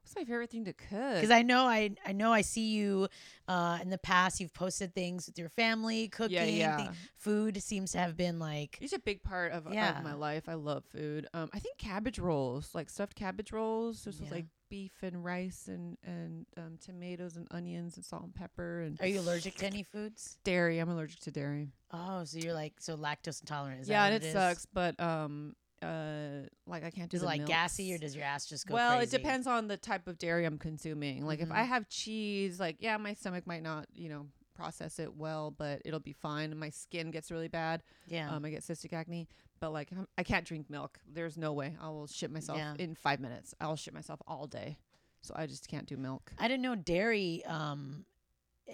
What's 0.07 0.15
my 0.15 0.23
favorite 0.23 0.49
thing 0.49 0.63
to 0.63 0.71
cook? 0.73 1.15
Because 1.15 1.31
I 1.31 1.41
know 1.41 1.65
I 1.65 1.91
I 2.05 2.13
know 2.13 2.31
I 2.31 2.39
see 2.39 2.69
you 2.69 3.09
uh, 3.49 3.79
in 3.81 3.89
the 3.89 3.97
past. 3.97 4.39
You've 4.39 4.53
posted 4.53 4.95
things 4.95 5.27
with 5.27 5.37
your 5.37 5.49
family, 5.49 6.07
cooking. 6.07 6.31
yeah, 6.37 6.45
yeah. 6.45 6.77
thi- 6.77 6.89
food 7.17 7.61
seems 7.61 7.91
to 7.91 7.97
have 7.97 8.15
been 8.15 8.39
like 8.39 8.77
It's 8.79 8.93
a 8.93 8.99
big 8.99 9.21
part 9.21 9.51
of, 9.51 9.67
Yeah. 9.73 9.97
of 9.97 10.05
my 10.05 10.13
life. 10.13 10.47
I 10.47 10.53
love 10.53 10.85
food. 10.85 11.27
Um, 11.33 11.49
I 11.53 11.59
think 11.59 11.77
cabbage 11.77 12.19
rolls, 12.19 12.73
like 12.73 12.89
stuffed 12.89 13.15
cabbage 13.15 13.51
rolls, 13.51 14.05
just 14.05 14.21
with 14.21 14.29
Yeah. 14.29 14.35
like 14.35 14.45
beef 14.69 14.93
and 15.01 15.25
rice 15.25 15.67
and 15.67 15.97
and 16.05 16.45
um, 16.55 16.77
tomatoes 16.81 17.35
and 17.35 17.45
onions 17.51 17.97
and 17.97 18.05
salt 18.05 18.23
and 18.23 18.33
pepper 18.33 18.83
and 18.83 18.99
Are 19.01 19.07
you 19.07 19.19
allergic 19.19 19.55
to 19.57 19.65
any 19.65 19.83
foods? 19.83 20.37
dairy. 20.45 20.79
I'm 20.79 20.89
allergic 20.89 21.19
to 21.21 21.31
dairy. 21.31 21.73
Oh, 21.91 22.23
so 22.23 22.37
you're 22.37 22.53
like 22.53 22.75
so 22.79 22.95
lactose 22.95 23.41
intolerant? 23.41 23.81
Is 23.81 23.89
yeah, 23.89 24.05
and 24.05 24.13
what 24.15 24.23
it 24.23 24.25
is? 24.27 24.31
sucks, 24.33 24.65
but 24.65 24.97
um, 25.01 25.53
uh, 25.81 26.47
like 26.65 26.83
I 26.83 26.89
can't 26.91 27.09
do 27.09 27.17
Is 27.17 27.23
it 27.23 27.25
like 27.25 27.45
gassy 27.45 27.93
or 27.93 27.97
does 27.97 28.15
your 28.15 28.25
ass 28.25 28.45
just 28.45 28.65
go 28.67 28.73
well, 28.73 28.97
crazy? 28.97 29.15
it 29.15 29.19
depends 29.19 29.47
on 29.47 29.67
the 29.67 29.77
type 29.77 30.07
of 30.07 30.17
dairy 30.17 30.45
I'm 30.45 30.57
consuming. 30.57 31.25
Like 31.25 31.39
if 31.39 31.51
I 31.51 31.63
Mhm. 31.63 31.67
have 31.67 31.89
cheese, 31.89 32.59
like 32.59 32.77
yeah, 32.79 32.97
my 32.97 33.13
stomach 33.13 33.45
might 33.45 33.63
not, 33.63 33.87
you 33.93 34.09
know, 34.09 34.27
process 34.55 34.97
it 34.97 35.15
well, 35.15 35.51
but 35.51 35.81
it'll 35.85 35.99
be 35.99 36.13
fine. 36.13 36.57
My 36.57 36.69
skin 36.71 37.11
gets 37.11 37.29
really 37.31 37.47
bad. 37.47 37.83
Yeah. 38.07 38.31
Um, 38.31 38.43
I 38.43 38.49
get 38.49 38.61
cystic 38.63 38.91
acne. 38.93 39.27
But 39.59 39.71
like 39.71 39.91
I'm- 39.91 40.07
I 40.17 40.23
can't 40.23 40.45
drink 40.45 40.69
milk. 40.69 40.99
There's 41.07 41.37
no 41.37 41.53
way 41.53 41.75
I 41.79 41.89
will 41.89 42.07
shit 42.07 42.31
myself 42.31 42.57
Yeah. 42.57 42.75
in 42.79 42.95
five 42.95 43.19
minutes. 43.19 43.53
I'll 43.61 43.75
shit 43.75 43.93
myself 43.93 44.19
all 44.27 44.47
day. 44.47 44.77
So 45.21 45.33
I 45.35 45.45
just 45.47 45.67
can't 45.67 45.87
do 45.87 45.97
milk. 45.97 46.31
I 46.37 46.47
didn't 46.47 46.61
know 46.63 46.75
dairy 46.75 47.43
um 47.45 48.05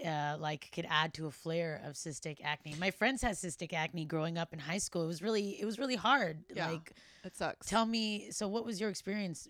uh 0.05 0.37
like 0.39 0.69
could 0.73 0.85
add 0.89 1.13
to 1.15 1.27
a 1.27 1.31
flare 1.31 1.81
of 1.85 1.93
cystic 1.93 2.37
acne. 2.43 2.75
My 2.79 2.91
friends 2.91 3.21
had 3.21 3.35
cystic 3.35 3.73
acne 3.73 4.05
growing 4.05 4.37
up 4.37 4.53
in 4.53 4.59
high 4.59 4.77
school. 4.79 5.03
It 5.03 5.07
was 5.07 5.21
really 5.21 5.59
it 5.61 5.65
was 5.65 5.77
really 5.79 5.95
hard. 5.95 6.43
Yeah. 6.53 6.71
Like 6.71 6.93
It 7.23 7.35
sucks. 7.35 7.67
tell 7.67 7.85
me 7.85 8.31
so 8.31 8.47
what 8.47 8.65
was 8.65 8.79
your 8.81 8.89
experience 8.89 9.47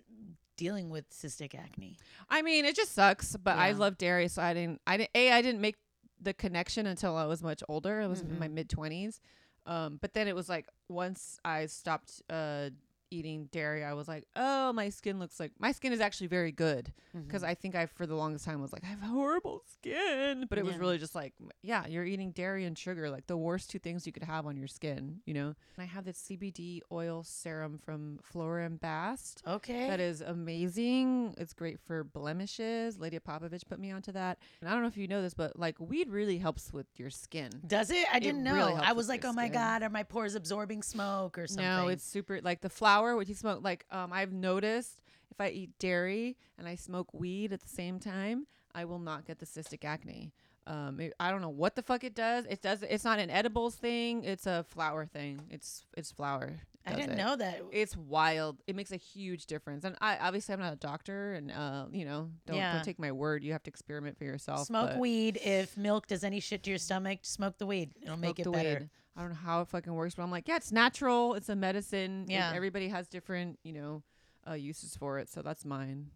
dealing 0.58 0.90
with 0.90 1.10
cystic 1.10 1.56
acne? 1.56 1.98
I 2.30 2.42
mean, 2.42 2.66
it 2.66 2.76
just 2.76 2.94
sucks. 2.94 3.36
But 3.38 3.58
I 3.58 3.72
love 3.72 3.98
dairy, 3.98 4.28
so 4.28 4.42
I 4.42 4.54
didn't. 4.54 4.82
I 4.86 4.98
didn't. 4.98 5.12
A. 5.16 5.32
I 5.32 5.42
didn't 5.42 5.62
make 5.62 5.78
the 6.22 6.34
connection 6.34 6.86
until 6.86 7.16
I 7.18 7.26
was 7.26 7.42
much 7.42 7.64
older. 7.68 8.02
I 8.02 8.08
was 8.08 8.22
in 8.22 8.38
my 8.40 8.48
Mhm. 8.48 8.52
mid 8.54 8.70
twenties. 8.70 9.20
Um, 9.66 9.98
but 10.02 10.14
then 10.14 10.28
it 10.28 10.36
was 10.36 10.50
like 10.50 10.68
once 10.90 11.40
I 11.46 11.66
stopped 11.68 12.22
uh 12.30 12.70
eating 13.14 13.48
dairy, 13.52 13.84
I 13.84 13.94
was 13.94 14.08
like, 14.08 14.26
oh, 14.36 14.74
my 14.74 14.90
skin 14.90 15.20
looks 15.20 15.40
like 15.40 15.52
my 15.60 15.72
skin 15.72 15.94
is 15.94 16.02
actually 16.02 16.28
very 16.28 16.52
good 16.52 16.92
because 17.14 17.44
Mhm. 17.44 17.48
I 17.48 17.54
think 17.54 17.76
I 17.76 17.86
for 17.86 18.06
the 18.08 18.16
longest 18.16 18.44
time 18.46 18.60
was 18.62 18.74
like 18.74 18.84
I 18.84 18.88
have 18.88 19.02
horrible 19.02 19.62
skin, 19.72 20.46
but 20.50 20.58
it 20.58 20.66
was 20.66 20.78
really 20.78 20.98
just 20.98 21.14
like 21.16 21.34
yeah, 21.62 21.86
you're 21.88 22.06
eating 22.06 22.32
dairy 22.32 22.66
and 22.66 22.78
sugar, 22.78 23.10
like 23.10 23.28
the 23.28 23.38
worst 23.38 23.70
two 23.70 23.80
things 23.80 24.06
you 24.08 24.12
could 24.14 24.24
have 24.24 24.46
on 24.48 24.58
your 24.58 24.68
skin, 24.68 25.22
you 25.26 25.34
know. 25.34 25.48
And 25.76 25.80
I 25.80 25.86
have 25.86 26.06
this 26.06 26.18
CBD 26.18 26.82
oil 26.92 27.24
serum 27.24 27.78
from 27.78 28.20
Flora 28.24 28.66
and 28.66 28.80
Bast. 28.80 29.44
okay. 29.48 29.88
That 29.88 30.00
is 30.00 30.22
amazing. 30.22 31.36
It's 31.38 31.54
great 31.54 31.80
for 31.80 32.04
blemishes. 32.04 32.98
Lady 33.00 33.20
Popovich 33.20 33.68
put 33.68 33.80
me 33.80 33.92
onto 33.92 34.12
that. 34.14 34.38
And 34.62 34.70
I 34.70 34.74
don't 34.74 34.82
know 34.82 34.88
if 34.88 34.98
you 34.98 35.08
know 35.08 35.22
this, 35.22 35.34
but 35.34 35.58
like 35.60 35.76
weed 35.80 36.10
really 36.10 36.38
helps 36.38 36.72
with 36.74 36.88
your 36.98 37.10
skin. 37.10 37.50
Does 37.68 37.90
it? 37.92 38.06
I 38.12 38.20
didn't 38.20 38.44
know. 38.44 38.54
really 38.56 38.74
I 38.76 38.94
was 38.94 39.10
like, 39.10 39.26
oh 39.26 39.34
my 39.34 39.44
skin. 39.48 39.54
god, 39.54 39.84
are 39.84 39.90
my 39.90 40.04
pores 40.04 40.36
absorbing 40.36 40.82
smoke 40.84 41.38
or 41.38 41.48
something? 41.48 41.66
No, 41.66 41.88
it's 41.90 42.04
super 42.04 42.40
like 42.42 42.62
the 42.62 42.70
flower 42.70 43.03
what 43.16 43.28
you 43.28 43.36
smoke 43.36 43.64
like 43.64 43.86
um 43.92 44.12
I've 44.14 44.32
noticed 44.34 45.02
if 45.32 45.40
I 45.42 45.50
eat 45.50 45.72
dairy 45.80 46.38
and 46.58 46.68
I 46.68 46.76
smoke 46.76 47.14
weed 47.14 47.52
at 47.54 47.62
the 47.62 47.70
same 47.70 48.00
time, 48.00 48.46
I 48.76 48.86
will 48.86 49.00
not 49.00 49.26
get 49.26 49.40
the 49.40 49.46
cystic 49.46 49.84
acne. 49.84 50.32
Um 50.66 51.00
it, 51.00 51.14
I 51.20 51.30
don't 51.32 51.42
know 51.42 51.50
what 51.50 51.76
the 51.76 51.82
fuck 51.84 52.04
it 52.04 52.16
does. 52.16 52.46
It 52.46 52.62
does 52.62 52.84
it's 52.84 53.04
not 53.04 53.20
an 53.20 53.30
edibles 53.30 53.76
thing, 53.76 54.24
it's 54.24 54.46
a 54.48 54.64
flower 54.70 55.06
thing. 55.06 55.42
It's 55.50 55.86
it's 55.98 56.12
flower. 56.12 56.60
I 56.86 56.96
didn't 56.96 57.12
it. 57.12 57.18
know 57.18 57.38
that. 57.38 57.62
It's 57.72 57.96
wild. 57.96 58.58
It 58.68 58.76
makes 58.76 58.92
a 58.92 58.98
huge 58.98 59.46
difference. 59.46 59.86
And 59.86 59.96
I 60.02 60.18
obviously 60.18 60.54
I'm 60.54 60.60
not 60.60 60.74
a 60.74 60.78
doctor 60.78 61.34
and 61.34 61.50
uh 61.52 61.86
you 61.92 62.06
know, 62.06 62.30
don't 62.46 62.58
Yeah. 62.58 62.74
don't 62.74 62.84
take 62.84 63.00
my 63.00 63.12
word. 63.12 63.44
You 63.44 63.54
have 63.54 63.64
to 63.64 63.70
experiment 63.70 64.18
for 64.18 64.26
yourself. 64.26 64.68
Smoke 64.68 64.98
weed. 65.00 65.40
If 65.44 65.78
milk 65.78 66.08
does 66.08 66.24
any 66.24 66.40
shit 66.42 66.64
to 66.64 66.70
your 66.70 66.80
stomach, 66.80 67.20
smoke 67.24 67.58
the 67.58 67.66
weed. 67.66 67.92
It'll 68.02 68.18
make 68.18 68.40
it 68.40 68.44
the 68.44 68.52
better. 68.52 68.80
weed. 68.82 68.90
I 69.16 69.22
don't 69.22 69.30
know 69.30 69.36
how 69.36 69.62
it 69.62 69.68
fucking 69.68 69.94
works, 69.94 70.16
but 70.16 70.24
I'm 70.24 70.32
like, 70.32 70.48
yeah, 70.48 70.56
it's 70.56 70.72
natural. 70.72 71.36
It's 71.36 71.50
a 71.50 71.56
medicine. 71.56 72.26
Yeah. 72.28 72.52
Everybody 72.54 72.88
has 72.90 73.08
different, 73.08 73.60
you 73.64 73.74
know, 73.74 74.04
uh, 74.50 74.54
uses 74.54 74.96
for 74.96 75.20
it. 75.20 75.30
So 75.30 75.42
that's 75.42 75.66
mine. 75.66 76.08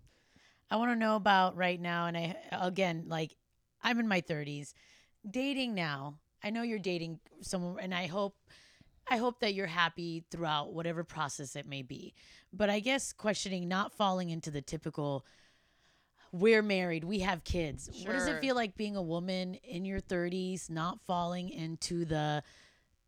I 0.70 0.76
want 0.78 0.92
to 0.92 0.96
know 0.96 1.16
about 1.16 1.56
right 1.56 1.80
now, 1.80 2.08
and 2.08 2.18
I 2.18 2.36
again, 2.52 3.06
like, 3.08 3.36
I'm 3.82 4.00
in 4.00 4.08
my 4.08 4.22
30s, 4.22 4.74
dating 5.30 5.76
now. 5.76 6.16
I 6.44 6.50
know 6.50 6.62
you're 6.62 6.80
dating 6.80 7.20
someone, 7.42 7.78
and 7.80 7.94
I 7.94 8.08
hope, 8.08 8.36
I 9.08 9.18
hope 9.18 9.40
that 9.40 9.54
you're 9.54 9.68
happy 9.68 10.26
throughout 10.30 10.74
whatever 10.74 11.04
process 11.04 11.56
it 11.56 11.68
may 11.68 11.84
be. 11.84 12.14
But 12.52 12.70
I 12.70 12.80
guess 12.80 13.14
questioning 13.14 13.68
not 13.68 13.94
falling 13.94 14.30
into 14.30 14.52
the 14.52 14.62
typical. 14.62 15.26
We're 16.34 16.62
married. 16.62 17.06
We 17.06 17.20
have 17.20 17.46
kids. 17.46 17.90
What 18.04 18.12
does 18.12 18.28
it 18.28 18.42
feel 18.42 18.56
like 18.56 18.76
being 18.76 18.98
a 18.98 19.02
woman 19.02 19.56
in 19.64 19.86
your 19.86 20.02
30s, 20.02 20.70
not 20.70 21.00
falling 21.08 21.50
into 21.50 22.04
the 22.04 22.44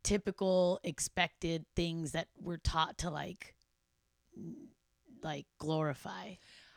typical 0.03 0.79
expected 0.83 1.65
things 1.75 2.11
that 2.13 2.27
we're 2.39 2.57
taught 2.57 2.97
to 2.99 3.09
like, 3.09 3.55
like 5.23 5.45
glorify? 5.59 6.33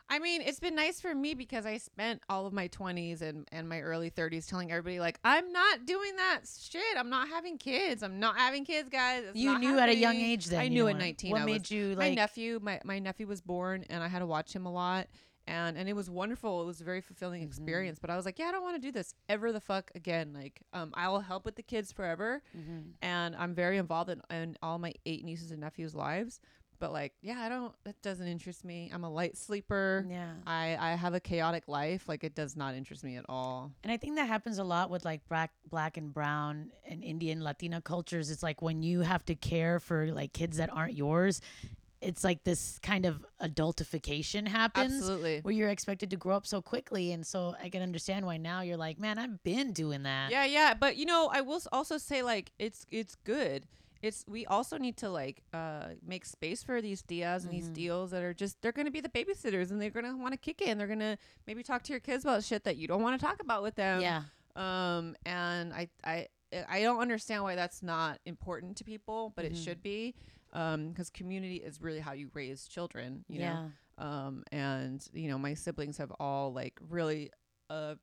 I 0.09 0.19
mean, 0.19 0.43
it's 0.43 0.61
been 0.61 0.75
nice 0.75 1.01
for 1.01 1.15
me 1.15 1.33
because 1.33 1.65
I 1.65 1.79
spent 1.79 2.21
all 2.29 2.45
of 2.45 2.53
my 2.53 2.69
20s 2.69 3.23
and, 3.23 3.49
and 3.51 3.67
my 3.67 3.81
early 3.81 4.11
30s 4.11 4.47
telling 4.47 4.71
everybody, 4.71 5.01
like, 5.01 5.19
I'm 5.25 5.53
not 5.53 5.87
doing 5.87 6.17
that 6.17 6.41
shit. 6.61 6.83
I'm 6.99 7.09
not 7.09 7.29
having 7.29 7.57
kids. 7.57 8.03
I'm 8.03 8.21
not 8.21 8.37
having 8.37 8.67
kids, 8.67 8.91
guys. 8.91 9.25
It's 9.29 9.37
You 9.39 9.59
knew 9.59 9.79
at 9.79 9.89
a 9.89 9.97
young 9.97 10.17
age 10.17 10.47
then. 10.47 10.61
I 10.61 10.65
you 10.65 10.71
knew 10.71 10.89
at 10.89 10.99
19. 10.99 11.31
What 11.31 11.41
I 11.41 11.45
made 11.47 11.61
was- 11.63 11.71
you 11.71 11.91
my 11.97 12.09
like? 12.09 12.17
nephew, 12.17 12.59
my, 12.63 12.79
my 12.85 12.99
nephew 12.99 13.27
was 13.27 13.41
born 13.41 13.87
and 13.89 14.03
I 14.03 14.09
had 14.09 14.19
to 14.19 14.27
watch 14.27 14.53
him 14.55 14.67
a 14.67 14.73
lot. 14.73 15.07
And, 15.47 15.77
and 15.77 15.89
it 15.89 15.95
was 15.95 16.09
wonderful. 16.09 16.63
It 16.63 16.67
was 16.67 16.81
a 16.81 16.85
very 16.85 17.01
fulfilling 17.01 17.43
Mhm. 17.43 17.47
experience. 17.47 17.99
But 17.99 18.11
I 18.11 18.17
was 18.17 18.25
like, 18.25 18.39
yeah, 18.39 18.47
I 18.47 18.53
don't 18.53 18.63
want 18.63 18.77
to 18.77 18.81
do 18.81 18.93
this 18.93 19.15
ever 19.29 19.51
the 19.53 19.61
fuck 19.61 19.91
again. 19.95 20.33
Like, 20.33 20.63
um, 20.73 20.93
I 20.95 21.09
will 21.09 21.21
help 21.21 21.45
with 21.45 21.57
the 21.57 21.63
kids 21.63 21.91
forever. 21.93 22.43
Mhm. 22.57 22.93
and 23.03 23.35
I'm 23.37 23.55
very 23.55 23.79
involved 23.79 24.11
in, 24.11 24.23
in 24.31 24.57
all 24.63 24.79
my 24.79 24.93
eight 25.05 25.25
nieces 25.25 25.51
and 25.51 25.61
nephews' 25.61 25.95
lives. 25.95 26.41
But 26.79 26.93
like, 26.93 27.13
yeah, 27.23 27.41
I 27.41 27.49
don't. 27.49 27.73
That 27.85 28.01
doesn't 28.03 28.27
interest 28.27 28.65
me. 28.65 28.91
I'm 28.93 29.05
a 29.05 29.11
light 29.11 29.37
sleeper. 29.37 30.05
Yeah. 30.09 30.33
I 30.47 30.77
I 30.81 30.95
have 30.97 31.15
a 31.15 31.21
chaotic 31.21 31.69
life. 31.69 32.09
Like, 32.09 32.25
it 32.25 32.35
does 32.35 32.57
not 32.57 32.75
interest 32.75 33.05
me 33.05 33.15
at 33.17 33.25
all. 33.29 33.71
And 33.85 33.93
I 33.93 33.97
think 33.97 34.17
that 34.17 34.27
happens 34.27 34.59
a 34.59 34.65
lot 34.65 34.91
with 34.91 35.05
like 35.05 35.21
black, 35.29 35.53
black 35.71 35.97
and 35.97 36.13
brown 36.13 36.73
and 36.85 37.05
Indian 37.05 37.41
Latina 37.45 37.81
cultures. 37.81 38.31
It's 38.33 38.43
like 38.43 38.63
when 38.63 38.83
you 38.83 39.03
have 39.03 39.25
to 39.27 39.37
care 39.37 39.79
for 39.79 40.11
like 40.13 40.33
kids 40.33 40.57
that 40.57 40.73
aren't 40.73 40.95
yours, 40.95 41.41
it's 42.03 42.25
like 42.25 42.45
this 42.45 42.79
kind 42.83 43.07
of 43.07 43.25
adultification 43.41 44.47
happens 44.49 44.95
Absolutely. 44.95 45.41
where 45.43 45.55
you're 45.55 45.69
expected 45.71 46.11
to 46.11 46.17
grow 46.17 46.37
up 46.37 46.47
so 46.47 46.61
quickly. 46.61 47.13
And 47.13 47.27
so 47.27 47.55
I 47.63 47.69
can 47.69 47.83
understand 47.83 48.27
why 48.27 48.37
now 48.37 48.61
you're 48.63 48.77
like, 48.77 48.99
man, 48.99 49.19
I've 49.19 49.43
been 49.45 49.73
doing 49.73 50.03
that. 50.03 50.31
Yeah, 50.31 50.45
yeah. 50.45 50.75
But 50.75 50.97
you 50.97 51.07
know, 51.07 51.31
I 51.33 51.41
will 51.41 51.61
also 51.73 51.99
say 51.99 52.23
like 52.23 52.53
it's 52.59 52.87
it's 52.91 53.15
good. 53.25 53.67
It's 54.03 54.25
we 54.29 54.45
also 54.47 54.79
need 54.79 54.97
to 54.99 55.11
like 55.11 55.43
uh 55.55 55.91
make 56.05 56.25
space 56.25 56.63
for 56.63 56.83
these 56.83 57.03
tías 57.03 57.45
and 57.45 57.53
these 57.53 57.69
Mhm. 57.69 57.75
deals 57.75 58.11
that 58.11 58.23
are 58.25 58.35
just 58.35 58.61
they're 58.61 58.73
gonna 58.73 58.91
be 58.91 59.01
the 59.01 59.09
babysitters 59.09 59.71
and 59.71 59.81
they're 59.81 59.91
gonna 59.91 60.17
want 60.17 60.33
to 60.33 60.39
kick 60.39 60.61
in. 60.61 60.77
They're 60.79 60.89
gonna 60.89 61.19
maybe 61.47 61.63
talk 61.63 61.83
to 61.85 61.93
your 61.93 62.01
kids 62.01 62.25
about 62.25 62.43
shit 62.43 62.65
that 62.65 62.77
you 62.77 62.89
don't 62.89 63.03
want 63.03 63.21
to 63.21 63.25
talk 63.25 63.41
about 63.41 63.63
with 63.63 63.77
them. 63.77 64.01
Yeah. 64.01 64.23
um 64.55 65.17
and 65.25 65.73
i 65.73 65.89
i 66.05 66.27
i 66.69 66.83
don't 66.83 67.01
understand 67.01 67.43
why 67.43 67.55
that's 67.55 67.83
not 67.83 68.19
important 68.27 68.77
to 68.77 68.85
people 68.85 69.33
but 69.35 69.47
Mhm. 69.47 69.53
it 69.53 69.57
should 69.57 69.83
be 69.83 70.15
um 70.53 70.89
because 70.91 71.11
community 71.11 71.57
is 71.57 71.81
really 71.81 72.01
how 72.01 72.13
you 72.13 72.31
raise 72.35 72.67
children 72.67 73.25
you 73.29 73.41
yeah. 73.41 73.53
know 73.55 73.71
um 74.05 74.45
and 74.53 75.07
you 75.13 75.29
know 75.29 75.39
my 75.39 75.55
siblings 75.55 75.99
have 75.99 76.13
all 76.21 76.53
like 76.53 76.79
really 76.89 77.31
uh 77.71 77.95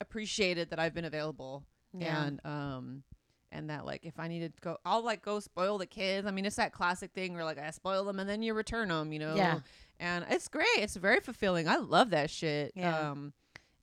appreciated 0.00 0.70
that 0.70 0.78
i've 0.78 0.94
been 0.94 1.04
available 1.04 1.64
Yeah. 1.98 2.24
and 2.24 2.40
um 2.44 3.02
and 3.50 3.70
that 3.70 3.86
like 3.86 4.04
if 4.04 4.18
i 4.18 4.28
needed 4.28 4.54
to 4.56 4.60
go 4.60 4.76
i'll 4.84 5.02
like 5.02 5.22
go 5.22 5.40
spoil 5.40 5.78
the 5.78 5.86
kids 5.86 6.26
i 6.26 6.30
mean 6.30 6.44
it's 6.44 6.56
that 6.56 6.72
classic 6.72 7.12
thing 7.12 7.32
where 7.34 7.44
like 7.44 7.58
i 7.58 7.70
spoil 7.70 8.04
them 8.04 8.18
and 8.20 8.28
then 8.28 8.42
you 8.42 8.52
return 8.54 8.88
them 8.88 9.12
you 9.12 9.18
know 9.18 9.34
Yeah. 9.34 9.60
and 9.98 10.26
it's 10.28 10.48
great 10.48 10.66
it's 10.76 10.96
very 10.96 11.20
fulfilling 11.20 11.68
i 11.68 11.76
love 11.76 12.10
that 12.10 12.28
shit 12.30 12.72
Yeah. 12.76 13.10
um 13.10 13.32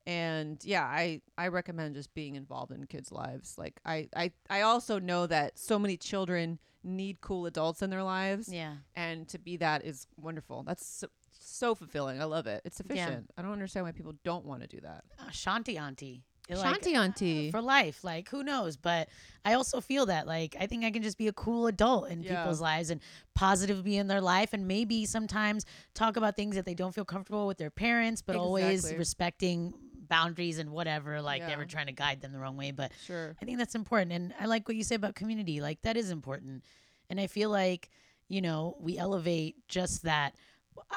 and 0.05 0.63
yeah 0.63 0.83
i 0.83 1.21
i 1.37 1.47
recommend 1.47 1.95
just 1.95 2.13
being 2.13 2.35
involved 2.35 2.71
in 2.71 2.85
kids 2.85 3.11
lives 3.11 3.57
like 3.57 3.79
i 3.85 4.07
i 4.15 4.31
i 4.51 4.61
also 4.61 4.99
know 4.99 5.25
that 5.25 5.57
so 5.57 5.79
many 5.79 5.97
children 5.97 6.59
need 6.85 7.19
cool 7.19 7.45
adults 7.45 7.81
in 7.81 7.89
their 7.89 8.03
lives 8.03 8.47
yeah. 8.47 8.75
and 8.95 9.27
to 9.27 9.39
be 9.39 9.57
that 9.57 9.83
is 9.83 10.07
wonderful 10.17 10.63
that's 10.63 10.85
so, 10.85 11.07
so 11.45 11.75
fulfilling. 11.75 12.21
I 12.21 12.25
love 12.25 12.47
it. 12.47 12.61
It's 12.65 12.77
sufficient. 12.77 13.29
I 13.37 13.41
don't 13.41 13.51
understand 13.51 13.85
why 13.85 13.91
people 13.91 14.13
don't 14.23 14.45
want 14.45 14.61
to 14.61 14.67
do 14.67 14.79
that. 14.81 15.03
Uh, 15.19 15.29
Shanti 15.29 15.79
auntie. 15.79 16.23
Like, 16.49 16.81
Shanti 16.81 16.95
auntie. 16.95 17.49
for 17.49 17.61
life. 17.61 18.03
Like, 18.03 18.29
who 18.29 18.43
knows? 18.43 18.77
But 18.77 19.09
I 19.43 19.53
also 19.53 19.81
feel 19.81 20.05
that, 20.07 20.27
like, 20.27 20.55
I 20.59 20.67
think 20.67 20.83
I 20.83 20.91
can 20.91 21.01
just 21.01 21.17
be 21.17 21.27
a 21.27 21.33
cool 21.33 21.65
adult 21.67 22.09
in 22.09 22.21
Yeah. 22.21 22.37
people's 22.37 22.61
lives 22.61 22.91
and 22.91 23.01
positive 23.33 23.83
be 23.83 23.97
in 23.97 24.07
their 24.07 24.21
life, 24.21 24.53
and 24.53 24.67
maybe 24.67 25.05
sometimes 25.05 25.65
talk 25.95 26.17
about 26.17 26.35
things 26.35 26.55
that 26.55 26.65
they 26.65 26.75
don't 26.75 26.93
feel 26.93 27.05
comfortable 27.05 27.47
with 27.47 27.57
their 27.57 27.71
parents, 27.71 28.21
but 28.21 28.35
always 28.35 28.93
respecting 28.93 29.73
boundaries 30.07 30.57
and 30.59 30.71
whatever. 30.71 31.21
Like, 31.21 31.41
Yeah. 31.41 31.47
never 31.49 31.65
trying 31.65 31.87
to 31.87 31.91
guide 31.93 32.21
them 32.21 32.31
the 32.31 32.39
wrong 32.39 32.57
way. 32.57 32.71
But 32.71 32.91
Sure. 33.05 33.35
I 33.41 33.45
think 33.45 33.57
that's 33.57 33.75
important. 33.75 34.11
And 34.13 34.33
I 34.39 34.45
like 34.45 34.67
what 34.67 34.75
you 34.77 34.83
say 34.83 34.95
about 34.95 35.15
community. 35.15 35.61
Like, 35.61 35.81
that 35.83 35.97
is 35.97 36.09
important. 36.11 36.63
And 37.09 37.19
I 37.19 37.27
feel 37.27 37.49
like, 37.49 37.89
you 38.27 38.41
know, 38.41 38.75
we 38.79 38.97
elevate 38.97 39.55
just 39.67 40.03
that. 40.03 40.35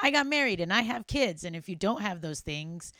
I 0.01 0.11
got 0.11 0.27
married 0.27 0.59
and 0.59 0.73
I 0.73 0.81
have 0.81 1.07
kids. 1.07 1.43
And 1.43 1.55
if 1.55 1.69
you 1.69 1.75
don't 1.75 2.01
have 2.01 2.21
those 2.21 2.41
things, 2.41 2.91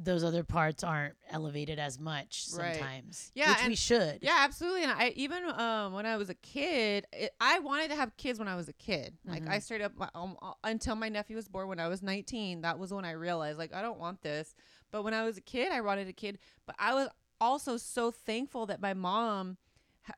those 0.00 0.22
other 0.22 0.44
parts 0.44 0.84
aren't 0.84 1.16
elevated 1.28 1.80
as 1.80 1.98
much 1.98 2.46
Right. 2.52 2.76
sometimes. 2.76 3.32
Yeah, 3.34 3.56
Which 3.56 3.66
we 3.68 3.74
should. 3.74 4.20
Yeah, 4.22 4.36
absolutely. 4.40 4.84
And 4.84 4.92
I 4.92 5.08
even 5.16 5.44
um 5.50 5.92
when 5.92 6.06
I 6.06 6.16
was 6.16 6.30
a 6.30 6.34
kid, 6.34 7.06
it, 7.12 7.32
I 7.40 7.58
wanted 7.58 7.88
to 7.90 7.96
have 7.96 8.16
kids 8.16 8.38
when 8.38 8.46
I 8.46 8.54
was 8.54 8.68
a 8.68 8.72
kid. 8.74 9.16
Like 9.24 9.42
Mm-hmm. 9.42 9.50
I 9.50 9.58
straight 9.58 9.80
up 9.80 9.92
um, 10.14 10.36
until 10.62 10.94
my 10.94 11.08
nephew 11.08 11.34
was 11.34 11.48
born 11.48 11.66
when 11.66 11.80
I 11.80 11.88
was 11.88 12.00
19. 12.00 12.60
That 12.60 12.78
was 12.78 12.92
when 12.92 13.04
I 13.04 13.10
realized 13.12 13.58
like 13.58 13.74
I 13.74 13.82
don't 13.82 13.98
want 13.98 14.22
this. 14.22 14.54
But 14.90 15.02
when 15.02 15.14
I 15.14 15.24
was 15.24 15.36
a 15.36 15.42
kid, 15.42 15.72
I 15.72 15.80
wanted 15.80 16.08
a 16.08 16.12
kid. 16.12 16.38
But 16.66 16.76
I 16.78 16.94
was 16.94 17.08
also 17.40 17.76
so 17.76 18.10
thankful 18.10 18.66
that 18.66 18.80
my 18.80 18.94
mom, 18.94 19.56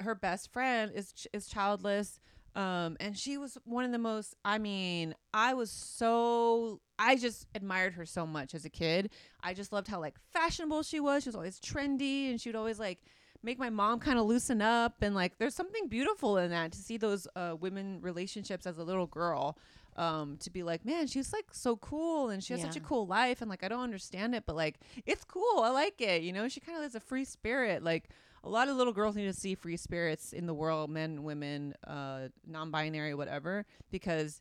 her 0.00 0.14
best 0.14 0.52
friend, 0.52 0.92
is 0.94 1.12
is 1.32 1.46
childless. 1.46 2.20
Um, 2.56 2.96
and 2.98 3.16
she 3.16 3.38
was 3.38 3.58
one 3.64 3.84
of 3.84 3.92
the 3.92 3.98
most. 3.98 4.34
I 4.44 4.58
mean, 4.58 5.14
I 5.32 5.54
was 5.54 5.70
so. 5.70 6.80
I 6.98 7.16
just 7.16 7.46
admired 7.54 7.94
her 7.94 8.04
so 8.04 8.26
much 8.26 8.54
as 8.54 8.64
a 8.64 8.70
kid. 8.70 9.10
I 9.42 9.54
just 9.54 9.72
loved 9.72 9.88
how 9.88 10.00
like 10.00 10.16
fashionable 10.32 10.82
she 10.82 11.00
was. 11.00 11.22
She 11.22 11.28
was 11.28 11.36
always 11.36 11.60
trendy, 11.60 12.30
and 12.30 12.40
she 12.40 12.48
would 12.48 12.56
always 12.56 12.78
like 12.78 13.00
make 13.42 13.58
my 13.58 13.70
mom 13.70 13.98
kind 14.00 14.18
of 14.18 14.26
loosen 14.26 14.60
up 14.60 14.96
and 15.00 15.14
like 15.14 15.38
there's 15.38 15.54
something 15.54 15.88
beautiful 15.88 16.36
in 16.36 16.50
that 16.50 16.72
to 16.72 16.78
see 16.78 16.96
those 16.96 17.26
uh, 17.36 17.56
women 17.58 17.98
relationships 18.02 18.66
as 18.66 18.78
a 18.78 18.84
little 18.84 19.06
girl 19.06 19.56
um 20.00 20.36
to 20.38 20.50
be 20.50 20.62
like 20.62 20.84
man 20.84 21.06
she's 21.06 21.32
like 21.32 21.44
so 21.52 21.76
cool 21.76 22.30
and 22.30 22.42
she 22.42 22.52
has 22.54 22.62
such 22.62 22.76
a 22.76 22.80
cool 22.80 23.06
life 23.06 23.40
and 23.42 23.50
like 23.50 23.62
i 23.62 23.68
don't 23.68 23.82
understand 23.82 24.34
it 24.34 24.44
but 24.46 24.56
like 24.56 24.78
it's 25.04 25.24
cool 25.24 25.60
i 25.62 25.68
like 25.68 26.00
it 26.00 26.22
you 26.22 26.32
know 26.32 26.48
she 26.48 26.58
kind 26.60 26.76
of 26.78 26.82
has 26.82 26.94
a 26.94 27.00
free 27.00 27.24
spirit 27.24 27.82
like 27.82 28.08
a 28.42 28.48
lot 28.48 28.68
of 28.68 28.76
little 28.76 28.92
girls 28.94 29.14
need 29.16 29.26
to 29.26 29.32
see 29.32 29.54
free 29.54 29.76
spirits 29.76 30.32
in 30.32 30.46
the 30.46 30.54
world 30.54 30.88
men 30.90 31.22
women 31.22 31.74
uh 31.86 32.28
non-binary 32.46 33.14
whatever 33.14 33.66
because 33.90 34.40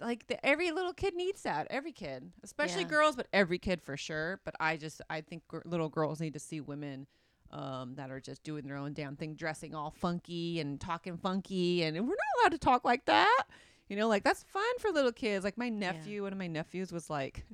like 0.00 0.26
the, 0.28 0.44
every 0.46 0.70
little 0.70 0.92
kid 0.92 1.14
needs 1.14 1.42
that 1.42 1.66
every 1.70 1.92
kid 1.92 2.30
especially 2.44 2.82
Yeah. 2.82 2.88
girls 2.88 3.16
but 3.16 3.26
every 3.32 3.58
kid 3.58 3.82
for 3.82 3.96
sure 3.96 4.40
but 4.44 4.54
i 4.60 4.76
just 4.76 5.00
i 5.10 5.20
think 5.20 5.46
gr- 5.48 5.58
little 5.64 5.88
girls 5.88 6.20
need 6.20 6.34
to 6.34 6.38
see 6.40 6.60
women 6.60 7.06
um, 7.50 7.96
that 7.96 8.10
are 8.10 8.20
just 8.20 8.42
doing 8.44 8.64
their 8.64 8.78
own 8.78 8.94
damn 8.94 9.14
thing, 9.14 9.34
dressing 9.34 9.74
all 9.74 9.90
funky 9.90 10.58
and 10.58 10.80
talking 10.80 11.18
funky, 11.18 11.82
and 11.82 11.94
we're 11.98 12.06
not 12.14 12.40
allowed 12.40 12.52
to 12.52 12.56
talk 12.58 12.82
like 12.82 13.04
that. 13.04 13.42
You 13.92 13.98
know, 13.98 14.08
like 14.08 14.24
that's 14.24 14.42
fun 14.44 14.78
for 14.78 14.90
little 14.90 15.12
kids. 15.12 15.44
Like 15.44 15.58
my 15.58 15.68
nephew, 15.68 16.22
one 16.22 16.32
of 16.32 16.38
my 16.38 16.46
nephews 16.46 16.90
was 16.92 17.10
like, 17.10 17.44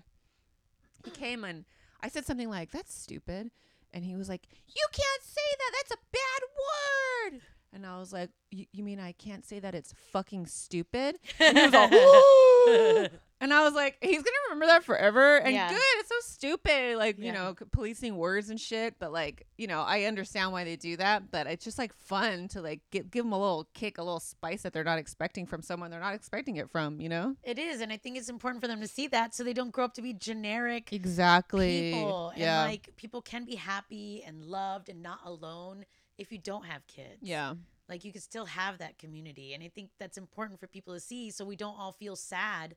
he 1.05 1.11
came 1.11 1.43
and 1.43 1.65
I 2.01 2.09
said 2.09 2.27
something 2.27 2.49
like, 2.49 2.71
"That's 2.71 2.95
stupid," 2.95 3.51
and 3.93 4.05
he 4.05 4.15
was 4.15 4.29
like, 4.29 4.47
"You 4.69 4.87
can't 4.93 5.23
say 5.25 5.41
that. 5.59 5.73
That's 5.75 6.01
a 6.01 6.05
bad 6.13 7.33
word." 7.35 7.43
And 7.73 7.85
I 7.87 7.99
was 7.99 8.13
like, 8.13 8.31
"You 8.51 8.65
you 8.73 8.83
mean 8.83 8.99
I 9.01 9.13
can't 9.13 9.45
say 9.45 9.59
that 9.61 9.75
it's 9.75 9.93
fucking 10.13 10.47
stupid?" 10.47 11.17
And 11.39 11.59
he 11.59 11.65
was 11.67 11.75
all, 11.75 11.89
And 13.41 13.55
I 13.55 13.63
was 13.63 13.73
like, 13.73 13.99
he's 14.01 14.17
gonna 14.17 14.37
remember 14.49 14.67
that 14.67 14.83
forever. 14.83 15.37
And 15.37 15.55
Yeah. 15.55 15.69
good, 15.69 15.81
it's 15.99 16.09
so 16.09 16.17
stupid, 16.35 16.97
like 16.97 17.19
you 17.21 17.31
know, 17.33 17.55
c- 17.57 17.67
policing 17.71 18.17
words 18.17 18.51
and 18.51 18.59
shit. 18.59 18.99
But 18.99 19.13
like, 19.13 19.47
you 19.57 19.69
know, 19.69 19.83
I 19.83 20.05
understand 20.05 20.51
why 20.51 20.65
they 20.65 20.75
do 20.75 20.97
that. 20.97 21.31
But 21.31 21.47
it's 21.47 21.65
just 21.65 21.79
like 21.79 21.93
fun 21.95 22.49
to 22.49 22.61
like 22.61 22.81
give 22.91 23.13
give 23.13 23.25
them 23.25 23.33
a 23.33 23.39
little 23.39 23.69
kick, 23.75 23.99
a 23.99 24.03
little 24.03 24.19
spice 24.19 24.63
that 24.63 24.73
they're 24.73 24.83
not 24.83 24.99
expecting 24.99 25.47
from 25.47 25.63
someone 25.63 25.93
they're 25.93 26.01
not 26.01 26.15
expecting 26.15 26.57
it 26.57 26.69
from. 26.69 27.01
You 27.01 27.11
know, 27.11 27.37
It 27.45 27.61
is, 27.61 27.81
and 27.81 27.93
I 27.93 27.97
think 27.97 28.17
it's 28.19 28.29
important 28.29 28.61
for 28.61 28.67
them 28.67 28.81
to 28.81 28.89
see 28.89 29.07
that 29.09 29.37
so 29.37 29.45
they 29.45 29.53
don't 29.53 29.71
grow 29.71 29.85
up 29.85 29.95
to 29.95 30.03
be 30.03 30.15
generic 30.15 30.93
exactly. 30.93 31.93
people. 31.93 32.33
yeah, 32.37 32.63
And 32.63 32.73
like 32.73 32.91
people 32.97 33.23
can 33.23 33.45
be 33.45 33.55
happy 33.55 34.25
and 34.27 34.43
loved 34.45 34.89
and 34.89 35.01
not 35.01 35.21
alone 35.25 35.85
if 36.19 36.33
you 36.33 36.39
don't 36.39 36.67
have 36.67 36.87
kids. 36.87 37.19
yeah, 37.23 37.55
Like 37.89 38.05
you 38.05 38.13
can 38.13 38.21
still 38.21 38.45
have 38.45 38.79
that 38.79 38.99
community. 38.99 39.55
And 39.55 39.63
I 39.63 39.69
think 39.69 39.91
that's 39.99 40.19
important 40.19 40.61
for 40.61 40.67
people 40.67 40.93
to 40.95 41.01
see 41.01 41.31
so 41.31 41.45
we 41.45 41.57
don't 41.57 41.79
all 41.79 41.93
feel 41.93 42.17
sad 42.17 42.75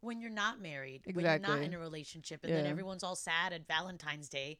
when 0.00 0.20
you're 0.20 0.30
not 0.30 0.60
married, 0.60 1.02
when 1.10 1.24
you're 1.24 1.38
not 1.38 1.60
in 1.60 1.72
a 1.72 1.78
relationship, 1.78 2.44
and 2.44 2.52
then 2.52 2.66
everyone's 2.66 3.02
all 3.02 3.16
sad 3.16 3.52
at 3.54 3.66
Valentine's 3.66 4.28
Day. 4.28 4.58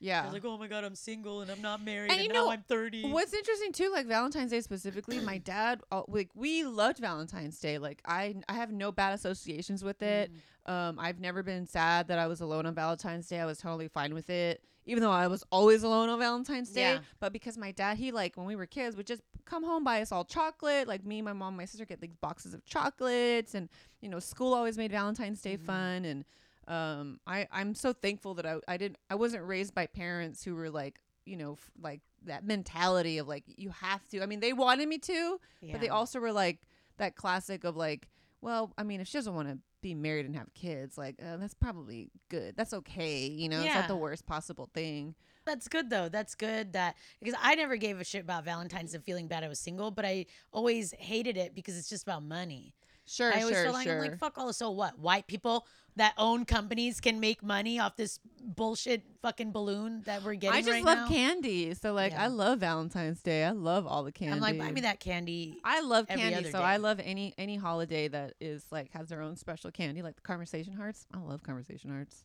yeah. 0.00 0.22
They're 0.22 0.32
like, 0.32 0.44
oh 0.46 0.56
my 0.56 0.66
God, 0.66 0.82
I'm 0.82 0.94
single 0.94 1.42
and 1.42 1.50
I'm 1.50 1.60
not 1.60 1.84
married 1.84 2.10
And 2.10 2.20
and, 2.20 2.22
you 2.22 2.32
now 2.32 2.44
know, 2.44 2.50
I'm 2.52 2.62
30. 2.62 3.10
What's 3.10 3.34
interesting 3.34 3.72
too, 3.72 3.90
like 3.92 4.06
Valentine's 4.06 4.50
Day 4.50 4.62
specifically, 4.62 5.20
my 5.20 5.38
dad, 5.44 5.82
uh, 5.92 6.02
like 6.08 6.30
we 6.34 6.64
loved 6.64 6.98
Valentine's 6.98 7.60
Day. 7.60 7.76
Like 7.76 8.00
I, 8.06 8.36
I 8.48 8.54
have 8.54 8.72
no 8.72 8.90
bad 8.90 9.12
associations 9.12 9.84
with 9.84 10.00
it. 10.02 10.32
Mm. 10.66 10.72
Um, 10.72 10.98
I've 10.98 11.20
never 11.20 11.42
been 11.42 11.66
sad 11.66 12.08
that 12.08 12.18
I 12.18 12.26
was 12.26 12.40
alone 12.40 12.64
on 12.64 12.74
Valentine's 12.74 13.26
Day. 13.28 13.40
I 13.40 13.46
was 13.46 13.58
totally 13.58 13.88
fine 13.88 14.14
with 14.14 14.30
it, 14.30 14.62
even 14.88 15.02
though 15.02 15.10
I 15.12 15.28
was 15.28 15.44
always 15.52 15.82
alone 15.84 16.08
on 16.08 16.18
Valentine's 16.18 16.70
Day. 16.70 16.80
Yeah. 16.94 16.98
But 17.20 17.32
because 17.32 17.56
my 17.56 17.70
dad, 17.70 17.96
he 17.98 18.10
like 18.10 18.36
when 18.36 18.46
we 18.46 18.56
were 18.56 18.66
kids, 18.66 18.96
would 18.96 19.06
just 19.06 19.22
come 19.44 19.62
home 19.62 19.84
buy 19.84 20.00
us 20.02 20.10
all 20.10 20.24
chocolate. 20.24 20.88
Like 20.88 21.04
me, 21.04 21.22
my 21.22 21.32
mom, 21.34 21.56
my 21.56 21.64
sister 21.66 21.84
get 21.84 22.02
like 22.02 22.20
boxes 22.20 22.54
of 22.54 22.64
chocolates, 22.64 23.54
and 23.54 23.68
you 24.00 24.08
know, 24.08 24.18
school 24.18 24.54
always 24.54 24.76
made 24.76 24.90
Valentine's 24.90 25.40
Day 25.40 25.56
Mhm. 25.56 25.64
fun. 25.66 26.04
And 26.04 26.24
um, 26.66 27.20
I, 27.26 27.46
I'm 27.52 27.74
so 27.74 27.92
thankful 27.92 28.34
that 28.34 28.46
I, 28.46 28.56
I 28.66 28.76
didn't, 28.76 28.98
I 29.08 29.14
wasn't 29.14 29.44
raised 29.46 29.74
by 29.74 29.86
parents 29.86 30.44
who 30.44 30.54
were 30.54 30.68
like, 30.70 31.00
you 31.24 31.36
know, 31.36 31.52
f- 31.52 31.70
like 31.80 32.00
that 32.24 32.44
mentality 32.44 33.18
of 33.18 33.28
like 33.28 33.44
you 33.46 33.70
have 33.70 34.06
to. 34.08 34.22
I 34.22 34.26
mean, 34.26 34.40
they 34.40 34.52
wanted 34.52 34.88
me 34.88 34.98
to, 34.98 35.40
but 35.72 35.80
they 35.80 35.88
also 35.88 36.18
were 36.20 36.32
like 36.32 36.58
that 36.98 37.14
classic 37.14 37.64
of 37.64 37.76
like, 37.76 38.08
well, 38.40 38.72
I 38.78 38.82
mean, 38.82 39.00
if 39.00 39.08
she 39.08 39.18
doesn't 39.18 39.34
want 39.34 39.48
to 39.48 39.58
be 39.80 39.94
married 39.94 40.26
and 40.26 40.36
have 40.36 40.52
kids, 40.54 40.98
like 40.98 41.16
uh, 41.24 41.36
that's 41.36 41.54
probably 41.54 42.10
good. 42.28 42.56
That's 42.56 42.74
okay. 42.74 43.26
You 43.26 43.48
know, 43.48 43.60
it's 43.60 43.74
not 43.74 43.88
the 43.88 43.96
worst 43.96 44.26
possible 44.26 44.68
thing. 44.74 45.14
That's 45.44 45.68
good 45.68 45.90
though. 45.90 46.08
That's 46.08 46.34
good 46.34 46.72
that 46.74 46.96
because 47.20 47.38
I 47.42 47.54
never 47.54 47.76
gave 47.76 48.00
a 48.00 48.04
shit 48.04 48.22
about 48.22 48.44
Valentine's 48.44 48.94
and 48.94 49.02
feeling 49.02 49.28
bad 49.28 49.44
I 49.44 49.48
was 49.48 49.58
single, 49.58 49.90
but 49.90 50.04
I 50.04 50.26
always 50.52 50.92
hated 50.98 51.36
it 51.36 51.54
because 51.54 51.76
it's 51.78 51.88
just 51.88 52.02
about 52.02 52.22
money. 52.22 52.74
Sure, 53.08 53.32
I 53.32 53.40
always 53.40 53.54
sure, 53.56 53.64
feel 53.64 53.72
like 53.72 53.86
sure. 53.86 53.96
I'm 53.96 54.00
like 54.10 54.18
fuck 54.18 54.38
all. 54.38 54.52
So 54.52 54.70
what? 54.70 54.98
White 54.98 55.26
people 55.26 55.66
that 55.96 56.14
own 56.16 56.44
companies 56.44 57.00
can 57.00 57.18
make 57.18 57.42
money 57.42 57.80
off 57.80 57.96
this 57.96 58.20
bullshit 58.40 59.02
fucking 59.20 59.50
balloon 59.50 60.02
that 60.06 60.22
we're 60.22 60.34
getting 60.34 60.56
I 60.56 60.60
just 60.60 60.70
right 60.70 60.84
love 60.84 60.98
now. 60.98 61.08
candy, 61.08 61.74
so 61.74 61.92
like 61.92 62.12
Yeah. 62.12 62.24
I 62.24 62.26
love 62.28 62.60
Valentine's 62.60 63.20
Day. 63.20 63.42
I 63.44 63.50
love 63.50 63.86
all 63.86 64.04
the 64.04 64.12
candy. 64.12 64.34
I'm 64.34 64.40
like, 64.40 64.58
buy 64.58 64.70
me 64.70 64.82
that 64.82 65.00
candy. 65.00 65.58
I 65.64 65.80
love 65.80 66.06
candy, 66.06 66.50
so 66.50 66.60
I 66.60 66.76
love 66.76 67.00
any 67.02 67.34
any 67.38 67.56
holiday 67.56 68.06
that 68.08 68.34
is 68.40 68.64
like 68.70 68.92
has 68.92 69.08
their 69.08 69.22
own 69.22 69.36
special 69.36 69.70
candy, 69.72 70.02
like 70.02 70.14
the 70.16 70.22
conversation 70.22 70.74
hearts. 70.74 71.06
I 71.12 71.18
love 71.18 71.42
conversation 71.42 71.90
hearts. 71.90 72.24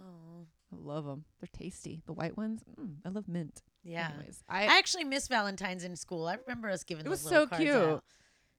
Oh, 0.00 0.46
I 0.72 0.76
love 0.76 1.04
them. 1.06 1.24
They're 1.40 1.48
tasty. 1.52 2.02
The 2.06 2.12
white 2.12 2.36
ones. 2.36 2.62
Mm, 2.78 2.96
I 3.04 3.08
love 3.08 3.26
mint. 3.28 3.62
yeah. 3.82 4.10
Anyways, 4.14 4.42
I 4.48 4.64
I, 4.64 4.78
actually 4.78 5.04
miss 5.04 5.28
Valentine's 5.28 5.82
in 5.84 5.96
school. 5.96 6.26
I 6.26 6.34
remember 6.34 6.68
us 6.68 6.84
giving 6.84 7.06
It 7.06 7.08
was 7.08 7.20
so 7.20 7.46
cute. 7.46 7.74
out. 7.74 8.04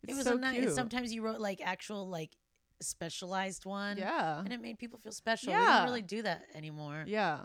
It's 0.03 0.13
It 0.13 0.15
was 0.15 0.25
so 0.25 0.35
nice. 0.35 0.57
cute. 0.59 0.73
Sometimes 0.75 1.13
you 1.13 1.21
wrote 1.21 1.39
like 1.39 1.61
actual 1.63 2.07
like 2.07 2.31
specialized 2.81 3.65
one. 3.65 3.97
yeah, 3.97 4.39
And 4.39 4.53
it 4.53 4.61
made 4.61 4.77
people 4.79 4.99
feel 4.99 5.11
special. 5.11 5.53
We 5.53 5.59
don't 5.59 5.83
really 5.85 6.01
do 6.01 6.21
that 6.23 6.43
anymore. 6.55 7.03
yeah. 7.07 7.39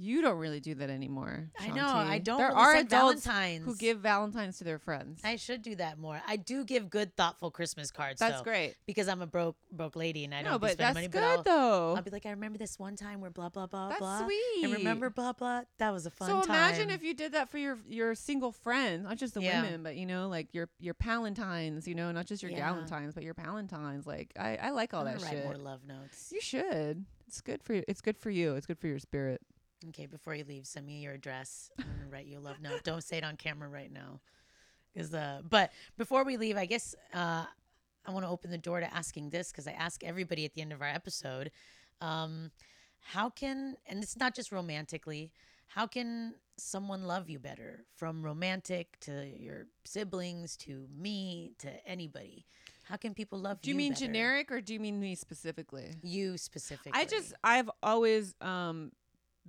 You 0.00 0.22
don't 0.22 0.38
really 0.38 0.60
do 0.60 0.74
that 0.76 0.90
anymore. 0.90 1.50
I 1.58 1.68
know. 1.70 1.86
I 1.88 2.18
don't 2.18 2.38
There 2.38 2.52
are 2.54 2.76
adults 2.76 3.24
Valentine's. 3.26 3.64
who 3.64 3.74
give 3.76 3.98
Valentines 3.98 4.58
to 4.58 4.64
their 4.64 4.78
friends. 4.78 5.20
I 5.24 5.34
should 5.36 5.62
do 5.62 5.74
that 5.76 5.98
more. 5.98 6.20
I 6.26 6.36
do 6.36 6.64
give 6.64 6.88
good, 6.88 7.16
thoughtful 7.16 7.50
Christmas 7.50 7.90
cards. 7.90 8.20
That's 8.20 8.38
though, 8.38 8.44
great. 8.44 8.76
because 8.86 9.08
I'm 9.08 9.22
a 9.22 9.26
broke 9.26 9.56
broke 9.72 9.96
lady 9.96 10.24
and 10.24 10.32
I 10.34 10.42
no, 10.42 10.50
don't 10.52 10.60
but 10.60 10.78
that's 10.78 10.94
money. 10.94 11.08
good 11.08 11.20
but 11.20 11.24
I'll, 11.24 11.42
though. 11.42 11.94
I'll 11.96 12.02
be 12.02 12.10
like, 12.10 12.26
I 12.26 12.30
remember 12.30 12.58
this 12.58 12.78
one 12.78 12.94
time 12.94 13.20
where 13.20 13.30
blah 13.30 13.48
blah 13.48 13.66
blah 13.66 13.88
that's 13.88 13.98
blah. 14.00 14.24
sweet. 14.24 14.64
And 14.64 14.72
remember 14.72 15.10
blah 15.10 15.32
blah. 15.32 15.62
That 15.78 15.90
was 15.92 16.06
a 16.06 16.10
fun 16.10 16.28
so 16.28 16.42
time. 16.42 16.50
imagine 16.50 16.90
if 16.90 17.02
you 17.02 17.14
did 17.14 17.32
that 17.32 17.48
for 17.48 17.58
your 17.58 17.78
your 17.88 18.14
single 18.14 18.52
friends, 18.52 19.04
not 19.04 19.16
just 19.16 19.34
the 19.34 19.42
Yeah. 19.42 19.62
women, 19.62 19.82
but 19.82 19.96
you 19.96 20.06
know, 20.06 20.28
like 20.28 20.54
your 20.54 20.68
your 20.78 20.94
palantines, 20.94 21.88
you 21.88 21.94
know, 21.94 22.12
not 22.12 22.26
just 22.26 22.42
your 22.42 22.52
Yeah. 22.52 22.70
galentines, 22.72 23.14
but 23.14 23.24
your 23.24 23.34
palantines. 23.34 24.06
Like 24.06 24.32
I, 24.38 24.56
I 24.62 24.70
like 24.70 24.94
all 24.94 25.06
I'm 25.06 25.18
that 25.18 25.20
shit. 25.20 25.34
write 25.34 25.44
more 25.44 25.56
love 25.56 25.80
notes. 25.86 26.30
You 26.32 26.40
should. 26.40 27.04
It's 27.26 27.40
good 27.40 27.62
for 27.62 27.74
you. 27.74 27.82
It's 27.88 28.00
good 28.00 28.16
for 28.16 28.30
you. 28.30 28.54
It's 28.54 28.66
good 28.66 28.78
for 28.78 28.86
your 28.86 28.98
spirit. 28.98 29.42
Okay, 29.86 30.06
before 30.06 30.34
you 30.34 30.44
leave, 30.44 30.66
send 30.66 30.86
me 30.86 31.00
your 31.00 31.12
address. 31.12 31.70
I'm 31.78 31.84
gonna 31.84 32.10
write 32.10 32.26
you 32.26 32.38
a 32.38 32.40
love 32.40 32.60
note. 32.60 32.82
Don't 32.82 33.04
say 33.04 33.18
it 33.18 33.24
on 33.24 33.36
camera 33.36 33.68
right 33.68 33.92
now, 33.92 34.20
because 34.92 35.14
uh. 35.14 35.40
But 35.48 35.70
before 35.96 36.24
we 36.24 36.36
leave, 36.36 36.56
I 36.56 36.66
guess 36.66 36.96
uh, 37.14 37.44
I 38.04 38.10
want 38.10 38.24
to 38.24 38.28
open 38.28 38.50
the 38.50 38.58
door 38.58 38.80
to 38.80 38.92
asking 38.92 39.30
this 39.30 39.52
because 39.52 39.68
I 39.68 39.72
ask 39.72 40.02
everybody 40.02 40.44
at 40.44 40.54
the 40.54 40.62
end 40.62 40.72
of 40.72 40.82
our 40.82 40.88
episode, 40.88 41.52
um, 42.00 42.50
how 43.00 43.30
can 43.30 43.76
and 43.86 44.02
it's 44.02 44.16
not 44.16 44.34
just 44.34 44.50
romantically. 44.50 45.32
How 45.68 45.86
can 45.86 46.34
someone 46.56 47.04
love 47.04 47.28
you 47.28 47.38
better, 47.38 47.84
from 47.94 48.22
romantic 48.22 48.98
to 49.00 49.26
your 49.38 49.66
siblings 49.84 50.56
to 50.56 50.86
me 50.98 51.52
to 51.58 51.86
anybody? 51.86 52.46
How 52.84 52.96
can 52.96 53.12
people 53.12 53.38
love 53.38 53.58
you? 53.58 53.64
Do 53.64 53.70
you 53.70 53.76
mean 53.76 53.92
better? 53.92 54.06
generic 54.06 54.50
or 54.50 54.62
do 54.62 54.72
you 54.72 54.80
mean 54.80 54.98
me 54.98 55.14
specifically? 55.14 55.94
You 56.02 56.38
specifically. 56.38 56.98
I 56.98 57.04
just 57.04 57.34
I've 57.44 57.70
always 57.82 58.34
um 58.40 58.92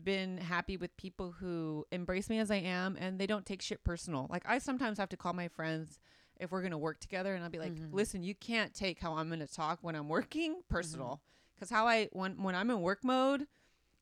been 0.03 0.37
happy 0.37 0.77
with 0.77 0.95
people 0.97 1.31
who 1.39 1.85
embrace 1.91 2.29
me 2.29 2.39
as 2.39 2.49
I 2.51 2.55
am 2.57 2.95
and 2.99 3.19
they 3.19 3.27
don't 3.27 3.45
take 3.45 3.61
shit 3.61 3.83
personal. 3.83 4.27
Like 4.29 4.43
I 4.47 4.59
sometimes 4.59 4.97
have 4.97 5.09
to 5.09 5.17
call 5.17 5.33
my 5.33 5.47
friends 5.47 5.99
if 6.39 6.51
we're 6.51 6.61
going 6.61 6.71
to 6.71 6.77
work 6.77 6.99
together 6.99 7.35
and 7.35 7.43
I'll 7.43 7.49
be 7.49 7.59
like, 7.59 7.73
Mhm. 7.73 7.93
"Listen, 7.93 8.23
you 8.23 8.33
can't 8.35 8.73
take 8.73 8.99
how 8.99 9.15
I'm 9.17 9.27
going 9.27 9.39
to 9.41 9.47
talk 9.47 9.79
when 9.81 9.95
I'm 9.95 10.07
working 10.09 10.61
personal." 10.69 11.21
Cuz 11.59 11.69
how 11.69 11.87
I 11.87 12.07
when 12.13 12.41
when 12.41 12.55
I'm 12.55 12.69
in 12.71 12.81
work 12.81 13.03
mode, 13.03 13.47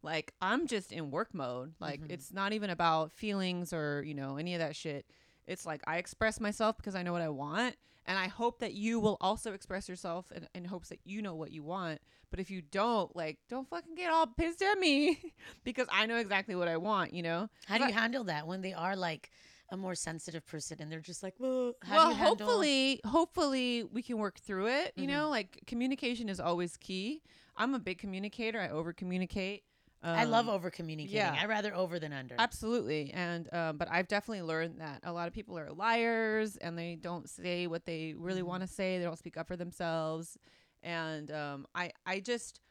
like 0.03 0.33
I'm 0.41 0.67
just 0.67 0.91
in 0.91 1.09
work 1.09 1.33
mode. 1.33 1.73
Like 1.79 2.01
Mhm. 2.01 2.11
it's 2.11 2.31
not 2.31 2.53
even 2.53 2.69
about 2.69 3.11
feelings 3.11 3.73
or, 3.73 4.03
you 4.03 4.13
know, 4.13 4.37
any 4.37 4.53
of 4.53 4.59
that 4.59 4.75
shit. 4.75 5.07
It's 5.47 5.65
like 5.65 5.81
I 5.87 5.97
express 5.97 6.39
myself 6.39 6.77
because 6.77 6.93
I 6.95 7.01
know 7.03 7.13
what 7.13 7.21
I 7.23 7.29
want 7.29 7.75
and 8.07 8.17
I 8.17 8.27
hope 8.27 8.59
that 8.59 8.73
you 8.73 8.99
will 8.99 9.17
also 9.21 9.53
express 9.53 9.87
yourself 9.89 10.31
in, 10.31 10.47
in 10.55 10.65
hopes 10.65 10.89
that 10.89 10.99
you 11.03 11.21
know 11.21 11.35
what 11.35 11.51
you 11.51 11.63
want. 11.63 11.99
But 12.29 12.39
if 12.39 12.49
you 12.49 12.61
don't, 12.61 13.15
like, 13.15 13.37
don't 13.49 13.69
fucking 13.69 13.95
get 13.95 14.11
all 14.11 14.27
pissed 14.27 14.61
at 14.61 14.79
me 14.79 15.33
because 15.63 15.87
I 15.91 16.05
know 16.05 16.17
exactly 16.17 16.55
what 16.55 16.67
I 16.67 16.77
want, 16.77 17.13
you 17.13 17.21
know? 17.23 17.49
How 17.67 17.77
do 17.77 17.85
you 17.85 17.93
handle 17.93 18.23
that 18.25 18.47
when 18.47 18.61
they 18.61 18.73
are 18.73 18.95
like 18.95 19.29
a 19.71 19.77
more 19.77 19.95
sensitive 19.95 20.45
person 20.45 20.77
and 20.79 20.91
they're 20.91 20.99
just 21.01 21.21
like, 21.23 21.35
well, 21.39 21.73
how 21.83 21.95
well, 21.95 22.05
do 22.07 22.11
you 22.11 22.15
handle? 22.15 22.47
hopefully, 22.47 23.01
hopefully 23.05 23.83
we 23.83 24.01
can 24.01 24.17
work 24.17 24.39
through 24.39 24.67
it. 24.67 24.93
You 24.95 25.05
Mhm. 25.05 25.09
know, 25.09 25.29
like 25.29 25.59
communication 25.67 26.29
is 26.29 26.39
always 26.39 26.77
key. 26.77 27.21
I'm 27.55 27.73
a 27.73 27.79
big 27.79 27.97
communicator. 27.97 28.59
I 28.59 28.69
over 28.69 28.93
communicate. 28.93 29.63
I 30.03 30.25
love 30.25 30.47
Um, 30.47 30.53
over 30.55 30.69
communicating. 30.69 31.17
yeah. 31.17 31.35
I 31.39 31.45
rather 31.45 31.73
over 31.73 31.99
than 31.99 32.13
under. 32.13 32.35
Absolutely. 32.37 33.11
And 33.13 33.51
um, 33.53 33.77
but 33.77 33.89
I've 33.91 34.07
definitely 34.07 34.43
learned 34.43 34.79
that 34.79 34.99
a 35.03 35.11
lot 35.11 35.27
of 35.27 35.33
people 35.33 35.57
are 35.57 35.71
liars 35.71 36.55
and 36.57 36.77
they 36.77 36.95
don't 36.95 37.27
say 37.29 37.67
what 37.67 37.85
they 37.85 38.13
really 38.13 38.41
Mhm. 38.41 38.45
want 38.47 38.61
to 38.61 38.67
say. 38.67 38.97
They 38.99 39.03
don't 39.05 39.17
speak 39.17 39.37
up 39.37 39.47
for 39.47 39.55
themselves. 39.57 40.37
And 40.83 41.31
um, 41.31 41.67
I 41.73 41.91
I 42.05 42.19
just 42.19 42.61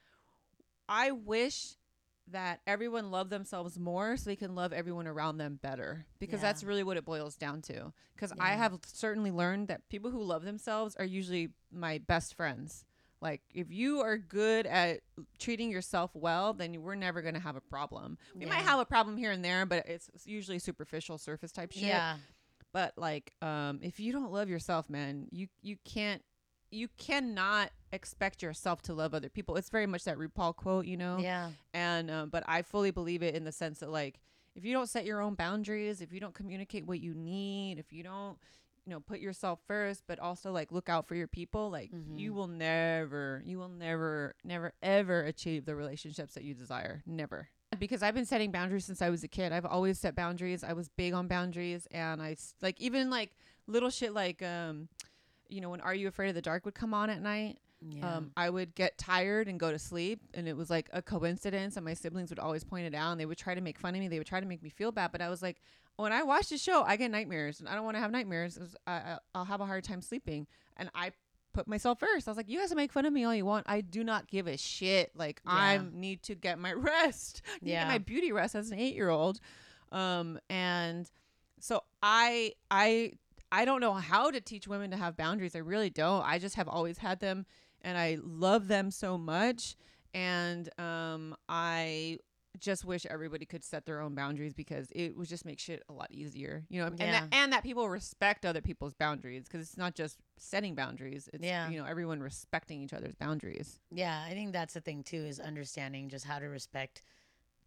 I 0.89 1.11
wish 1.11 1.74
that 2.29 2.61
everyone 2.66 3.11
loved 3.11 3.31
themselves 3.31 3.79
more 3.79 4.16
so 4.16 4.29
they 4.31 4.37
can 4.37 4.55
love 4.55 4.72
everyone 4.72 5.07
around 5.07 5.37
them 5.39 5.59
better 5.62 6.07
because 6.18 6.41
Yeah. 6.41 6.49
that's 6.49 6.64
really 6.64 6.83
what 6.83 6.97
it 6.97 7.05
boils 7.05 7.37
down 7.37 7.62
to 7.62 7.93
because 8.16 8.33
i 8.41 8.51
have 8.55 8.81
certainly 8.85 9.31
learned 9.31 9.68
that 9.68 9.89
people 9.89 10.11
who 10.11 10.20
love 10.24 10.43
themselves 10.43 10.97
are 10.97 11.05
usually 11.05 11.51
my 11.70 11.99
best 11.99 12.35
friends 12.35 12.85
like 13.20 13.40
if 13.54 13.70
you 13.70 14.00
are 14.00 14.18
good 14.18 14.66
at 14.66 15.00
treating 15.38 15.70
yourself 15.70 16.10
well 16.14 16.52
then 16.52 16.82
we're 16.82 16.94
never 16.94 17.22
going 17.22 17.34
to 17.34 17.40
have 17.40 17.56
a 17.56 17.60
problem. 17.60 18.18
We 18.34 18.46
might 18.46 18.56
have 18.56 18.78
a 18.78 18.84
problem 18.84 19.16
here 19.16 19.30
and 19.30 19.44
there 19.44 19.64
but 19.66 19.86
it's 19.86 20.10
usually 20.24 20.58
superficial 20.58 21.18
surface 21.18 21.52
type 21.52 21.72
shit. 21.72 21.84
Yeah. 21.84 22.16
but 22.72 22.92
like 22.96 23.32
um 23.42 23.80
if 23.82 23.98
you 24.00 24.12
don't 24.12 24.32
love 24.32 24.48
yourself 24.48 24.88
man 24.90 25.28
you 25.30 25.48
you 25.62 25.76
can't 25.84 26.22
you 26.70 26.88
cannot 26.98 27.70
expect 27.92 28.42
yourself 28.42 28.82
to 28.82 28.92
love 28.92 29.14
other 29.14 29.28
people. 29.28 29.56
It's 29.56 29.70
very 29.70 29.86
much 29.86 30.04
that 30.04 30.18
RuPaul 30.18 30.56
quote 30.56 30.86
you 30.86 30.96
know? 30.96 31.18
Yeah. 31.18 31.50
and 31.72 32.10
um, 32.10 32.28
but 32.28 32.44
I 32.46 32.62
fully 32.62 32.90
believe 32.90 33.22
it 33.22 33.34
in 33.34 33.44
the 33.44 33.52
sense 33.52 33.78
that 33.80 33.90
like 33.90 34.20
if 34.54 34.64
you 34.64 34.72
don't 34.72 34.88
set 34.88 35.04
your 35.04 35.20
own 35.20 35.34
boundaries, 35.34 36.00
if 36.00 36.12
you 36.12 36.18
don't 36.20 36.34
communicate 36.34 36.86
what 36.86 37.00
you 37.00 37.14
need, 37.14 37.78
if 37.78 37.92
you 37.92 38.02
don't 38.02 38.38
you 38.87 38.93
know 38.93 39.01
put 39.01 39.18
yourself 39.20 39.59
first, 39.66 40.05
but 40.07 40.18
also 40.20 40.53
like 40.53 40.70
look 40.72 40.89
out 40.89 41.07
for 41.07 41.14
your 41.16 41.26
people, 41.26 41.70
like 41.70 41.91
Mhm. 41.93 42.18
you 42.18 42.32
will 42.32 42.47
never, 42.47 43.43
you 43.45 43.59
will 43.59 43.68
never, 43.68 44.34
never 44.45 44.72
ever 44.82 45.22
achieve 45.24 45.64
the 45.64 45.74
relationships 45.74 46.34
that 46.34 46.45
you 46.45 46.55
desire. 46.55 47.03
Never. 47.05 47.49
Because 47.78 48.03
I've 48.03 48.14
been 48.14 48.24
setting 48.26 48.53
boundaries 48.53 48.84
since 48.84 49.03
I 49.03 49.11
was 49.11 49.24
a 49.24 49.28
kid. 49.28 49.53
I've 49.53 49.66
always 49.66 49.99
set 49.99 50.14
boundaries. 50.14 50.62
I 50.62 50.72
was 50.72 50.89
big 50.89 51.12
on 51.12 51.26
boundaries, 51.26 51.87
and 51.91 52.22
I 52.22 52.37
like 52.62 52.80
even 52.80 53.11
like 53.11 53.32
little 53.66 53.91
shit 53.91 54.14
like 54.14 54.41
um, 54.41 54.89
you 55.49 55.61
know, 55.61 55.70
when 55.70 55.80
Are 55.80 55.95
You 55.95 56.07
Afraid 56.09 56.28
of 56.28 56.34
the 56.37 56.43
Dark 56.43 56.64
would 56.64 56.74
come 56.74 56.95
on 56.95 57.11
at 57.11 57.20
night 57.20 57.59
Yeah. 57.80 58.16
um, 58.16 58.30
I 58.37 58.51
would 58.51 58.74
get 58.74 58.97
tired 58.99 59.49
and 59.49 59.61
go 59.61 59.70
to 59.72 59.78
sleep, 59.78 60.20
and 60.32 60.47
it 60.49 60.57
was 60.57 60.70
like 60.70 60.89
a 60.93 61.03
coincidence. 61.03 61.76
And 61.76 61.84
my 61.84 61.95
siblings 61.95 62.30
would 62.30 62.39
always 62.39 62.64
point 62.64 62.87
it 62.87 62.95
out, 62.95 63.11
and 63.12 63.20
they 63.20 63.26
would 63.26 63.37
try 63.39 63.55
to 63.55 63.61
make 63.61 63.78
fun 63.78 63.95
of 63.95 64.01
me. 64.01 64.09
They 64.09 64.18
would 64.18 64.26
try 64.26 64.41
to 64.41 64.47
make 64.47 64.62
me 64.62 64.70
feel 64.70 64.93
bad, 64.93 65.11
but 65.12 65.20
I 65.20 65.28
was 65.28 65.43
like, 65.43 65.61
when 65.97 66.12
I 66.12 66.22
watch 66.22 66.49
the 66.51 66.59
show, 66.59 66.82
I 66.82 66.97
get 66.97 67.11
nightmares, 67.11 67.61
and 67.61 67.68
I 67.68 67.74
don't 67.74 67.84
want 67.84 67.97
to 67.97 68.01
have 68.01 68.11
nightmares. 68.11 68.59
I, 68.86 68.90
I, 68.92 69.18
I'll 69.34 69.44
have 69.44 69.61
a 69.61 69.66
hard 69.66 69.84
time 69.84 70.01
sleeping, 70.03 70.47
and 70.76 70.90
I 70.94 71.12
put 71.55 71.66
myself 71.66 71.99
first. 72.01 72.28
I 72.28 72.30
was 72.30 72.36
like, 72.36 72.49
you 72.51 72.59
guys 72.59 72.74
make 72.74 72.92
fun 72.92 73.07
of 73.07 73.12
me 73.12 73.24
all 73.24 73.34
you 73.34 73.47
want. 73.47 73.64
I 73.68 73.80
do 73.80 74.05
not 74.05 74.26
give 74.28 74.47
a 74.47 74.59
shit. 74.59 75.11
Like 75.16 75.40
I 75.47 75.80
need 75.92 76.22
to 76.24 76.34
get 76.34 76.59
my 76.59 76.72
rest. 76.76 77.40
Need 77.62 77.72
Yeah. 77.72 77.88
my 77.88 77.97
beauty 77.99 78.30
rest 78.30 78.55
as 78.55 78.70
an 78.70 78.78
eight 78.78 78.94
year 78.94 79.09
old. 79.09 79.40
Um, 79.90 80.38
and 80.51 81.11
so 81.59 81.82
I 82.03 82.53
I 82.70 83.12
I 83.51 83.64
don't 83.64 83.80
know 83.80 83.94
how 83.94 84.30
to 84.30 84.40
teach 84.40 84.68
women 84.68 84.90
to 84.90 84.99
have 84.99 85.16
boundaries. 85.16 85.57
I 85.57 85.61
really 85.61 85.88
don't. 85.88 86.22
I 86.26 86.38
just 86.38 86.57
have 86.57 86.68
always 86.68 86.99
had 86.99 87.20
them 87.20 87.47
and 87.80 87.97
I 87.97 88.18
love 88.22 88.68
them 88.68 88.90
so 88.90 89.16
much. 89.16 89.76
And 90.12 90.68
um, 90.78 91.34
I 91.49 92.18
just 92.61 92.84
wish 92.84 93.07
everybody 93.07 93.44
could 93.46 93.64
set 93.64 93.86
their 93.86 94.00
own 94.00 94.14
boundaries 94.14 94.54
because 94.54 94.88
it 94.92 95.16
would 95.16 95.28
just 95.28 95.44
make 95.44 95.59
shit 95.59 95.82
a 95.88 95.92
lot 95.92 96.09
easier, 96.11 96.64
you 96.68 96.80
know. 96.80 96.86
And 96.88 96.98
Yeah. 97.00 97.20
that, 97.20 97.28
and 97.32 97.52
that 97.52 97.62
people 97.62 97.88
respect 97.88 98.44
other 98.46 98.61
people's 98.61 98.94
boundaries 98.94 99.44
because 99.44 99.61
it's 99.66 99.76
not 99.76 99.94
just 99.94 100.18
setting 100.36 100.74
boundaries. 100.74 101.28
It's 101.32 101.44
Yeah. 101.44 101.68
you 101.68 101.78
know 101.78 101.84
everyone 101.86 102.20
respecting 102.20 102.82
each 102.82 102.92
other's 102.92 103.14
boundaries. 103.14 103.80
Yeah, 103.90 104.22
I 104.26 104.30
think 104.30 104.52
that's 104.52 104.74
the 104.74 104.80
thing 104.80 105.02
too 105.02 105.24
is 105.24 105.40
understanding 105.40 106.09
just 106.09 106.24
how 106.24 106.38
to 106.38 106.46
respect 106.46 107.02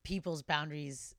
people's 0.04 0.42
boundaries 0.44 1.16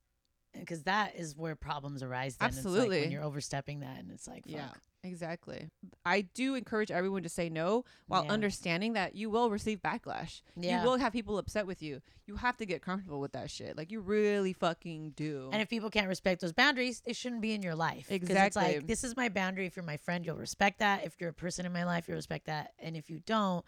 because 0.53 0.83
that 0.83 1.15
is 1.15 1.35
where 1.37 1.55
problems 1.55 2.03
arise. 2.03 2.35
Then. 2.37 2.49
It's 2.49 2.57
like 2.57 2.65
Absolutely. 2.65 3.01
when 3.01 3.11
you're 3.11 3.23
overstepping 3.23 3.79
that, 3.81 3.99
and 3.99 4.11
it's 4.11 4.27
like, 4.27 4.43
fuck. 4.45 4.51
Yeah, 4.53 4.71
exactly. 5.03 5.69
I 6.05 6.21
do 6.21 6.55
encourage 6.55 6.91
everyone 6.91 7.23
to 7.23 7.29
say 7.29 7.49
no 7.49 7.85
while 8.07 8.25
Yeah. 8.25 8.31
understanding 8.31 8.93
that 8.93 9.15
you 9.15 9.29
will 9.29 9.49
receive 9.49 9.81
backlash. 9.81 10.41
Yeah. 10.55 10.83
You 10.83 10.89
will 10.89 10.97
have 10.97 11.13
people 11.13 11.37
upset 11.37 11.65
with 11.67 11.81
you. 11.81 12.01
You 12.27 12.35
have 12.37 12.57
to 12.57 12.65
get 12.65 12.81
comfortable 12.81 13.19
with 13.19 13.31
that 13.33 13.49
shit. 13.49 13.77
Like 13.77 13.91
you 13.91 13.99
really 14.01 14.53
fucking 14.53 15.11
do. 15.11 15.49
And 15.51 15.61
if 15.61 15.69
people 15.69 15.89
can't 15.89 16.07
respect 16.07 16.41
those 16.41 16.53
boundaries, 16.53 17.01
they 17.01 17.13
shouldn't 17.13 17.41
be 17.41 17.53
in 17.53 17.61
your 17.61 17.75
life. 17.75 18.07
'Cause 18.07 18.15
It's 18.17 18.29
Exactly. 18.29 18.63
like 18.63 18.87
this 18.87 19.03
is 19.03 19.15
my 19.15 19.29
boundary. 19.29 19.65
If 19.65 19.75
you're 19.75 19.85
my 19.85 19.97
friend, 19.97 20.25
you'll 20.25 20.37
respect 20.37 20.79
that. 20.79 21.03
If 21.05 21.19
you're 21.19 21.29
a 21.31 21.33
person 21.33 21.65
in 21.65 21.73
my 21.73 21.83
life, 21.83 22.07
you'll 22.07 22.17
respect 22.17 22.45
that. 22.45 22.73
And 22.79 22.95
if 22.95 23.09
you 23.09 23.19
don't, 23.19 23.65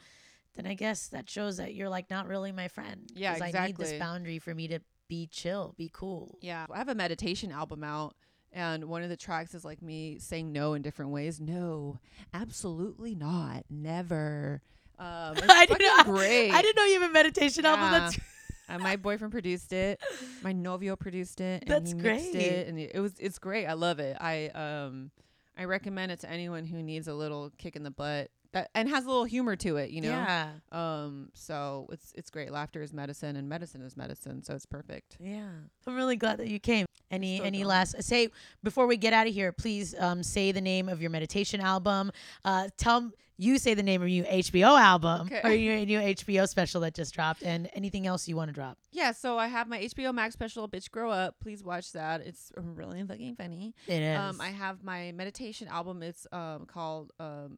then 0.56 0.68
I 0.68 0.76
guess 0.76 1.08
that 1.08 1.30
shows 1.30 1.58
that 1.58 1.74
you're 1.74 1.90
like 1.90 2.10
not 2.10 2.28
really 2.28 2.52
my 2.52 2.68
friend. 2.68 3.12
Yeah, 3.16 3.34
'Cause 3.40 3.54
I 3.56 3.66
need 3.68 3.78
this 3.78 3.94
boundary 4.00 4.38
for 4.40 4.54
me 4.54 4.68
to 4.68 4.80
be 5.08 5.28
chill, 5.28 5.74
be 5.78 5.90
cool. 5.92 6.38
yeah, 6.42 6.66
I 6.72 6.78
have 6.78 6.90
a 6.90 6.96
meditation 6.96 7.52
album 7.52 7.84
out. 7.84 8.16
And 8.54 8.86
one 8.86 9.02
of 9.04 9.10
the 9.10 9.18
tracks 9.18 9.56
is 9.56 9.66
like 9.66 9.82
me 9.82 10.18
saying 10.20 10.52
no 10.52 10.76
in 10.76 10.82
different 10.84 11.12
ways. 11.12 11.40
No, 11.42 12.00
absolutely 12.34 13.16
not. 13.16 13.64
Never. 13.70 14.62
Um, 15.00 15.38
it's 15.38 15.48
I 15.50 15.66
didn't 15.66 15.82
know- 15.82 16.04
great. 16.14 16.52
I 16.52 16.62
didn't 16.62 16.76
know 16.76 16.86
you 16.86 17.02
have 17.02 17.10
a 17.10 17.14
meditation 17.14 17.66
album. 17.66 17.92
Yeah. 17.92 18.00
That's 18.00 18.20
Uh, 18.70 18.78
my 18.80 18.96
boyfriend 18.96 19.34
produced 19.34 19.74
it. 19.74 20.00
My 20.42 20.54
novio 20.54 20.96
produced 20.96 21.42
it. 21.42 21.64
And 21.64 21.70
That's 21.70 21.94
great. 21.94 22.34
It, 22.34 22.68
and 22.70 22.80
it 22.80 22.98
was 22.98 23.14
it's 23.20 23.38
great. 23.38 23.66
I 23.66 23.74
love 23.74 24.00
it. 24.00 24.16
I 24.22 24.48
um 24.56 25.12
I 25.58 25.66
recommend 25.66 26.14
it 26.14 26.22
to 26.22 26.30
anyone 26.30 26.64
who 26.66 26.82
needs 26.82 27.10
a 27.10 27.14
little 27.14 27.52
kick 27.58 27.76
in 27.76 27.84
the 27.84 27.92
butt 27.92 28.32
that 28.54 28.70
and 28.74 28.88
has 28.90 29.04
a 29.06 29.08
little 29.08 29.26
humor 29.26 29.56
to 29.58 29.78
it. 29.78 29.92
You 29.92 30.02
know. 30.02 30.10
yeah, 30.10 30.50
Um. 30.72 31.30
So 31.34 31.88
it's 31.92 32.14
it's 32.16 32.30
great. 32.30 32.52
Laughter 32.52 32.82
is 32.82 32.94
medicine, 32.94 33.36
and 33.36 33.48
medicine 33.50 33.82
is 33.82 33.98
medicine. 33.98 34.42
So 34.44 34.56
it's 34.56 34.66
perfect. 34.66 35.18
yeah. 35.20 35.50
I'm 35.86 35.96
really 35.96 36.16
glad 36.16 36.38
that 36.40 36.48
you 36.48 36.60
came. 36.60 36.86
Any 37.12 37.38
so 37.40 37.44
any 37.44 37.60
dumb. 37.60 37.68
last 37.68 38.02
say 38.04 38.30
before 38.64 38.88
we 38.88 38.98
get 38.98 39.14
out 39.14 39.28
of 39.28 39.34
here? 39.34 39.52
Please 39.52 39.94
um 40.00 40.24
say 40.24 40.52
the 40.52 40.62
name 40.62 40.90
of 40.90 41.02
your 41.02 41.12
meditation 41.12 41.60
album. 41.62 42.12
Uh, 42.46 42.70
tell 42.78 43.12
you 43.38 43.58
say 43.58 43.74
the 43.74 43.84
name 43.84 44.02
of 44.04 44.08
your 44.10 44.26
HBO 44.26 44.80
album 44.80 45.28
Okay. 45.28 45.42
or 45.44 45.52
your 45.52 45.84
new 45.86 46.00
HBO 46.00 46.48
special 46.48 46.82
that 46.82 46.94
just 46.94 47.14
dropped, 47.16 47.42
and 47.44 47.68
anything 47.74 48.06
else 48.08 48.28
you 48.28 48.36
want 48.36 48.50
to 48.50 48.54
drop. 48.54 48.78
Yeah. 48.92 49.12
So 49.12 49.38
I 49.40 49.48
have 49.48 49.68
my 49.68 49.80
HBO 49.80 50.14
Max 50.14 50.34
special, 50.34 50.68
"Bitch 50.70 50.90
Grow 50.92 51.10
Up." 51.12 51.36
Please 51.42 51.64
watch 51.64 51.92
that. 51.94 52.22
It's 52.22 52.52
really 52.56 53.04
fucking 53.04 53.36
funny. 53.36 53.74
It 53.88 54.02
is. 54.02 54.18
Um, 54.18 54.40
I 54.40 54.50
have 54.50 54.84
my 54.84 55.12
meditation 55.14 55.68
album. 55.68 56.04
It's 56.04 56.26
um 56.32 56.66
called 56.68 57.12
um, 57.20 57.58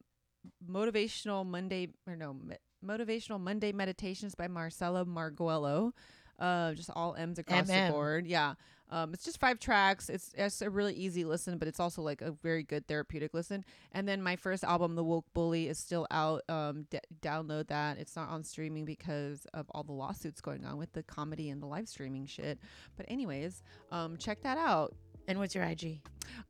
Motivational 0.69 1.45
Monday 1.45 1.89
or 2.07 2.15
no 2.15 2.33
Me- 2.33 2.55
Motivational 2.85 3.39
Monday 3.39 3.71
Meditations 3.71 4.35
by 4.35 4.47
Marcella 4.47 5.05
Marguello. 5.05 5.93
Uh, 6.37 6.73
just 6.73 6.89
all 6.95 7.15
M's 7.15 7.39
across 7.39 7.69
MM. 7.69 7.87
the 7.87 7.93
board. 7.93 8.27
Yeah. 8.27 8.55
Um, 8.89 9.13
it's 9.13 9.25
just 9.25 9.39
five 9.39 9.57
tracks. 9.59 10.09
It's 10.09 10.31
it's 10.37 10.61
a 10.61 10.69
really 10.69 10.93
easy 10.93 11.23
listen, 11.23 11.57
but 11.57 11.67
it's 11.67 11.79
also 11.79 12.01
like 12.03 12.21
a 12.21 12.31
very 12.31 12.61
good 12.61 12.87
therapeutic 12.87 13.33
listen. 13.33 13.65
And 13.93 14.07
then 14.07 14.21
my 14.21 14.35
first 14.35 14.63
album, 14.63 14.93
The 14.95 15.03
Woke 15.03 15.25
Bully, 15.33 15.67
is 15.69 15.79
still 15.79 16.05
out. 16.11 16.43
Um, 16.49 16.85
d- 16.91 16.99
download 17.21 17.67
that. 17.69 17.97
It's 17.97 18.15
not 18.15 18.29
on 18.29 18.43
streaming 18.43 18.85
because 18.85 19.47
of 19.55 19.65
all 19.71 19.83
the 19.83 19.93
lawsuits 19.93 20.39
going 20.39 20.65
on 20.65 20.77
with 20.77 20.93
the 20.93 21.01
comedy 21.01 21.49
and 21.49 21.63
the 21.63 21.65
live 21.65 21.87
streaming 21.87 22.27
shit. 22.27 22.59
But 22.95 23.07
anyways, 23.09 23.63
um, 23.91 24.17
check 24.17 24.43
that 24.43 24.57
out. 24.59 24.93
And 25.27 25.39
what's 25.39 25.55
your 25.55 25.63
IG? 25.63 26.01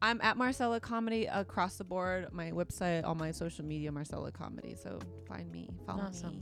I'm 0.01 0.19
at 0.21 0.37
Marcella 0.37 0.79
Comedy 0.79 1.25
across 1.25 1.77
the 1.77 1.83
board. 1.83 2.27
My 2.31 2.51
website, 2.51 3.03
all 3.05 3.15
my 3.15 3.31
social 3.31 3.65
media, 3.65 3.91
Marcella 3.91 4.31
Comedy. 4.31 4.75
So 4.81 4.99
find 5.27 5.51
me, 5.51 5.69
follow 5.85 6.03
Awesome. 6.03 6.31
me. 6.31 6.41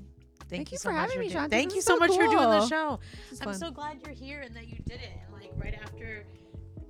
Thank, 0.50 0.50
Thank 0.50 0.72
you 0.72 0.76
you 0.76 0.78
so 0.80 0.90
for 0.90 0.94
much 0.94 1.02
having 1.12 1.20
me, 1.20 1.30
doing- 1.30 1.46
Shanti. 1.46 1.50
Thank 1.50 1.70
This 1.70 1.76
you 1.78 1.82
so 1.82 1.94
so 1.96 2.00
much 2.00 2.12
for 2.12 2.24
doing 2.24 2.50
the 2.50 2.68
show. 2.68 3.00
I'm 3.34 3.38
fun. 3.38 3.54
so 3.56 3.72
glad 3.72 4.00
you're 4.06 4.14
here 4.14 4.42
and 4.42 4.56
that 4.56 4.68
you 4.68 4.78
did 4.86 5.00
it. 5.02 5.10
And 5.26 5.34
like 5.34 5.52
right 5.56 5.78
after 5.82 6.26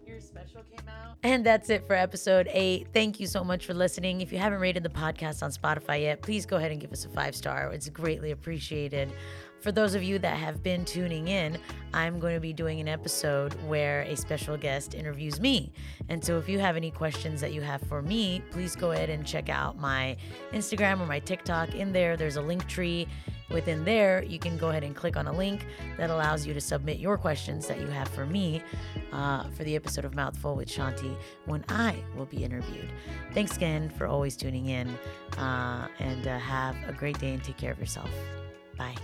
your 0.05 0.19
special 0.19 0.61
came 0.63 0.87
out. 0.89 1.17
And 1.23 1.45
that's 1.45 1.69
it 1.69 1.85
for 1.87 1.95
episode 1.95 2.47
eight. 2.51 2.87
Thank 2.93 3.19
you 3.19 3.27
so 3.27 3.43
much 3.43 3.65
for 3.65 3.73
listening. 3.73 4.21
If 4.21 4.31
you 4.33 4.37
haven't 4.39 4.59
rated 4.59 4.83
the 4.83 4.89
podcast 4.89 5.43
on 5.43 5.51
Spotify 5.51 6.01
yet, 6.01 6.21
please 6.21 6.45
go 6.45 6.57
ahead 6.57 6.71
and 6.71 6.81
give 6.81 6.91
us 6.91 7.05
a 7.05 7.09
five 7.09 7.35
star. 7.35 7.71
It's 7.71 7.89
greatly 7.89 8.31
appreciated. 8.31 9.13
For 9.63 9.71
those 9.71 9.95
of 9.95 10.03
you 10.03 10.19
that 10.19 10.35
have 10.35 10.61
been 10.61 10.83
tuning 10.83 11.29
in, 11.29 11.57
I'm 11.93 12.19
going 12.19 12.33
to 12.33 12.41
be 12.41 12.51
doing 12.51 12.81
an 12.81 12.89
episode 12.89 13.53
where 13.65 14.01
a 14.01 14.17
special 14.17 14.57
guest 14.57 14.93
interviews 14.93 15.39
me. 15.39 15.71
And 16.09 16.21
so 16.21 16.37
if 16.37 16.49
you 16.49 16.59
have 16.59 16.75
any 16.75 16.91
questions 16.91 17.39
that 17.39 17.53
you 17.53 17.61
have 17.61 17.79
for 17.83 18.01
me, 18.01 18.43
please 18.51 18.75
go 18.75 18.91
ahead 18.91 19.09
and 19.09 19.25
check 19.25 19.47
out 19.47 19.77
my 19.77 20.17
Instagram 20.51 20.99
or 20.99 21.05
my 21.05 21.19
TikTok. 21.19 21.75
In 21.75 21.93
there, 21.93 22.17
there's 22.17 22.35
a 22.35 22.41
link 22.41 22.67
tree. 22.67 23.07
Within 23.51 23.85
there, 23.85 24.21
you 24.23 24.37
can 24.37 24.57
go 24.57 24.67
ahead 24.67 24.83
and 24.83 24.93
click 24.93 25.15
on 25.15 25.27
a 25.27 25.31
link 25.31 25.65
that 25.95 26.09
allows 26.09 26.45
you 26.45 26.53
to 26.53 26.61
submit 26.61 26.97
your 26.97 27.17
questions 27.17 27.65
that 27.67 27.79
you 27.79 27.87
have 27.87 28.09
for 28.09 28.25
me 28.25 28.61
uh, 29.13 29.47
for 29.51 29.63
the 29.63 29.77
episode 29.77 30.03
of 30.03 30.13
Mouthful 30.13 30.55
with 30.57 30.67
Shanti 30.67 31.15
when 31.45 31.63
I 31.69 31.95
will 32.17 32.25
be 32.25 32.43
interviewed. 32.43 32.91
Thanks 33.33 33.55
again 33.55 33.89
for 33.91 34.07
always 34.07 34.35
tuning 34.35 34.65
in 34.65 34.89
uh, 35.37 35.87
and 35.99 36.27
uh, 36.27 36.37
have 36.39 36.75
a 36.85 36.91
great 36.91 37.17
day 37.19 37.31
and 37.31 37.41
take 37.41 37.55
care 37.55 37.71
of 37.71 37.79
yourself. 37.79 38.09
Bye. 38.77 38.95